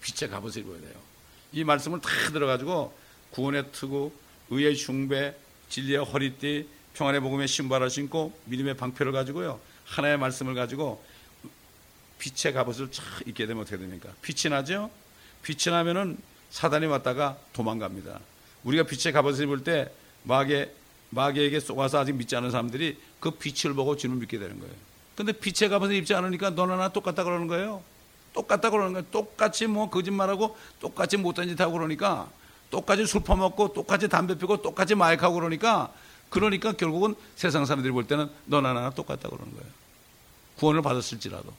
빛의 0.00 0.30
갑옷을 0.30 0.62
입어야 0.62 0.80
돼요 0.80 0.94
이 1.52 1.64
말씀을 1.64 2.00
다 2.00 2.08
들어가지고 2.32 2.96
구원의 3.32 3.72
투구 3.72 4.12
의의 4.50 4.74
흉배 4.76 5.34
진리의 5.68 6.04
허리띠 6.04 6.68
평안의 6.94 7.20
복음의 7.20 7.48
신발을 7.48 7.90
신고 7.90 8.38
믿음의 8.46 8.76
방패를 8.76 9.12
가지고요 9.12 9.60
하나의 9.86 10.18
말씀을 10.18 10.54
가지고 10.54 11.02
빛의 12.18 12.54
갑옷을 12.54 12.92
쫙 12.92 13.02
입게 13.26 13.46
되면 13.46 13.62
어떻게 13.62 13.76
됩니까? 13.76 14.08
빛이 14.22 14.48
나죠? 14.48 14.90
빛이 15.42 15.74
나면은 15.74 16.18
사단이 16.50 16.86
왔다가 16.86 17.36
도망갑니다. 17.52 18.20
우리가 18.64 18.84
빛의 18.84 19.12
갑옷을 19.12 19.44
입을 19.44 19.64
때 19.64 19.90
마귀 20.24 20.66
마귀에게 21.10 21.60
쏘아서 21.60 22.00
아직 22.00 22.14
믿지 22.14 22.34
않은 22.36 22.50
사람들이 22.50 22.98
그 23.20 23.32
빛을 23.32 23.74
보고 23.74 23.96
주를 23.96 24.16
믿게 24.16 24.38
되는 24.38 24.58
거예요. 24.58 24.74
근데 25.16 25.32
빛의 25.32 25.68
갑옷을 25.70 25.94
입지 25.94 26.14
않으니까 26.14 26.50
너나 26.50 26.76
나 26.76 26.88
똑같다 26.88 27.24
그러는 27.24 27.46
거예요. 27.46 27.82
똑같다 28.32 28.70
그러는 28.70 28.92
거예요. 28.94 29.06
똑같이 29.10 29.66
뭐 29.66 29.90
거짓말하고 29.90 30.56
똑같이 30.80 31.16
못된 31.16 31.48
짓 31.48 31.60
하고 31.60 31.72
그러니까 31.72 32.30
똑같이 32.70 33.04
술 33.04 33.22
퍼먹고 33.22 33.74
똑같이 33.74 34.08
담배 34.08 34.36
피고 34.38 34.62
똑같이 34.62 34.94
마약하고 34.94 35.34
그러니까 35.34 35.92
그러니까 36.30 36.72
결국은 36.72 37.14
세상 37.36 37.66
사람들이 37.66 37.92
볼 37.92 38.06
때는 38.06 38.30
너나 38.46 38.72
나나 38.72 38.90
똑같다 38.90 39.28
그러는 39.28 39.52
거예요. 39.52 39.66
구원을 40.56 40.80
받았을지라도. 40.80 41.52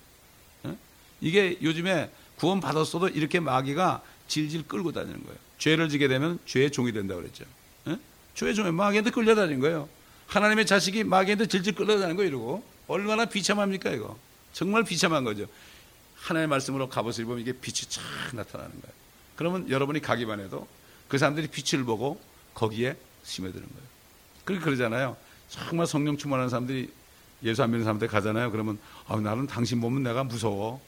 이게 1.21 1.57
요즘에 1.61 2.11
구원 2.37 2.59
받았어도 2.59 3.07
이렇게 3.09 3.39
마귀가 3.39 4.01
질질 4.33 4.67
끌고 4.67 4.91
다니는 4.91 5.23
거예요. 5.23 5.37
죄를 5.59 5.89
지게 5.89 6.07
되면 6.07 6.39
죄의 6.47 6.71
종이 6.71 6.91
된다고 6.91 7.21
그랬죠. 7.21 7.45
죄의 8.33 8.55
종이 8.55 8.71
마귀한테 8.71 9.11
끌려다니는 9.11 9.59
거예요. 9.59 9.87
하나님의 10.25 10.65
자식이 10.65 11.03
마귀한테 11.03 11.45
질질 11.45 11.75
끌려다니는 11.75 12.15
거 12.15 12.23
이러고 12.23 12.63
얼마나 12.87 13.25
비참합니까 13.25 13.91
이거. 13.91 14.17
정말 14.51 14.83
비참한 14.83 15.23
거죠. 15.23 15.45
하나님의 16.15 16.47
말씀으로 16.47 16.89
갑옷을 16.89 17.25
입으면 17.25 17.41
이게 17.41 17.51
빛이 17.51 17.87
쫙 17.89 18.01
나타나는 18.33 18.71
거예요. 18.71 18.93
그러면 19.35 19.69
여러분이 19.69 20.01
가기만 20.01 20.39
해도 20.39 20.67
그 21.07 21.19
사람들이 21.19 21.47
빛을 21.47 21.83
보고 21.83 22.19
거기에 22.55 22.95
스며드는 23.23 23.63
거예요. 23.67 23.87
그렇게 24.45 24.65
그러잖아요. 24.65 25.15
정말 25.49 25.85
성령 25.85 26.17
충만한 26.17 26.49
사람들이 26.49 26.89
예수 27.43 27.61
안 27.61 27.69
믿는 27.69 27.83
사람들 27.83 28.07
가잖아요. 28.07 28.49
그러면 28.51 28.79
아, 29.07 29.15
나는 29.17 29.45
당신 29.45 29.79
보면 29.79 30.01
내가 30.01 30.23
무서워. 30.23 30.81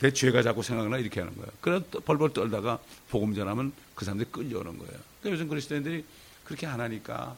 내 0.00 0.12
죄가 0.12 0.42
자꾸 0.42 0.62
생각나 0.62 0.98
이렇게 0.98 1.20
하는 1.20 1.34
거예요. 1.36 1.50
그래 1.60 1.80
벌벌 2.04 2.32
떨다가 2.32 2.78
복음 3.10 3.34
전하면 3.34 3.72
그 3.94 4.04
사람들이 4.04 4.30
끌려오는 4.30 4.78
거예요. 4.78 4.92
그러니까 5.20 5.30
요즘 5.30 5.48
그리스도인들이 5.48 6.04
그렇게 6.44 6.66
안 6.66 6.80
하니까 6.80 7.36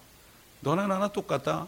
너나 0.61 0.87
나나 0.87 1.09
똑같다. 1.13 1.67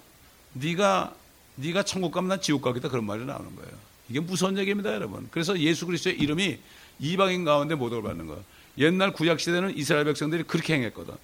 네가 0.55 1.15
네가 1.57 1.83
천국 1.83 2.13
가면 2.13 2.29
난 2.29 2.41
지옥 2.41 2.63
가겠다 2.63 2.89
그런 2.89 3.05
말이 3.05 3.25
나오는 3.25 3.55
거예요. 3.57 3.73
이게 4.09 4.21
무서운 4.21 4.57
얘기입니다, 4.59 4.93
여러분. 4.93 5.29
그래서 5.31 5.59
예수 5.59 5.87
그리스도의 5.87 6.19
이름이 6.19 6.59
이방인 7.01 7.45
가운데 7.45 7.75
모독을 7.75 8.03
받는 8.03 8.27
거예요. 8.27 8.43
옛날 8.79 9.13
구약 9.13 9.41
시대는 9.41 9.77
이스라엘 9.77 10.05
백성들이 10.05 10.45
그렇게 10.45 10.75
행했거든. 10.75 11.15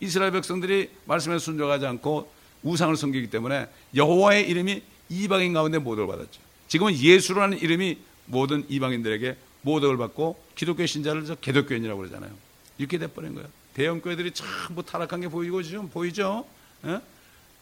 이스라엘 0.00 0.30
백성들이 0.32 0.90
말씀에 1.06 1.38
순종하지 1.38 1.86
않고 1.86 2.30
우상을 2.62 2.96
섬기기 2.96 3.30
때문에 3.30 3.68
여호와의 3.94 4.48
이름이 4.48 4.82
이방인 5.08 5.52
가운데 5.52 5.78
모독을 5.78 6.06
받았죠. 6.06 6.40
지금은 6.68 6.96
예수라는 6.96 7.58
이름이 7.58 7.98
모든 8.28 8.64
이방인들에게 8.68 9.36
모독을 9.62 9.96
받고 9.96 10.42
기독교 10.54 10.86
신자를 10.86 11.24
개독교인이라고 11.40 11.98
그러잖아요. 11.98 12.30
이렇게 12.78 12.98
돼버린 12.98 13.34
거예요. 13.34 13.48
대형 13.74 14.00
교회들이 14.00 14.32
전부 14.32 14.84
타락한 14.84 15.20
게 15.20 15.28
보이고 15.28 15.62
지금 15.62 15.88
보이죠? 15.88 16.46
에? 16.84 17.00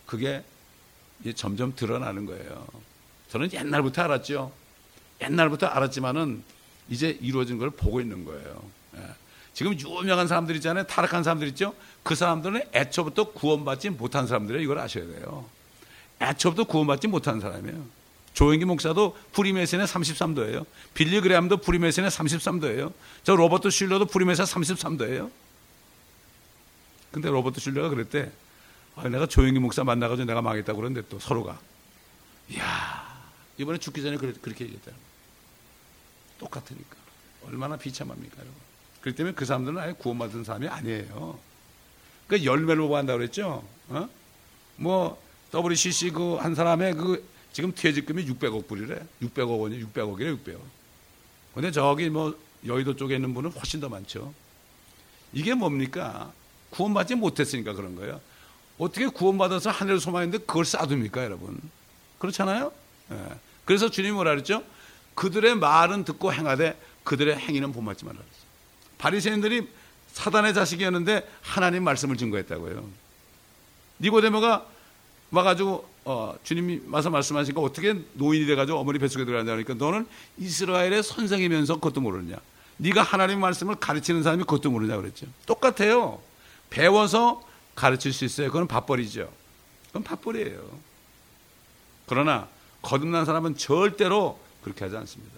그게 0.05 0.45
점점 1.35 1.75
드러나는 1.75 2.27
거예요. 2.27 2.67
저는 3.31 3.53
옛날부터 3.53 4.03
알았죠. 4.03 4.53
옛날부터 5.23 5.67
알았지만은 5.67 6.43
이제 6.89 7.19
이루어진 7.21 7.59
걸 7.59 7.71
보고 7.71 8.01
있는 8.01 8.25
거예요. 8.25 8.71
예. 8.97 9.01
지금 9.55 9.79
유명한 9.79 10.29
사람들 10.29 10.55
있잖아요. 10.57 10.85
타락한 10.87 11.25
사람들 11.25 11.49
있죠. 11.49 11.75
그 12.03 12.15
사람들은 12.15 12.63
애초부터 12.75 13.33
구원받지 13.33 13.91
못한 13.91 14.27
사람들이에요. 14.27 14.63
이걸 14.63 14.79
아셔야 14.79 15.07
돼요. 15.07 15.49
애초부터 16.21 16.65
구원받지 16.65 17.09
못한 17.09 17.41
사람이에요. 17.41 17.85
조용기 18.37 18.67
목사도 18.67 19.17
프리메이슨의 19.33 19.87
33도예요. 19.87 20.67
빌리 20.93 21.23
그레함도 21.23 21.57
프리메이슨의 21.57 22.11
33도예요. 22.11 22.93
저 23.25 23.35
로버트 23.35 23.71
슐러도 23.71 24.05
프리메이슨 24.05 24.45
33도예요. 24.45 25.31
근데 27.13 27.31
로버트 27.31 27.61
슐러가 27.61 27.89
그랬대. 27.89 28.31
아, 28.95 29.09
내가 29.09 29.25
조영기 29.25 29.59
목사 29.59 29.85
만나가지고 29.85 30.27
내가 30.27 30.43
망했다고 30.43 30.77
그러는데 30.79 31.09
또 31.09 31.19
서로가. 31.19 31.59
이야, 32.51 33.25
이번에 33.57 33.79
죽기 33.79 34.03
전에 34.03 34.19
그렇게 34.19 34.65
얘기했다. 34.65 34.93
똑같으니까. 36.39 36.95
얼마나 37.47 37.79
비참합니까, 37.79 38.37
여러분. 38.37 38.55
그렇기 39.01 39.17
때문에 39.17 39.35
그 39.35 39.47
사람들은 39.47 39.79
아예 39.79 39.93
구원받은 39.95 40.45
사람이 40.45 40.69
아니에요. 40.69 41.39
그러니까 42.27 42.51
보고 42.77 42.97
한다고 42.99 43.19
그랬죠. 43.19 43.67
어? 43.89 44.09
뭐, 44.77 45.23
WCC 45.55 46.11
그 46.11 46.37
한 46.37 46.55
사람의 46.55 46.95
그 46.97 47.36
지금 47.57 47.73
퇴직금이 47.75 48.27
600억 48.27 48.69
불이래. 48.69 49.01
600억 49.23 49.59
원이 49.59 49.83
600억이래, 49.83 50.45
600억. 50.45 50.59
근데 51.55 51.71
저기 51.71 52.11
뭐 52.11 52.39
여의도 52.67 52.97
쪽에 52.97 53.15
있는 53.15 53.33
분은 53.33 53.51
훨씬 53.53 53.81
더 53.81 53.89
많죠. 53.89 54.35
이게 55.33 55.55
뭡니까? 55.55 56.31
구원받지 56.69 57.15
못했으니까 57.15 57.73
그런 57.73 57.97
거예요. 57.97 58.21
어떻게 58.77 59.07
구원받아서 59.07 59.71
하늘을 59.71 60.01
소망했는데 60.01 60.45
그걸 60.45 60.67
쌓아둡니까, 60.67 61.25
여러분? 61.25 61.59
그렇잖아요? 62.19 62.73
예. 63.13 63.17
그래서 63.65 63.91
주님이 63.91 64.13
뭐라 64.13 64.33
그랬죠? 64.33 64.63
그들의 65.15 65.55
말은 65.55 66.05
듣고 66.05 66.35
행하되 66.35 66.79
그들의 67.05 67.39
행위는 67.39 67.73
본받지 67.73 68.05
말라 68.05 68.19
그랬어요. 68.19 68.47
바리새인들이 68.99 69.67
사단의 70.13 70.53
자식이었는데 70.53 71.27
하나님 71.41 71.85
말씀을 71.85 72.19
증거했다고요. 72.19 72.87
니고데모가 74.01 74.67
와가지고 75.31 75.96
어, 76.09 76.37
주님이 76.45 76.83
와서 76.89 77.11
말씀하시니까 77.11 77.61
어떻게 77.61 78.01
노인이 78.13 78.47
돼가지고 78.47 78.79
어머니 78.79 79.01
뱃속에 79.01 79.25
들어가냐니까 79.25 79.75
너는 79.75 80.07
이스라엘의 80.39 81.03
선생이면서 81.03 81.75
그것도 81.75 82.01
모르느냐. 82.01 82.37
네가 82.77 83.03
하나님 83.03 83.41
말씀을 83.41 83.75
가르치는 83.75 84.23
사람이 84.23 84.45
그것도 84.45 84.71
모르냐 84.71 84.97
그랬죠. 84.97 85.27
똑같아요. 85.47 86.21
배워서 86.71 87.43
가르칠 87.75 88.13
수 88.13 88.25
있어요. 88.25 88.53
그건 88.53 88.69
밥벌이죠. 88.69 89.29
그건 89.89 90.05
밥벌이에요. 90.05 90.61
그러나 92.07 92.47
거듭난 92.83 93.25
사람은 93.25 93.57
절대로 93.57 94.39
그렇게 94.63 94.85
하지 94.85 94.97
않습니다. 94.97 95.35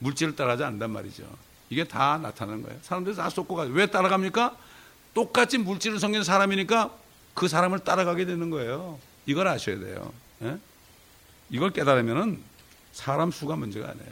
물질을 0.00 0.34
따라하지 0.34 0.64
않는단 0.64 0.90
말이죠. 0.90 1.22
이게 1.70 1.84
다 1.84 2.18
나타나는 2.20 2.64
거예요. 2.64 2.80
사람들이 2.82 3.14
다 3.14 3.30
쏟고 3.30 3.54
가요. 3.54 3.70
왜 3.70 3.86
따라갑니까? 3.86 4.56
똑같이 5.14 5.56
물질을 5.56 6.00
섬기는 6.00 6.24
사람이니까 6.24 6.90
그 7.34 7.46
사람을 7.46 7.80
따라가게 7.80 8.24
되는 8.24 8.50
거예요. 8.50 8.98
이걸 9.28 9.46
아셔야 9.46 9.78
돼요. 9.78 10.10
예? 10.42 10.58
이걸 11.50 11.70
깨달으면은 11.70 12.42
사람 12.92 13.30
수가 13.30 13.56
문제가 13.56 13.90
아니에요. 13.90 14.10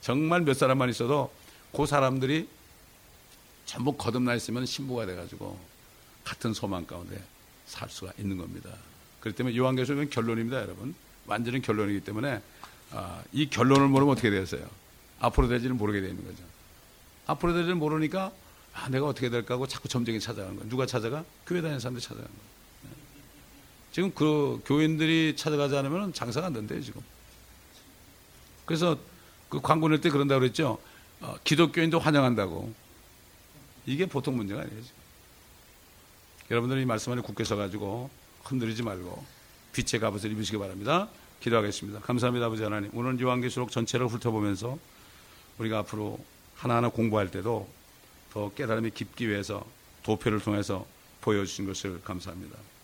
정말 0.00 0.40
몇 0.40 0.54
사람만 0.54 0.88
있어도 0.88 1.30
그 1.76 1.84
사람들이 1.84 2.48
전부 3.66 3.92
거듭나 3.92 4.34
있으면 4.34 4.64
신부가 4.64 5.04
돼가지고 5.04 5.58
같은 6.24 6.54
소망 6.54 6.86
가운데 6.86 7.22
살 7.66 7.90
수가 7.90 8.12
있는 8.18 8.38
겁니다. 8.38 8.70
그렇기 9.20 9.36
때문에 9.36 9.56
요한계시록은 9.56 10.08
결론입니다, 10.08 10.62
여러분. 10.62 10.94
완전히 11.26 11.60
결론이기 11.60 12.00
때문에 12.00 12.40
아, 12.92 13.22
이 13.32 13.50
결론을 13.50 13.88
모르면 13.88 14.12
어떻게 14.12 14.30
되겠어요? 14.30 14.66
앞으로 15.20 15.48
될지는 15.48 15.76
모르게 15.76 16.00
되는 16.00 16.16
거죠. 16.24 16.42
앞으로 17.26 17.52
될지는 17.52 17.76
모르니까 17.76 18.32
아, 18.72 18.88
내가 18.88 19.06
어떻게 19.06 19.28
될까 19.28 19.54
하고 19.54 19.66
자꾸 19.66 19.86
점쟁이 19.88 20.18
찾아가는 20.18 20.56
거야. 20.56 20.66
누가 20.70 20.86
찾아가? 20.86 21.24
교회 21.46 21.60
다니는 21.60 21.78
사람들이 21.78 22.02
찾아가는. 22.02 22.30
네. 22.30 22.55
지금 23.96 24.12
그 24.14 24.60
교인들이 24.66 25.36
찾아가지 25.36 25.74
않으면 25.74 26.12
장사가 26.12 26.48
안 26.48 26.52
된대요, 26.52 26.82
지금. 26.82 27.00
그래서 28.66 28.98
그 29.48 29.62
광고 29.62 29.88
낼때 29.88 30.10
그런다고 30.10 30.40
그랬죠. 30.40 30.78
어, 31.22 31.36
기독교인도 31.44 31.98
환영한다고. 31.98 32.74
이게 33.86 34.04
보통 34.04 34.36
문제가 34.36 34.60
아니에요, 34.60 34.82
지금. 34.82 34.96
여러분들이 36.50 36.82
이 36.82 36.84
말씀 36.84 37.10
안에 37.12 37.22
굳게 37.22 37.44
서가지고 37.44 38.10
흔들리지 38.44 38.82
말고 38.82 39.24
빛의 39.72 39.98
갑옷을 39.98 40.30
입으시기 40.30 40.58
바랍니다. 40.58 41.08
기도하겠습니다. 41.40 42.00
감사합니다, 42.00 42.44
아버지 42.48 42.64
하나님. 42.64 42.90
오늘 42.92 43.18
요한계시록 43.18 43.70
전체를 43.70 44.08
훑어보면서 44.08 44.78
우리가 45.56 45.78
앞으로 45.78 46.22
하나하나 46.54 46.90
공부할 46.90 47.30
때도 47.30 47.66
더 48.34 48.52
깨달음이 48.52 48.90
깊기 48.90 49.26
위해서 49.26 49.64
도표를 50.02 50.40
통해서 50.40 50.84
보여주신 51.22 51.64
것을 51.64 52.02
감사합니다. 52.02 52.75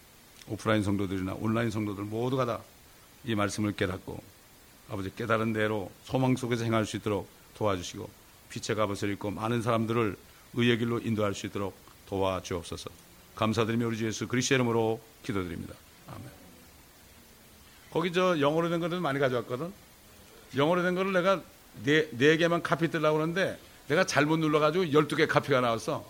오프라인 0.48 0.82
성도들이나 0.82 1.34
온라인 1.34 1.70
성도들 1.70 2.04
모두가 2.04 2.44
다 2.46 2.62
이 3.24 3.34
말씀을 3.34 3.72
깨닫고 3.72 4.22
아버지 4.90 5.14
깨달은 5.14 5.52
대로 5.52 5.90
소망 6.04 6.36
속에서 6.36 6.64
행할 6.64 6.86
수 6.86 6.96
있도록 6.96 7.28
도와주시고 7.56 8.08
빛의 8.50 8.76
갑옷을 8.76 9.12
입고 9.12 9.30
많은 9.30 9.62
사람들을 9.62 10.16
의의 10.54 10.78
길로 10.78 10.98
인도할 10.98 11.34
수 11.34 11.46
있도록 11.46 11.74
도와주옵소서. 12.06 12.90
감사드리며 13.36 13.86
우리 13.86 13.96
주 13.96 14.06
예수 14.06 14.28
그리스도의 14.28 14.58
이름으로 14.58 15.00
기도드립니다. 15.22 15.74
아멘. 16.08 16.22
거기 17.92 18.12
저 18.12 18.38
영어로 18.38 18.68
된 18.68 18.80
거를 18.80 19.00
많이 19.00 19.18
가져왔거든. 19.18 19.72
영어로 20.56 20.82
된 20.82 20.94
거를 20.94 21.12
내가 21.12 21.42
네, 21.84 22.08
네 22.10 22.36
개만 22.36 22.62
카피 22.62 22.90
뜨려고 22.90 23.16
그러는데 23.16 23.58
내가 23.88 24.04
잘못 24.04 24.38
눌러가지고 24.38 24.86
12개 24.86 25.26
카피가 25.26 25.62
나왔어. 25.62 26.04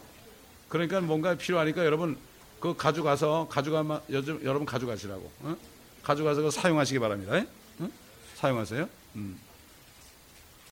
그러니까 0.68 1.00
뭔가 1.00 1.36
필요하니까 1.36 1.84
여러분 1.84 2.18
그 2.62 2.76
가져가서 2.76 3.48
가져가면 3.50 4.02
요즘 4.10 4.40
여러분 4.44 4.64
가져가시라고. 4.64 5.28
어? 5.40 5.56
가져가서 6.04 6.48
사용하시기 6.48 6.96
바랍니다. 7.00 7.34
예? 7.34 7.46
어? 7.80 7.90
사용하세요. 8.36 8.88
음. 9.16 9.36